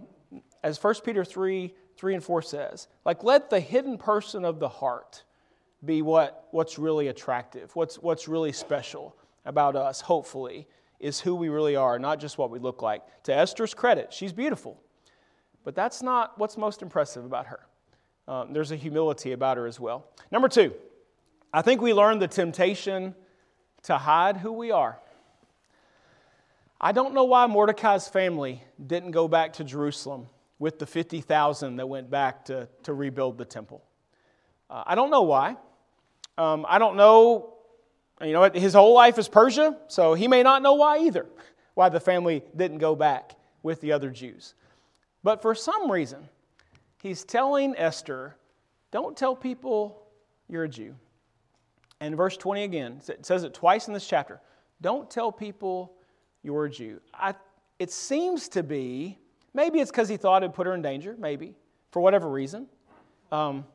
as 0.64 0.82
1 0.82 0.96
Peter 1.06 1.24
3 1.24 1.74
3 1.98 2.14
and 2.14 2.24
4 2.24 2.42
says, 2.42 2.88
like, 3.04 3.26
let 3.26 3.50
the 3.50 3.60
hidden 3.60 3.98
person 3.98 4.46
of 4.46 4.60
the 4.60 4.70
heart 4.70 5.24
be 5.84 6.02
what, 6.02 6.48
what's 6.52 6.80
really 6.80 7.10
attractive, 7.10 7.76
what's, 7.76 7.98
what's 7.98 8.28
really 8.28 8.54
special 8.54 9.18
about 9.46 9.76
us, 9.76 10.00
hopefully, 10.00 10.66
is 11.02 11.20
who 11.20 11.36
we 11.36 11.50
really 11.50 11.76
are, 11.76 12.00
not 12.00 12.20
just 12.20 12.38
what 12.38 12.52
we 12.52 12.60
look 12.60 12.82
like. 12.82 13.02
To 13.24 13.36
Esther's 13.36 13.74
credit, 13.74 14.14
she's 14.14 14.32
beautiful, 14.32 14.82
but 15.66 15.76
that's 15.76 16.02
not 16.02 16.38
what's 16.38 16.58
most 16.58 16.82
impressive 16.82 17.26
about 17.26 17.48
her. 17.48 17.60
Um, 18.30 18.54
there's 18.54 18.72
a 18.72 18.78
humility 18.78 19.34
about 19.34 19.58
her 19.58 19.68
as 19.68 19.80
well. 19.80 20.08
Number 20.32 20.48
two, 20.48 20.74
I 21.54 21.62
think 21.62 21.82
we 21.82 21.94
learned 21.94 22.22
the 22.22 22.28
temptation 22.28 23.16
to 23.84 23.98
hide 23.98 24.38
who 24.38 24.52
we 24.52 24.72
are. 24.72 25.00
I 26.82 26.92
don't 26.92 27.14
know 27.14 27.26
why 27.26 27.46
Mordecai's 27.48 28.08
family 28.08 28.64
didn't 28.86 29.12
go 29.12 29.28
back 29.28 29.54
to 29.54 29.64
Jerusalem 29.64 30.28
with 30.60 30.80
the 30.80 30.86
50,000 30.86 31.78
that 31.78 31.88
went 31.88 32.10
back 32.10 32.46
to, 32.46 32.68
to 32.84 32.94
rebuild 32.94 33.38
the 33.38 33.46
temple. 33.46 33.84
Uh, 34.70 34.84
I 34.86 34.96
don't 34.96 35.10
know 35.10 35.24
why. 35.24 35.58
Um, 36.38 36.66
I 36.68 36.80
don't 36.80 36.96
know 36.96 37.60
you 38.22 38.34
know, 38.34 38.50
his 38.50 38.74
whole 38.74 38.94
life 38.94 39.18
is 39.18 39.30
Persia, 39.30 39.78
so 39.88 40.14
he 40.14 40.28
may 40.28 40.44
not 40.44 40.62
know 40.62 40.74
why 40.74 41.00
either, 41.00 41.26
why 41.74 41.90
the 41.90 42.00
family 42.00 42.44
didn't 42.56 42.80
go 42.80 42.96
back 42.96 43.36
with 43.64 43.80
the 43.82 43.94
other 43.94 44.10
Jews. 44.10 44.56
But 45.24 45.42
for 45.42 45.56
some 45.56 45.90
reason, 45.90 46.28
he's 47.02 47.24
telling 47.24 47.76
Esther, 47.78 48.36
don't 48.92 49.16
tell 49.16 49.36
people 49.36 50.02
you're 50.50 50.66
a 50.66 50.70
Jew. 50.70 50.96
And 52.02 52.16
verse 52.16 52.38
20 52.38 52.64
again, 52.64 53.02
it 53.08 53.26
says 53.26 53.44
it 53.44 53.54
twice 53.54 53.88
in 53.88 53.94
this 53.94 54.08
chapter. 54.08 54.40
Don't 54.82 55.10
tell 55.10 55.32
people 55.32 55.94
you're 56.44 56.66
a 56.66 56.70
Jew. 56.70 57.02
I, 57.14 57.34
it 57.78 57.92
seems 57.92 58.48
to 58.50 58.64
be, 58.64 59.18
maybe 59.54 59.80
it's 59.80 59.92
because 59.92 60.08
he 60.08 60.18
thought 60.18 60.44
it 60.44 60.54
put 60.54 60.68
her 60.68 60.74
in 60.74 60.82
danger, 60.82 61.16
maybe, 61.20 61.56
for 61.92 62.02
whatever 62.02 62.30
reason. 62.30 62.68
Um, 63.32 63.66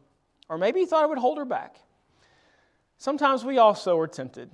or 0.48 0.58
maybe 0.58 0.80
he 0.80 0.87
thought 0.87 1.04
it 1.04 1.08
would 1.08 1.18
hold 1.18 1.38
her 1.38 1.44
back. 1.44 1.76
Sometimes 2.98 3.44
we 3.44 3.58
also 3.58 3.98
are 3.98 4.06
tempted, 4.06 4.50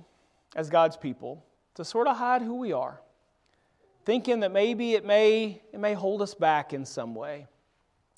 as 0.55 0.69
God's 0.69 0.97
people, 0.97 1.45
to 1.75 1.85
sort 1.85 2.07
of 2.07 2.17
hide 2.17 2.41
who 2.41 2.55
we 2.55 2.73
are, 2.73 3.01
thinking 4.03 4.41
that 4.41 4.51
maybe 4.51 4.93
it 4.93 5.05
may, 5.05 5.61
it 5.71 5.79
may 5.79 5.93
hold 5.93 6.21
us 6.21 6.33
back 6.33 6.73
in 6.73 6.83
some 6.85 7.15
way. 7.15 7.47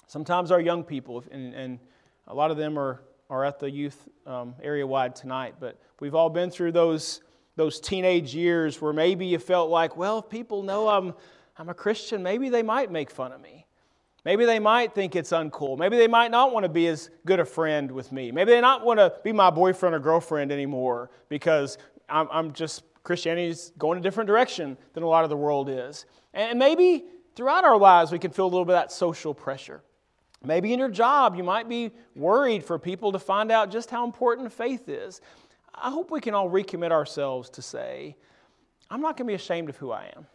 Sometimes 0.07 0.51
our 0.51 0.61
young 0.61 0.83
people, 0.83 1.23
and, 1.31 1.53
and 1.53 1.79
a 2.27 2.33
lot 2.33 2.51
of 2.51 2.57
them 2.57 2.77
are, 2.79 3.01
are 3.29 3.45
at 3.45 3.59
the 3.59 3.69
youth 3.69 4.07
um, 4.25 4.55
area 4.62 4.86
wide 4.86 5.15
tonight, 5.15 5.55
but 5.59 5.79
we've 5.99 6.15
all 6.15 6.29
been 6.29 6.49
through 6.49 6.71
those, 6.71 7.21
those 7.55 7.79
teenage 7.79 8.36
years 8.36 8.81
where 8.81 8.93
maybe 8.93 9.25
you 9.25 9.39
felt 9.39 9.69
like, 9.69 9.97
well, 9.97 10.19
if 10.19 10.29
people 10.29 10.63
know 10.63 10.88
I'm, 10.88 11.13
I'm 11.57 11.69
a 11.69 11.73
Christian, 11.73 12.21
maybe 12.21 12.49
they 12.49 12.63
might 12.63 12.91
make 12.91 13.09
fun 13.09 13.31
of 13.31 13.41
me. 13.41 13.65
Maybe 14.25 14.45
they 14.45 14.59
might 14.59 14.95
think 14.95 15.15
it's 15.15 15.31
uncool. 15.31 15.77
Maybe 15.77 15.97
they 15.97 16.07
might 16.07 16.31
not 16.31 16.53
want 16.53 16.63
to 16.63 16.69
be 16.69 16.88
as 16.88 17.09
good 17.25 17.39
a 17.39 17.45
friend 17.45 17.91
with 17.91 18.12
me. 18.12 18.31
Maybe 18.31 18.51
they 18.51 18.62
not 18.62 18.86
want 18.86 18.99
to 18.99 19.13
be 19.23 19.33
my 19.33 19.49
boyfriend 19.49 19.93
or 19.93 19.99
girlfriend 19.99 20.51
anymore 20.51 21.12
because 21.27 21.77
I'm, 22.07 22.27
I'm 22.31 22.53
just, 22.53 22.83
Christianity's 23.03 23.73
going 23.77 23.97
a 23.97 24.01
different 24.01 24.27
direction 24.27 24.77
than 24.93 25.03
a 25.03 25.07
lot 25.07 25.25
of 25.25 25.29
the 25.29 25.36
world 25.36 25.69
is. 25.69 26.05
And 26.33 26.57
maybe 26.57 27.05
throughout 27.36 27.65
our 27.65 27.77
lives 27.77 28.12
we 28.12 28.19
can 28.19 28.31
feel 28.31 28.45
a 28.45 28.47
little 28.47 28.65
bit 28.65 28.75
of 28.75 28.81
that 28.81 28.91
social 28.93 29.33
pressure. 29.33 29.83
Maybe 30.45 30.73
in 30.73 30.79
your 30.79 30.89
job 30.89 31.36
you 31.36 31.43
might 31.43 31.69
be 31.69 31.91
worried 32.15 32.63
for 32.63 32.77
people 32.77 33.12
to 33.13 33.19
find 33.19 33.51
out 33.51 33.71
just 33.71 33.89
how 33.89 34.03
important 34.03 34.51
faith 34.51 34.89
is. 34.89 35.21
I 35.73 35.89
hope 35.89 36.12
we 36.12 36.21
can 36.21 36.34
all 36.34 36.49
recommit 36.49 36.91
ourselves 36.91 37.49
to 37.51 37.62
say, 37.62 38.15
I'm 38.89 39.01
not 39.01 39.17
going 39.17 39.25
to 39.27 39.32
be 39.32 39.36
ashamed 39.36 39.69
of 39.69 39.77
who 39.77 39.91
I 39.91 40.12
am. 40.15 40.27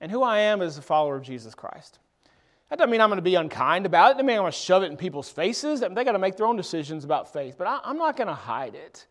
And 0.00 0.10
who 0.10 0.22
I 0.22 0.40
am 0.40 0.62
is 0.62 0.78
a 0.78 0.82
follower 0.82 1.16
of 1.16 1.22
Jesus 1.22 1.54
Christ. 1.54 1.98
That 2.70 2.78
doesn't 2.78 2.90
mean 2.90 3.00
I'm 3.00 3.10
going 3.10 3.18
to 3.18 3.22
be 3.22 3.34
unkind 3.34 3.84
about 3.84 4.06
it. 4.06 4.08
That 4.08 4.12
doesn't 4.14 4.26
mean 4.26 4.36
I'm 4.36 4.42
going 4.42 4.52
to 4.52 4.58
shove 4.58 4.82
it 4.82 4.90
in 4.90 4.96
people's 4.96 5.28
faces. 5.28 5.80
They 5.80 6.04
got 6.04 6.12
to 6.12 6.18
make 6.18 6.36
their 6.36 6.46
own 6.46 6.56
decisions 6.56 7.04
about 7.04 7.32
faith, 7.32 7.56
but 7.58 7.66
I, 7.66 7.80
am 7.84 7.98
not 7.98 8.16
going 8.16 8.28
to 8.28 8.34
hide 8.34 8.74
it. 8.74 9.06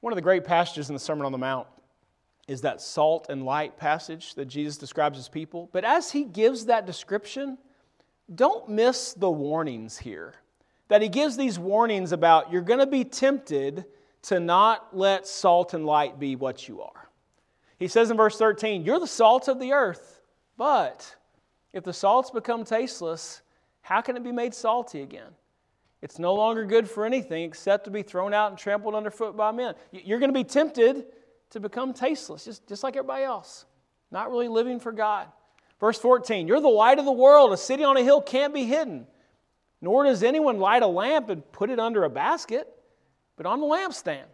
One 0.00 0.12
of 0.12 0.16
the 0.16 0.22
great 0.22 0.44
passages 0.44 0.88
in 0.88 0.94
the 0.94 1.00
Sermon 1.00 1.24
on 1.24 1.32
the 1.32 1.38
Mount 1.38 1.66
is 2.48 2.60
that 2.62 2.80
salt 2.80 3.26
and 3.30 3.44
light 3.44 3.76
passage 3.76 4.34
that 4.34 4.46
Jesus 4.46 4.76
describes 4.76 5.16
his 5.16 5.28
people. 5.28 5.70
But 5.72 5.84
as 5.84 6.10
he 6.10 6.24
gives 6.24 6.66
that 6.66 6.86
description, 6.86 7.56
don't 8.34 8.68
miss 8.68 9.14
the 9.14 9.30
warnings 9.30 9.98
here. 9.98 10.34
That 10.88 11.02
he 11.02 11.08
gives 11.08 11.36
these 11.36 11.58
warnings 11.58 12.12
about 12.12 12.52
you're 12.52 12.62
going 12.62 12.80
to 12.80 12.86
be 12.86 13.04
tempted 13.04 13.84
to 14.22 14.40
not 14.40 14.96
let 14.96 15.26
salt 15.26 15.74
and 15.74 15.86
light 15.86 16.18
be 16.18 16.36
what 16.36 16.68
you 16.68 16.82
are. 16.82 17.08
He 17.78 17.88
says 17.88 18.10
in 18.10 18.16
verse 18.16 18.38
13, 18.38 18.84
You're 18.84 19.00
the 19.00 19.06
salt 19.06 19.48
of 19.48 19.58
the 19.58 19.72
earth, 19.72 20.20
but 20.56 21.16
if 21.72 21.82
the 21.82 21.92
salts 21.92 22.30
become 22.30 22.64
tasteless, 22.64 23.42
how 23.80 24.00
can 24.00 24.16
it 24.16 24.22
be 24.22 24.32
made 24.32 24.54
salty 24.54 25.02
again? 25.02 25.32
It's 26.02 26.18
no 26.18 26.34
longer 26.34 26.64
good 26.64 26.88
for 26.88 27.04
anything 27.04 27.44
except 27.44 27.84
to 27.84 27.90
be 27.90 28.02
thrown 28.02 28.34
out 28.34 28.50
and 28.50 28.58
trampled 28.58 28.94
underfoot 28.94 29.36
by 29.36 29.52
men. 29.52 29.74
You're 29.92 30.18
going 30.18 30.32
to 30.32 30.38
be 30.38 30.44
tempted 30.44 31.06
to 31.50 31.60
become 31.60 31.92
tasteless, 31.92 32.44
just, 32.44 32.66
just 32.68 32.82
like 32.82 32.96
everybody 32.96 33.24
else, 33.24 33.66
not 34.10 34.30
really 34.30 34.48
living 34.48 34.80
for 34.80 34.92
God. 34.92 35.28
Verse 35.82 35.98
14, 35.98 36.46
you're 36.46 36.60
the 36.60 36.68
light 36.68 37.00
of 37.00 37.04
the 37.04 37.10
world. 37.10 37.52
A 37.52 37.56
city 37.56 37.82
on 37.82 37.96
a 37.96 38.04
hill 38.04 38.22
can't 38.22 38.54
be 38.54 38.66
hidden. 38.66 39.04
Nor 39.80 40.04
does 40.04 40.22
anyone 40.22 40.60
light 40.60 40.80
a 40.80 40.86
lamp 40.86 41.28
and 41.28 41.42
put 41.50 41.70
it 41.70 41.80
under 41.80 42.04
a 42.04 42.08
basket, 42.08 42.68
but 43.36 43.46
on 43.46 43.58
the 43.58 43.66
lampstand. 43.66 44.26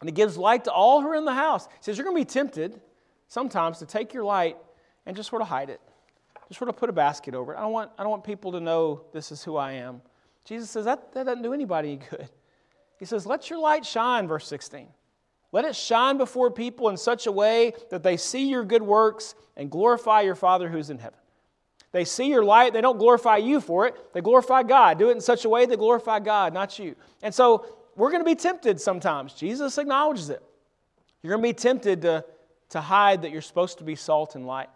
And 0.00 0.08
it 0.08 0.14
gives 0.14 0.38
light 0.38 0.64
to 0.64 0.72
all 0.72 1.02
who 1.02 1.08
are 1.08 1.16
in 1.16 1.26
the 1.26 1.34
house. 1.34 1.66
He 1.66 1.82
says, 1.82 1.98
You're 1.98 2.06
going 2.06 2.16
to 2.16 2.20
be 2.22 2.32
tempted 2.32 2.80
sometimes 3.28 3.78
to 3.80 3.84
take 3.84 4.14
your 4.14 4.24
light 4.24 4.56
and 5.04 5.14
just 5.14 5.28
sort 5.28 5.42
of 5.42 5.48
hide 5.48 5.68
it. 5.68 5.82
Just 6.48 6.58
sort 6.58 6.70
of 6.70 6.78
put 6.78 6.88
a 6.88 6.94
basket 6.94 7.34
over 7.34 7.52
it. 7.52 7.58
I 7.58 7.60
don't 7.60 7.72
want, 7.72 7.90
I 7.98 8.02
don't 8.02 8.10
want 8.10 8.24
people 8.24 8.52
to 8.52 8.60
know 8.60 9.02
this 9.12 9.30
is 9.32 9.44
who 9.44 9.56
I 9.56 9.72
am. 9.72 10.00
Jesus 10.46 10.70
says 10.70 10.86
that, 10.86 11.12
that 11.12 11.26
doesn't 11.26 11.42
do 11.42 11.52
anybody 11.52 11.90
any 11.90 12.00
good. 12.10 12.30
He 12.98 13.04
says, 13.04 13.26
Let 13.26 13.50
your 13.50 13.58
light 13.58 13.84
shine, 13.84 14.26
verse 14.26 14.46
16. 14.46 14.88
Let 15.52 15.64
it 15.64 15.74
shine 15.74 16.16
before 16.16 16.50
people 16.50 16.88
in 16.88 16.96
such 16.96 17.26
a 17.26 17.32
way 17.32 17.72
that 17.90 18.02
they 18.02 18.16
see 18.16 18.48
your 18.48 18.64
good 18.64 18.82
works 18.82 19.34
and 19.56 19.70
glorify 19.70 20.20
your 20.20 20.36
Father 20.36 20.68
who's 20.68 20.90
in 20.90 20.98
heaven. 20.98 21.18
They 21.92 22.04
see 22.04 22.28
your 22.28 22.44
light, 22.44 22.72
they 22.72 22.80
don't 22.80 22.98
glorify 22.98 23.38
you 23.38 23.60
for 23.60 23.86
it, 23.86 24.14
they 24.14 24.20
glorify 24.20 24.62
God. 24.62 24.98
Do 24.98 25.10
it 25.10 25.12
in 25.12 25.20
such 25.20 25.44
a 25.44 25.48
way 25.48 25.66
they 25.66 25.76
glorify 25.76 26.20
God, 26.20 26.54
not 26.54 26.78
you. 26.78 26.94
And 27.22 27.34
so 27.34 27.66
we're 27.96 28.10
going 28.10 28.22
to 28.22 28.28
be 28.28 28.36
tempted 28.36 28.80
sometimes. 28.80 29.34
Jesus 29.34 29.76
acknowledges 29.76 30.30
it. 30.30 30.42
You're 31.22 31.36
going 31.36 31.42
to 31.42 31.48
be 31.48 31.60
tempted 31.60 32.02
to, 32.02 32.24
to 32.70 32.80
hide 32.80 33.22
that 33.22 33.32
you're 33.32 33.42
supposed 33.42 33.78
to 33.78 33.84
be 33.84 33.96
salt 33.96 34.36
and 34.36 34.46
light. 34.46 34.68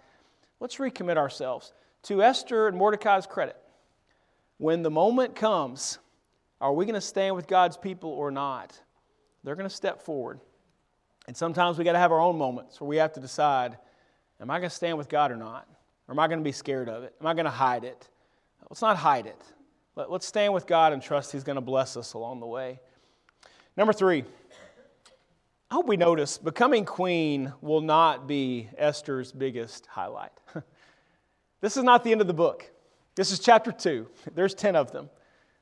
Let's 0.58 0.76
recommit 0.76 1.16
ourselves. 1.16 1.72
To 2.04 2.22
Esther 2.22 2.66
and 2.68 2.76
Mordecai's 2.76 3.26
credit, 3.26 3.56
when 4.58 4.82
the 4.82 4.90
moment 4.90 5.36
comes, 5.36 5.98
are 6.60 6.72
we 6.72 6.84
going 6.84 6.94
to 6.94 7.00
stand 7.00 7.36
with 7.36 7.46
God's 7.46 7.76
people 7.76 8.10
or 8.10 8.30
not? 8.30 8.78
They're 9.44 9.54
going 9.54 9.68
to 9.68 9.74
step 9.74 10.02
forward. 10.02 10.40
And 11.26 11.36
sometimes 11.36 11.78
we 11.78 11.84
got 11.84 11.92
to 11.92 11.98
have 11.98 12.12
our 12.12 12.20
own 12.20 12.36
moments 12.36 12.80
where 12.80 12.88
we 12.88 12.96
have 12.96 13.12
to 13.14 13.20
decide 13.20 13.78
am 14.40 14.50
I 14.50 14.58
going 14.58 14.68
to 14.68 14.74
stand 14.74 14.98
with 14.98 15.08
God 15.08 15.30
or 15.30 15.36
not? 15.36 15.66
Or 16.06 16.12
am 16.12 16.18
I 16.18 16.26
going 16.26 16.38
to 16.38 16.44
be 16.44 16.52
scared 16.52 16.88
of 16.88 17.02
it? 17.02 17.14
Am 17.20 17.26
I 17.26 17.34
going 17.34 17.46
to 17.46 17.50
hide 17.50 17.84
it? 17.84 18.08
Let's 18.68 18.82
not 18.82 18.96
hide 18.96 19.26
it. 19.26 19.40
Let, 19.96 20.10
us 20.10 20.24
stand 20.24 20.52
with 20.52 20.66
God 20.66 20.92
and 20.92 21.02
trust 21.02 21.32
He's 21.32 21.44
going 21.44 21.56
to 21.56 21.62
bless 21.62 21.96
us 21.96 22.14
along 22.14 22.40
the 22.40 22.46
way. 22.46 22.80
Number 23.76 23.92
three, 23.92 24.24
I 25.70 25.74
hope 25.74 25.86
we 25.86 25.96
notice 25.96 26.36
becoming 26.38 26.84
queen 26.84 27.52
will 27.60 27.80
not 27.80 28.26
be 28.26 28.68
Esther's 28.76 29.32
biggest 29.32 29.86
highlight. 29.86 30.32
this 31.60 31.76
is 31.76 31.84
not 31.84 32.04
the 32.04 32.12
end 32.12 32.20
of 32.20 32.26
the 32.26 32.34
book. 32.34 32.70
This 33.14 33.30
is 33.30 33.38
chapter 33.38 33.72
two. 33.72 34.08
There's 34.34 34.54
10 34.54 34.76
of 34.76 34.92
them. 34.92 35.08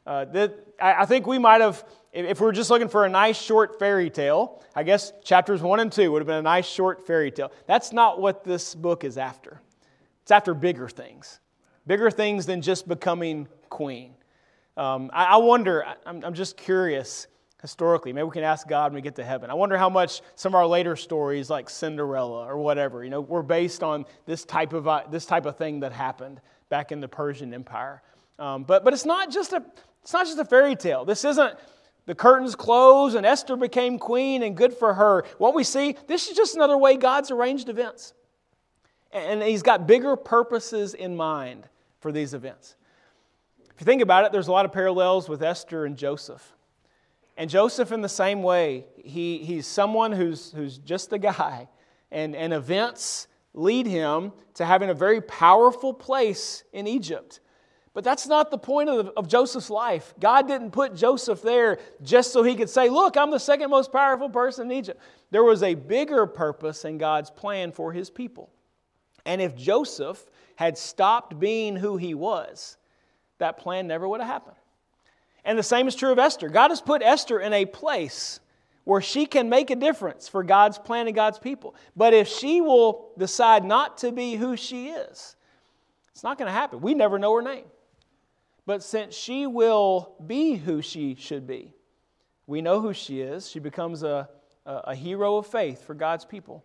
Uh, 0.07 0.25
that, 0.27 0.55
I, 0.81 1.03
I 1.03 1.05
think 1.07 1.27
we 1.27 1.38
might 1.38 1.61
have 1.61 1.85
if 2.12 2.41
we 2.41 2.45
were 2.45 2.53
just 2.53 2.69
looking 2.69 2.88
for 2.88 3.07
a 3.07 3.09
nice 3.09 3.41
short 3.41 3.79
fairy 3.79 4.11
tale, 4.11 4.62
I 4.75 4.83
guess 4.83 5.12
chapters 5.25 5.62
one 5.62 5.81
and 5.81 5.91
two 5.91 6.12
would 6.12 6.21
have 6.21 6.27
been 6.27 6.37
a 6.37 6.43
nice 6.43 6.67
short 6.67 7.07
fairy 7.07 7.31
tale. 7.31 7.51
That's 7.67 7.93
not 7.93 8.21
what 8.21 8.45
this 8.45 8.75
book 8.75 9.03
is 9.03 9.17
after. 9.17 9.61
It's 10.23 10.31
after 10.31 10.53
bigger 10.53 10.88
things, 10.88 11.41
bigger 11.87 12.11
things 12.11 12.45
than 12.45 12.61
just 12.61 12.87
becoming 12.87 13.49
queen. 13.71 14.15
Um, 14.77 15.11
I, 15.12 15.25
I, 15.25 15.37
wonder, 15.37 15.85
I'm, 16.05 16.23
I'm 16.23 16.35
just 16.35 16.57
curious 16.57 17.27
historically. 17.62 18.12
Maybe 18.12 18.25
we 18.25 18.33
can 18.33 18.45
ask 18.45 18.69
God 18.69 18.93
when 18.93 18.97
we 18.97 19.03
get 19.03 19.17
to 19.17 19.25
heaven. 19.25 19.51
I 19.51 19.55
wonder 19.55 19.79
how 19.79 19.88
much 19.88 20.21
some 20.35 20.51
of 20.51 20.57
our 20.57 20.67
later 20.67 20.97
stories, 20.97 21.49
like 21.49 21.71
Cinderella 21.71 22.47
or 22.47 22.59
whatever, 22.59 23.05
you 23.05 23.11
know, 23.11 23.21
were 23.21 23.43
based 23.43 23.83
on 23.83 24.05
this 24.27 24.45
type 24.45 24.75
of, 24.75 24.87
uh, 24.87 25.03
this 25.11 25.25
type 25.25 25.47
of 25.47 25.57
thing 25.57 25.81
that 25.81 25.93
happened 25.93 26.41
back 26.69 26.93
in 26.93 27.01
the 27.01 27.09
Persian 27.09 27.55
Empire. 27.55 28.03
Um, 28.38 28.65
but, 28.65 28.85
but 28.85 28.93
it's, 28.93 29.05
not 29.05 29.31
just 29.31 29.53
a, 29.53 29.62
it's 30.03 30.12
not 30.12 30.27
just 30.27 30.38
a 30.38 30.45
fairy 30.45 30.77
tale. 30.77 31.05
This 31.05 31.25
isn't 31.25 31.57
the 32.07 32.15
curtains 32.15 32.57
closed 32.57 33.17
and 33.17 33.25
Esther 33.25 33.57
became 33.57 33.99
queen, 33.99 34.43
and 34.43 34.57
good 34.57 34.75
for 34.75 34.95
her. 34.95 35.25
What 35.38 35.55
we 35.55 35.65
see, 35.65 35.97
this 36.07 36.29
is 36.29 36.37
just 36.37 36.57
another 36.57 36.77
way 36.77 36.97
God's 36.97 37.31
arranged 37.31 37.69
events. 37.69 38.12
And 39.12 39.43
He's 39.43 39.62
got 39.62 39.87
bigger 39.87 40.17
purposes 40.17 40.95
in 40.95 41.17
mind 41.17 41.69
for 42.01 42.11
these 42.11 42.35
events. 42.35 42.77
If 43.75 43.81
you 43.81 43.85
think 43.85 44.03
about 44.03 44.25
it, 44.25 44.33
there's 44.33 44.49
a 44.49 44.53
lot 44.53 44.65
of 44.65 44.73
parallels 44.73 45.29
with 45.29 45.43
Esther 45.43 45.85
and 45.85 45.97
Joseph. 45.97 46.55
And 47.37 47.49
Joseph, 47.49 47.93
in 47.93 48.03
the 48.03 48.09
same 48.09 48.43
way, 48.43 48.87
he, 48.97 49.38
he's 49.38 49.67
someone 49.67 50.12
who's, 50.12 50.53
who's 50.53 50.79
just 50.79 51.12
a 51.12 51.19
guy, 51.19 51.69
and, 52.11 52.37
and 52.37 52.53
events 52.53 53.29
lead 53.55 53.87
him 53.87 54.33
to 54.55 54.65
having 54.65 54.91
a 54.91 54.95
very 54.95 55.21
powerful 55.21 55.95
place 55.95 56.65
in 56.73 56.87
Egypt. 56.87 57.41
But 57.94 58.05
that's 58.05 58.26
not 58.26 58.50
the 58.50 58.59
point 58.59 58.88
of, 58.88 59.09
of, 59.16 59.28
Joseph's 59.28 59.68
life. 59.68 60.14
God 60.18 60.48
didn't 60.48 60.70
put 60.70 60.94
Joseph 60.94 61.42
there 61.42 61.78
just 62.02 62.33
so 62.33 62.42
he 62.42 62.55
could 62.55 62.70
say, 62.70 62.88
Look, 62.88 63.16
I'm 63.16 63.31
the 63.31 63.38
second 63.38 63.68
most 63.68 63.92
powerful 63.92 64.31
person 64.31 64.70
in 64.70 64.78
Egypt. 64.78 65.00
There 65.31 65.44
was 65.44 65.62
a 65.62 65.74
bigger 65.74 66.26
purpose 66.26 66.87
in 66.87 66.96
God's 66.96 67.31
plan 67.31 67.70
for 67.70 67.92
his 67.92 68.09
people. 68.09 68.50
And 69.26 69.42
if 69.42 69.55
Joseph 69.55 70.24
had 70.57 70.78
stopped 70.78 71.38
being 71.38 71.76
who 71.76 71.96
he 71.98 72.14
was, 72.14 72.78
that 73.38 73.59
plan 73.59 73.87
never 73.87 74.09
would 74.09 74.20
have 74.20 74.31
happened. 74.31 74.57
And 75.44 75.59
the 75.59 75.62
same 75.62 75.87
is 75.87 75.94
true 75.94 76.12
of 76.12 76.18
Esther. 76.18 76.48
God 76.48 76.70
has 76.70 76.81
put 76.81 77.02
Esther 77.02 77.40
in 77.40 77.52
a 77.52 77.66
place 77.66 78.40
where 78.85 79.00
she 79.00 79.26
can 79.26 79.48
make 79.48 79.70
a 79.70 79.76
difference 79.76 80.28
for 80.28 80.42
God's 80.42 80.78
plan 80.78 81.07
and 81.07 81.14
God's 81.14 81.38
people. 81.38 81.74
But 81.94 82.14
if 82.14 82.26
she 82.26 82.61
will 82.61 83.11
decide 83.18 83.64
not 83.64 83.98
to 83.98 84.12
be 84.12 84.35
who 84.35 84.57
she 84.57 84.88
is, 84.88 85.37
it's 86.12 86.22
not 86.22 86.38
going 86.38 86.46
to 86.46 86.52
happen. 86.52 86.81
We 86.81 86.94
never 86.94 87.18
know 87.18 87.35
her 87.35 87.42
name. 87.42 87.64
But 88.66 88.83
since 88.83 89.14
she 89.14 89.46
will 89.46 90.14
be 90.25 90.55
who 90.55 90.83
she 90.83 91.14
should 91.16 91.46
be, 91.46 91.75
we 92.46 92.62
know 92.62 92.81
who 92.81 92.92
she 92.92 93.20
is. 93.20 93.48
She 93.48 93.59
becomes 93.59 94.03
a, 94.03 94.29
a, 94.64 94.94
hero 94.94 95.37
of 95.37 95.46
faith 95.46 95.85
for 95.85 95.94
God's 95.94 96.25
people. 96.25 96.64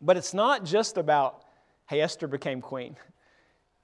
But 0.00 0.16
it's 0.16 0.34
not 0.34 0.64
just 0.64 0.98
about, 0.98 1.44
hey, 1.88 2.00
Esther 2.00 2.26
became 2.26 2.60
queen. 2.60 2.96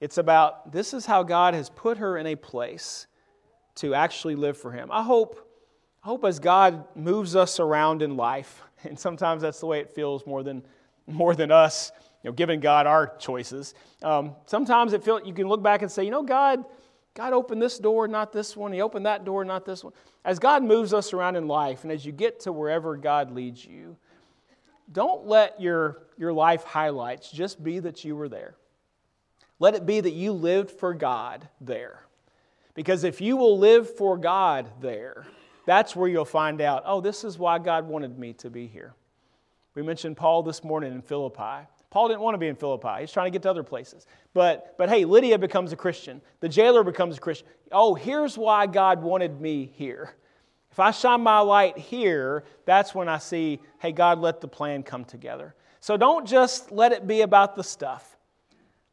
It's 0.01 0.17
about 0.17 0.71
this 0.71 0.93
is 0.93 1.05
how 1.05 1.23
God 1.23 1.53
has 1.53 1.69
put 1.69 1.97
her 1.97 2.17
in 2.17 2.25
a 2.25 2.37
place 2.37 3.05
to 3.75 3.93
actually 3.93 4.35
live 4.35 4.57
for 4.57 4.71
Him. 4.71 4.89
I 4.93 5.03
hope, 5.03 5.45
I 6.01 6.07
hope 6.07 6.23
as 6.23 6.39
God 6.39 6.85
moves 6.95 7.35
us 7.35 7.59
around 7.59 8.01
in 8.01 8.15
life, 8.15 8.61
and 8.85 8.97
sometimes 8.97 9.41
that's 9.41 9.59
the 9.59 9.65
way 9.65 9.81
it 9.81 9.89
feels 9.89 10.25
more 10.25 10.41
than, 10.41 10.63
more 11.05 11.35
than 11.35 11.51
us, 11.51 11.91
you 12.23 12.29
know, 12.29 12.33
giving 12.33 12.61
God 12.61 12.87
our 12.87 13.13
choices. 13.17 13.73
Um, 14.01 14.35
sometimes 14.45 14.93
it 14.93 15.03
feels 15.03 15.23
you 15.25 15.33
can 15.33 15.49
look 15.49 15.61
back 15.61 15.81
and 15.81 15.91
say, 15.91 16.05
you 16.05 16.11
know, 16.11 16.23
God, 16.23 16.63
God 17.13 17.33
opened 17.33 17.61
this 17.61 17.77
door, 17.77 18.07
not 18.07 18.31
this 18.31 18.55
one. 18.55 18.71
He 18.71 18.81
opened 18.81 19.05
that 19.05 19.25
door, 19.25 19.43
not 19.43 19.65
this 19.65 19.83
one. 19.83 19.93
As 20.23 20.39
God 20.39 20.63
moves 20.63 20.93
us 20.93 21.11
around 21.13 21.35
in 21.35 21.47
life, 21.47 21.83
and 21.83 21.91
as 21.91 22.05
you 22.05 22.11
get 22.11 22.41
to 22.41 22.51
wherever 22.51 22.95
God 22.95 23.31
leads 23.31 23.65
you, 23.65 23.97
don't 24.91 25.25
let 25.27 25.59
your, 25.59 26.03
your 26.17 26.33
life 26.33 26.63
highlights 26.63 27.31
just 27.31 27.63
be 27.63 27.79
that 27.79 28.03
you 28.03 28.15
were 28.15 28.29
there. 28.29 28.55
Let 29.59 29.75
it 29.75 29.85
be 29.85 29.99
that 29.99 30.13
you 30.13 30.31
lived 30.31 30.71
for 30.71 30.93
God 30.93 31.47
there. 31.59 32.03
Because 32.73 33.03
if 33.03 33.19
you 33.19 33.35
will 33.35 33.57
live 33.57 33.93
for 33.97 34.17
God 34.17 34.69
there, 34.79 35.27
that's 35.65 35.95
where 35.95 36.07
you'll 36.09 36.25
find 36.25 36.61
out, 36.61 36.83
oh, 36.85 37.01
this 37.01 37.23
is 37.23 37.37
why 37.37 37.59
God 37.59 37.87
wanted 37.87 38.17
me 38.17 38.33
to 38.33 38.49
be 38.49 38.67
here. 38.67 38.93
We 39.75 39.81
mentioned 39.83 40.17
Paul 40.17 40.43
this 40.43 40.63
morning 40.63 40.93
in 40.93 41.01
Philippi. 41.01 41.67
Paul 41.89 42.07
didn't 42.07 42.21
want 42.21 42.35
to 42.35 42.39
be 42.39 42.47
in 42.47 42.55
Philippi. 42.55 43.01
He's 43.01 43.11
trying 43.11 43.27
to 43.27 43.31
get 43.31 43.41
to 43.43 43.49
other 43.49 43.63
places. 43.63 44.05
But, 44.33 44.75
but 44.77 44.89
hey, 44.89 45.05
Lydia 45.05 45.39
becomes 45.39 45.71
a 45.71 45.75
Christian. 45.75 46.21
The 46.39 46.49
jailer 46.49 46.83
becomes 46.83 47.17
a 47.17 47.19
Christian. 47.19 47.47
Oh, 47.71 47.95
here's 47.95 48.37
why 48.37 48.67
God 48.67 49.01
wanted 49.01 49.41
me 49.41 49.71
here. 49.73 50.13
If 50.71 50.79
I 50.79 50.91
shine 50.91 51.21
my 51.21 51.39
light 51.39 51.77
here, 51.77 52.43
that's 52.65 52.93
when 52.93 53.09
I 53.09 53.17
see, 53.17 53.59
hey, 53.79 53.91
God, 53.91 54.19
let 54.19 54.39
the 54.39 54.47
plan 54.47 54.83
come 54.83 55.03
together. 55.03 55.55
So 55.79 55.97
don't 55.97 56.27
just 56.27 56.71
let 56.71 56.91
it 56.91 57.07
be 57.07 57.21
about 57.21 57.55
the 57.55 57.63
stuff. 57.63 58.17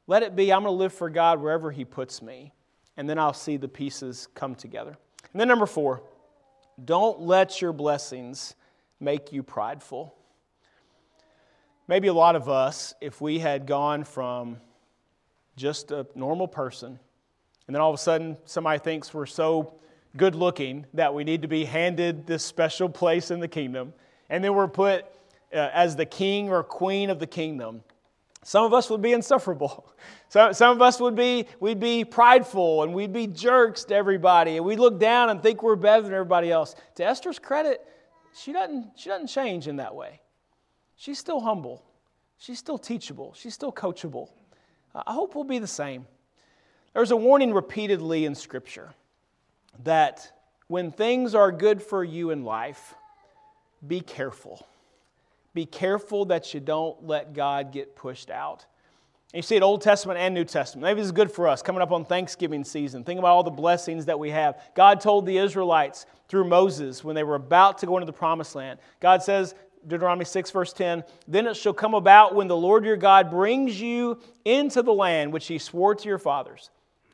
Let 0.06 0.22
it 0.22 0.34
be, 0.34 0.52
I'm 0.52 0.62
going 0.62 0.72
to 0.72 0.78
live 0.78 0.94
for 0.94 1.10
God 1.10 1.40
wherever 1.40 1.70
He 1.70 1.84
puts 1.84 2.22
me. 2.22 2.52
And 2.96 3.08
then 3.08 3.18
I'll 3.18 3.34
see 3.34 3.58
the 3.58 3.68
pieces 3.68 4.28
come 4.34 4.54
together. 4.54 4.96
And 5.32 5.40
then 5.40 5.48
number 5.48 5.66
four, 5.66 6.02
don't 6.82 7.20
let 7.20 7.60
your 7.60 7.74
blessings 7.74 8.54
make 9.00 9.32
you 9.32 9.42
prideful. 9.42 10.14
Maybe 11.88 12.08
a 12.08 12.14
lot 12.14 12.34
of 12.34 12.48
us, 12.48 12.94
if 13.00 13.20
we 13.20 13.38
had 13.38 13.64
gone 13.64 14.02
from 14.02 14.56
just 15.56 15.92
a 15.92 16.04
normal 16.16 16.48
person, 16.48 16.98
and 17.66 17.74
then 17.74 17.80
all 17.80 17.90
of 17.90 17.94
a 17.94 18.02
sudden 18.02 18.36
somebody 18.44 18.80
thinks 18.80 19.14
we're 19.14 19.24
so 19.26 19.74
good 20.16 20.34
looking 20.34 20.84
that 20.94 21.14
we 21.14 21.22
need 21.22 21.42
to 21.42 21.48
be 21.48 21.64
handed 21.64 22.26
this 22.26 22.42
special 22.44 22.88
place 22.88 23.30
in 23.30 23.38
the 23.38 23.46
kingdom, 23.46 23.92
and 24.30 24.42
then 24.42 24.54
we're 24.54 24.66
put 24.66 25.04
uh, 25.54 25.70
as 25.72 25.94
the 25.94 26.06
king 26.06 26.50
or 26.50 26.64
queen 26.64 27.08
of 27.08 27.20
the 27.20 27.26
kingdom. 27.26 27.82
Some 28.42 28.64
of 28.64 28.74
us 28.74 28.90
would 28.90 29.02
be 29.02 29.12
insufferable. 29.12 29.88
So, 30.28 30.50
some 30.50 30.72
of 30.72 30.82
us 30.82 30.98
would 30.98 31.14
be, 31.14 31.46
we'd 31.60 31.78
be 31.78 32.04
prideful 32.04 32.82
and 32.82 32.92
we'd 32.92 33.12
be 33.12 33.28
jerks 33.28 33.84
to 33.84 33.94
everybody 33.94 34.56
and 34.56 34.66
we'd 34.66 34.80
look 34.80 34.98
down 34.98 35.30
and 35.30 35.40
think 35.40 35.62
we're 35.62 35.76
better 35.76 36.02
than 36.02 36.12
everybody 36.12 36.50
else. 36.50 36.74
To 36.96 37.04
Esther's 37.04 37.38
credit, 37.38 37.80
she 38.36 38.52
doesn't, 38.52 38.90
she 38.96 39.08
doesn't 39.08 39.28
change 39.28 39.68
in 39.68 39.76
that 39.76 39.94
way. 39.94 40.20
She's 40.96 41.18
still 41.18 41.40
humble. 41.40 41.82
She's 42.38 42.58
still 42.58 42.78
teachable. 42.78 43.34
She's 43.36 43.54
still 43.54 43.72
coachable. 43.72 44.30
I 44.94 45.12
hope 45.12 45.34
we'll 45.34 45.44
be 45.44 45.58
the 45.58 45.66
same. 45.66 46.06
There's 46.94 47.10
a 47.10 47.16
warning 47.16 47.52
repeatedly 47.52 48.24
in 48.24 48.34
Scripture 48.34 48.94
that 49.84 50.32
when 50.68 50.90
things 50.90 51.34
are 51.34 51.52
good 51.52 51.82
for 51.82 52.02
you 52.02 52.30
in 52.30 52.44
life, 52.44 52.94
be 53.86 54.00
careful. 54.00 54.66
Be 55.52 55.66
careful 55.66 56.24
that 56.26 56.54
you 56.54 56.60
don't 56.60 57.06
let 57.06 57.34
God 57.34 57.72
get 57.72 57.96
pushed 57.96 58.30
out. 58.30 58.64
And 59.32 59.38
you 59.38 59.42
see 59.42 59.56
it 59.56 59.62
Old 59.62 59.82
Testament 59.82 60.18
and 60.18 60.34
New 60.34 60.44
Testament. 60.44 60.84
Maybe 60.84 61.00
this 61.00 61.06
is 61.06 61.12
good 61.12 61.30
for 61.30 61.48
us 61.48 61.60
coming 61.60 61.82
up 61.82 61.92
on 61.92 62.04
Thanksgiving 62.04 62.64
season. 62.64 63.04
Think 63.04 63.18
about 63.18 63.32
all 63.32 63.42
the 63.42 63.50
blessings 63.50 64.06
that 64.06 64.18
we 64.18 64.30
have. 64.30 64.58
God 64.74 65.00
told 65.00 65.26
the 65.26 65.36
Israelites 65.36 66.06
through 66.28 66.44
Moses 66.44 67.04
when 67.04 67.14
they 67.14 67.24
were 67.24 67.34
about 67.34 67.78
to 67.78 67.86
go 67.86 67.96
into 67.96 68.06
the 68.06 68.12
promised 68.12 68.54
land. 68.54 68.78
God 69.00 69.22
says, 69.22 69.54
Deuteronomy 69.86 70.24
6, 70.24 70.50
verse 70.50 70.72
10, 70.72 71.04
Then 71.26 71.46
it 71.46 71.56
shall 71.56 71.72
come 71.72 71.94
about 71.94 72.34
when 72.34 72.48
the 72.48 72.56
Lord 72.56 72.84
your 72.84 72.96
God 72.96 73.30
brings 73.30 73.80
you 73.80 74.18
into 74.44 74.82
the 74.82 74.92
land 74.92 75.32
which 75.32 75.46
he 75.46 75.58
swore 75.58 75.94
to 75.94 76.08
your 76.08 76.18
fathers, 76.18 76.70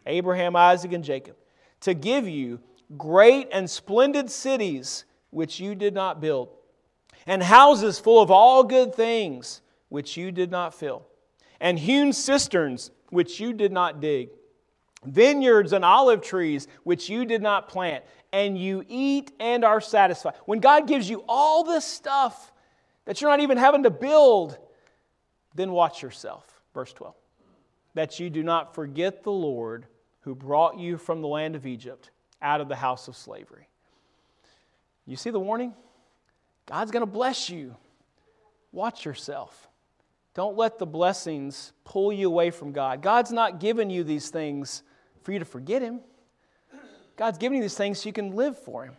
Abraham, 0.06 0.56
Isaac, 0.56 0.92
and 0.92 1.04
Jacob, 1.04 1.36
to 1.80 1.94
give 1.94 2.28
you 2.28 2.60
great 2.96 3.48
and 3.52 3.68
splendid 3.68 4.30
cities 4.30 5.04
which 5.30 5.60
you 5.60 5.74
did 5.74 5.94
not 5.94 6.20
build, 6.20 6.50
and 7.26 7.42
houses 7.42 7.98
full 7.98 8.20
of 8.20 8.30
all 8.30 8.64
good 8.64 8.94
things 8.94 9.62
which 9.88 10.16
you 10.16 10.32
did 10.32 10.50
not 10.50 10.74
fill 10.74 11.06
and 11.62 11.78
hewn 11.78 12.12
cisterns 12.12 12.90
which 13.08 13.40
you 13.40 13.54
did 13.54 13.72
not 13.72 14.00
dig, 14.00 14.30
vineyards 15.06 15.72
and 15.72 15.84
olive 15.84 16.20
trees 16.20 16.66
which 16.82 17.08
you 17.08 17.24
did 17.24 17.40
not 17.40 17.68
plant, 17.68 18.04
and 18.32 18.58
you 18.58 18.84
eat 18.88 19.30
and 19.38 19.64
are 19.64 19.80
satisfied. 19.80 20.34
When 20.44 20.58
God 20.58 20.88
gives 20.88 21.08
you 21.08 21.24
all 21.28 21.62
this 21.62 21.84
stuff 21.84 22.51
that 23.04 23.20
you're 23.20 23.30
not 23.30 23.40
even 23.40 23.58
having 23.58 23.82
to 23.82 23.90
build, 23.90 24.58
then 25.54 25.72
watch 25.72 26.02
yourself. 26.02 26.60
Verse 26.74 26.92
12. 26.92 27.14
That 27.94 28.18
you 28.18 28.30
do 28.30 28.42
not 28.42 28.74
forget 28.74 29.22
the 29.22 29.32
Lord 29.32 29.86
who 30.20 30.34
brought 30.34 30.78
you 30.78 30.96
from 30.96 31.20
the 31.20 31.28
land 31.28 31.56
of 31.56 31.66
Egypt 31.66 32.10
out 32.40 32.60
of 32.60 32.68
the 32.68 32.76
house 32.76 33.08
of 33.08 33.16
slavery. 33.16 33.68
You 35.06 35.16
see 35.16 35.30
the 35.30 35.40
warning? 35.40 35.74
God's 36.66 36.90
going 36.90 37.02
to 37.02 37.10
bless 37.10 37.50
you. 37.50 37.76
Watch 38.70 39.04
yourself. 39.04 39.68
Don't 40.34 40.56
let 40.56 40.78
the 40.78 40.86
blessings 40.86 41.72
pull 41.84 42.12
you 42.12 42.28
away 42.28 42.50
from 42.50 42.72
God. 42.72 43.02
God's 43.02 43.32
not 43.32 43.60
giving 43.60 43.90
you 43.90 44.02
these 44.02 44.30
things 44.30 44.82
for 45.22 45.32
you 45.32 45.38
to 45.38 45.44
forget 45.44 45.82
Him. 45.82 46.00
God's 47.16 47.36
giving 47.36 47.56
you 47.56 47.62
these 47.62 47.76
things 47.76 48.00
so 48.00 48.08
you 48.08 48.12
can 48.12 48.34
live 48.34 48.58
for 48.58 48.84
Him. 48.84 48.96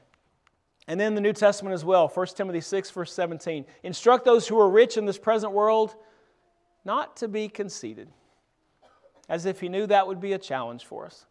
And 0.87 0.99
then 0.99 1.15
the 1.15 1.21
New 1.21 1.33
Testament 1.33 1.73
as 1.73 1.85
well, 1.85 2.07
1 2.07 2.27
Timothy 2.27 2.61
6, 2.61 2.91
verse 2.91 3.13
17. 3.13 3.65
Instruct 3.83 4.25
those 4.25 4.47
who 4.47 4.59
are 4.59 4.69
rich 4.69 4.97
in 4.97 5.05
this 5.05 5.17
present 5.17 5.53
world 5.53 5.95
not 6.83 7.15
to 7.17 7.27
be 7.29 7.47
conceited, 7.47 8.09
as 9.29 9.45
if 9.45 9.61
He 9.61 9.69
knew 9.69 9.87
that 9.87 10.07
would 10.07 10.19
be 10.19 10.33
a 10.33 10.37
challenge 10.37 10.85
for 10.85 11.05
us. 11.05 11.25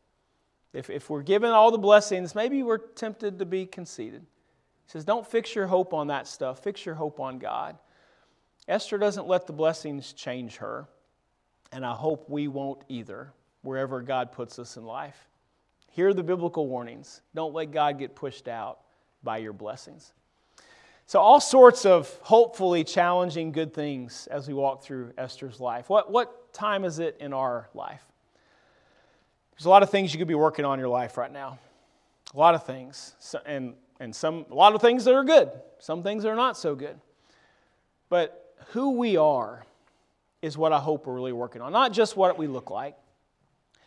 If, 0.73 0.89
if 0.89 1.11
we're 1.11 1.23
given 1.23 1.51
all 1.51 1.71
the 1.71 1.79
blessings, 1.79 2.35
maybe 2.35 2.63
we're 2.63 2.79
tempted 2.79 3.39
to 3.39 3.45
be 3.45 3.67
conceited. 3.67 4.23
He 4.23 4.91
says, 4.91 5.05
Don't 5.05 5.27
fix 5.27 5.55
your 5.55 5.67
hope 5.67 5.93
on 5.93 6.07
that 6.07 6.27
stuff, 6.27 6.63
fix 6.63 6.87
your 6.87 6.95
hope 6.95 7.21
on 7.21 7.39
God. 7.39 7.77
Esther 8.69 8.97
doesn't 8.97 9.27
let 9.27 9.47
the 9.47 9.53
blessings 9.53 10.15
change 10.15 10.57
her, 10.57 10.89
and 11.73 11.85
I 11.85 11.93
hope 11.93 12.31
we 12.31 12.49
won't 12.49 12.83
either, 12.89 13.35
wherever 13.61 14.01
God 14.01 14.33
puts 14.33 14.59
us 14.59 14.79
in 14.79 14.87
life. 14.87 15.29
Hear 15.91 16.15
the 16.15 16.23
biblical 16.23 16.69
warnings. 16.69 17.21
Don't 17.35 17.53
let 17.53 17.71
God 17.71 17.99
get 17.99 18.15
pushed 18.15 18.49
out 18.49 18.79
by 19.23 19.39
your 19.39 19.53
blessings. 19.53 20.13
So, 21.07 21.21
all 21.21 21.41
sorts 21.41 21.85
of 21.85 22.09
hopefully 22.23 22.85
challenging 22.85 23.53
good 23.53 23.75
things 23.75 24.29
as 24.31 24.49
we 24.49 24.55
walk 24.55 24.83
through 24.83 25.13
Esther's 25.19 25.61
life. 25.61 25.89
What, 25.89 26.11
what 26.11 26.53
time 26.53 26.85
is 26.85 26.99
it 26.99 27.17
in 27.21 27.33
our 27.33 27.69
life? 27.75 28.03
There's 29.53 29.67
a 29.67 29.71
lot 29.71 29.83
of 29.83 29.91
things 29.91 30.13
you 30.13 30.19
could 30.19 30.29
be 30.29 30.35
working 30.35 30.65
on 30.65 30.75
in 30.75 30.81
your 30.81 30.89
life 30.89 31.17
right 31.17 31.33
now. 31.33 31.59
A 32.35 32.39
lot 32.39 32.55
of 32.55 32.65
things. 32.65 33.15
So, 33.19 33.41
and, 33.45 33.75
and 34.01 34.15
some, 34.15 34.47
a 34.51 34.55
lot 34.55 34.75
of 34.75 34.81
things 34.81 35.05
that 35.05 35.15
are 35.15 35.25
good, 35.25 35.51
some 35.79 36.03
things 36.03 36.23
that 36.23 36.31
are 36.31 36.37
not 36.37 36.57
so 36.57 36.75
good. 36.75 36.99
But 38.09 38.55
who 38.69 38.93
we 38.93 39.17
are 39.17 39.65
is 40.41 40.57
what 40.57 40.73
I 40.73 40.79
hope 40.79 41.07
we're 41.07 41.15
really 41.15 41.33
working 41.33 41.63
on. 41.63 41.73
Not 41.73 41.93
just 41.93 42.17
what 42.17 42.39
we 42.39 42.47
look 42.47 42.71
like, 42.71 42.97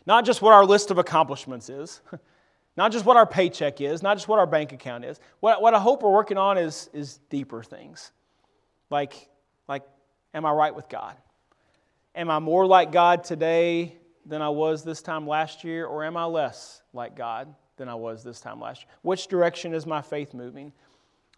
not 0.06 0.26
just 0.26 0.42
what 0.42 0.54
our 0.54 0.66
list 0.66 0.92
of 0.92 0.98
accomplishments 0.98 1.70
is, 1.70 2.02
not 2.78 2.92
just 2.92 3.06
what 3.06 3.18
our 3.18 3.26
paycheck 3.26 3.80
is, 3.82 4.04
not 4.04 4.18
just 4.18 4.28
what 4.28 4.40
our 4.40 4.48
bank 4.48 4.74
account 4.74 5.06
is. 5.06 5.20
What, 5.40 5.62
what 5.62 5.74
I 5.74 5.80
hope 5.80 6.04
we're 6.04 6.12
working 6.12 6.38
on 6.38 6.58
is, 6.58 6.90
is 6.94 7.20
deeper 7.30 7.64
things. 7.64 8.12
Like, 8.90 9.30
like, 9.68 9.84
am 10.34 10.46
I 10.46 10.52
right 10.52 10.76
with 10.76 10.90
God? 10.90 11.16
Am 12.16 12.30
I 12.30 12.40
more 12.40 12.66
like 12.66 12.92
God 12.92 13.24
today 13.24 13.98
than 14.26 14.42
I 14.42 14.50
was 14.50 14.84
this 14.84 15.02
time 15.02 15.28
last 15.28 15.64
year, 15.64 15.86
or 15.86 16.04
am 16.04 16.18
I 16.18 16.26
less 16.26 16.82
like 16.94 17.16
God 17.16 17.54
than 17.78 17.88
I 17.88 17.96
was 17.96 18.24
this 18.24 18.42
time 18.42 18.60
last 18.60 18.82
year? 18.82 18.90
Which 19.02 19.28
direction 19.28 19.74
is 19.74 19.86
my 19.86 20.02
faith 20.02 20.34
moving? 20.34 20.72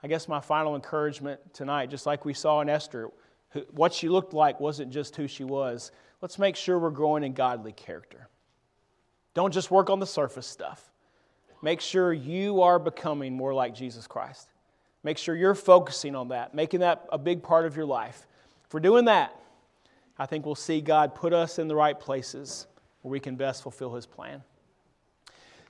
I 0.03 0.07
guess 0.07 0.27
my 0.27 0.39
final 0.39 0.75
encouragement 0.75 1.39
tonight, 1.53 1.89
just 1.89 2.05
like 2.05 2.25
we 2.25 2.33
saw 2.33 2.61
in 2.61 2.69
Esther, 2.69 3.09
what 3.71 3.93
she 3.93 4.09
looked 4.09 4.33
like 4.33 4.59
wasn't 4.59 4.91
just 4.91 5.15
who 5.15 5.27
she 5.27 5.43
was. 5.43 5.91
Let's 6.21 6.38
make 6.39 6.55
sure 6.55 6.77
we're 6.79 6.91
growing 6.91 7.23
in 7.23 7.33
godly 7.33 7.71
character. 7.71 8.27
Don't 9.33 9.53
just 9.53 9.71
work 9.71 9.89
on 9.89 9.99
the 9.99 10.05
surface 10.05 10.47
stuff. 10.47 10.91
Make 11.61 11.81
sure 11.81 12.13
you 12.13 12.61
are 12.61 12.79
becoming 12.79 13.33
more 13.33 13.53
like 13.53 13.73
Jesus 13.73 14.07
Christ. 14.07 14.49
Make 15.03 15.17
sure 15.17 15.35
you're 15.35 15.55
focusing 15.55 16.15
on 16.15 16.29
that, 16.29 16.53
making 16.53 16.81
that 16.81 17.07
a 17.11 17.17
big 17.17 17.41
part 17.41 17.65
of 17.65 17.75
your 17.75 17.85
life. 17.85 18.27
If 18.65 18.73
we're 18.73 18.79
doing 18.79 19.05
that, 19.05 19.39
I 20.19 20.25
think 20.25 20.45
we'll 20.45 20.55
see 20.55 20.81
God 20.81 21.15
put 21.15 21.33
us 21.33 21.59
in 21.59 21.67
the 21.67 21.75
right 21.75 21.99
places 21.99 22.67
where 23.01 23.11
we 23.11 23.19
can 23.19 23.35
best 23.35 23.63
fulfill 23.63 23.95
His 23.95 24.05
plan. 24.05 24.43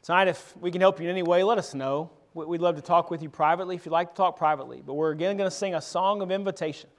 Tonight, 0.01 0.27
if 0.27 0.55
we 0.57 0.71
can 0.71 0.81
help 0.81 0.99
you 0.99 1.05
in 1.05 1.11
any 1.11 1.23
way, 1.23 1.43
let 1.43 1.57
us 1.57 1.73
know. 1.73 2.09
We'd 2.33 2.61
love 2.61 2.75
to 2.75 2.81
talk 2.81 3.09
with 3.09 3.21
you 3.21 3.29
privately 3.29 3.75
if 3.75 3.85
you'd 3.85 3.91
like 3.91 4.11
to 4.11 4.15
talk 4.15 4.37
privately. 4.37 4.81
But 4.85 4.93
we're 4.93 5.11
again 5.11 5.37
going 5.37 5.49
to 5.49 5.55
sing 5.55 5.75
a 5.75 5.81
song 5.81 6.21
of 6.21 6.31
invitation 6.31 6.89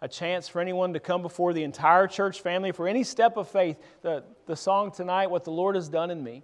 a 0.00 0.08
chance 0.08 0.48
for 0.48 0.60
anyone 0.60 0.92
to 0.92 1.00
come 1.00 1.22
before 1.22 1.52
the 1.52 1.62
entire 1.62 2.06
church 2.06 2.40
family 2.42 2.72
for 2.72 2.86
any 2.86 3.02
step 3.02 3.36
of 3.36 3.48
faith. 3.48 3.78
The, 4.02 4.24
the 4.46 4.56
song 4.56 4.90
tonight, 4.90 5.28
What 5.28 5.44
the 5.44 5.50
Lord 5.50 5.74
Has 5.74 5.88
Done 5.88 6.10
in 6.10 6.22
Me. 6.22 6.42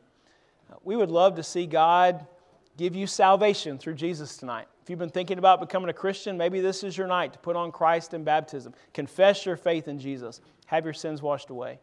We 0.82 0.96
would 0.96 1.10
love 1.10 1.36
to 1.36 1.42
see 1.42 1.66
God 1.66 2.26
give 2.76 2.94
you 2.94 3.06
salvation 3.06 3.78
through 3.78 3.94
Jesus 3.94 4.36
tonight. 4.36 4.66
If 4.82 4.90
you've 4.90 4.98
been 4.98 5.10
thinking 5.10 5.38
about 5.38 5.60
becoming 5.60 5.90
a 5.90 5.92
Christian, 5.92 6.36
maybe 6.36 6.60
this 6.60 6.82
is 6.82 6.96
your 6.96 7.06
night 7.06 7.32
to 7.34 7.38
put 7.38 7.54
on 7.54 7.70
Christ 7.70 8.14
in 8.14 8.24
baptism. 8.24 8.74
Confess 8.92 9.46
your 9.46 9.56
faith 9.56 9.88
in 9.88 9.98
Jesus. 9.98 10.40
Have 10.66 10.84
your 10.84 10.94
sins 10.94 11.22
washed 11.22 11.50
away. 11.50 11.78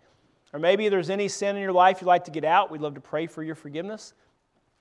Or 0.51 0.59
maybe 0.59 0.89
there's 0.89 1.09
any 1.09 1.27
sin 1.27 1.55
in 1.55 1.61
your 1.61 1.71
life 1.71 2.01
you'd 2.01 2.07
like 2.07 2.25
to 2.25 2.31
get 2.31 2.43
out. 2.43 2.71
We'd 2.71 2.81
love 2.81 2.95
to 2.95 3.01
pray 3.01 3.27
for 3.27 3.43
your 3.43 3.55
forgiveness. 3.55 4.13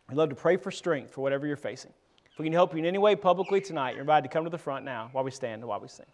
We'd 0.09 0.16
love 0.16 0.30
to 0.30 0.34
pray 0.34 0.56
for 0.56 0.70
strength 0.70 1.12
for 1.12 1.20
whatever 1.20 1.46
you're 1.46 1.56
facing. 1.56 1.92
If 2.32 2.38
we 2.38 2.46
can 2.46 2.52
help 2.52 2.72
you 2.72 2.78
in 2.78 2.86
any 2.86 2.98
way 2.98 3.14
publicly 3.14 3.61
tonight, 3.61 3.92
you're 3.92 4.00
invited 4.00 4.28
to 4.28 4.32
come 4.32 4.44
to 4.44 4.50
the 4.50 4.59
front 4.59 4.84
now 4.84 5.11
while 5.12 5.24
we 5.24 5.30
stand 5.30 5.61
and 5.61 5.68
while 5.68 5.80
we 5.80 5.88
sing. 5.88 6.06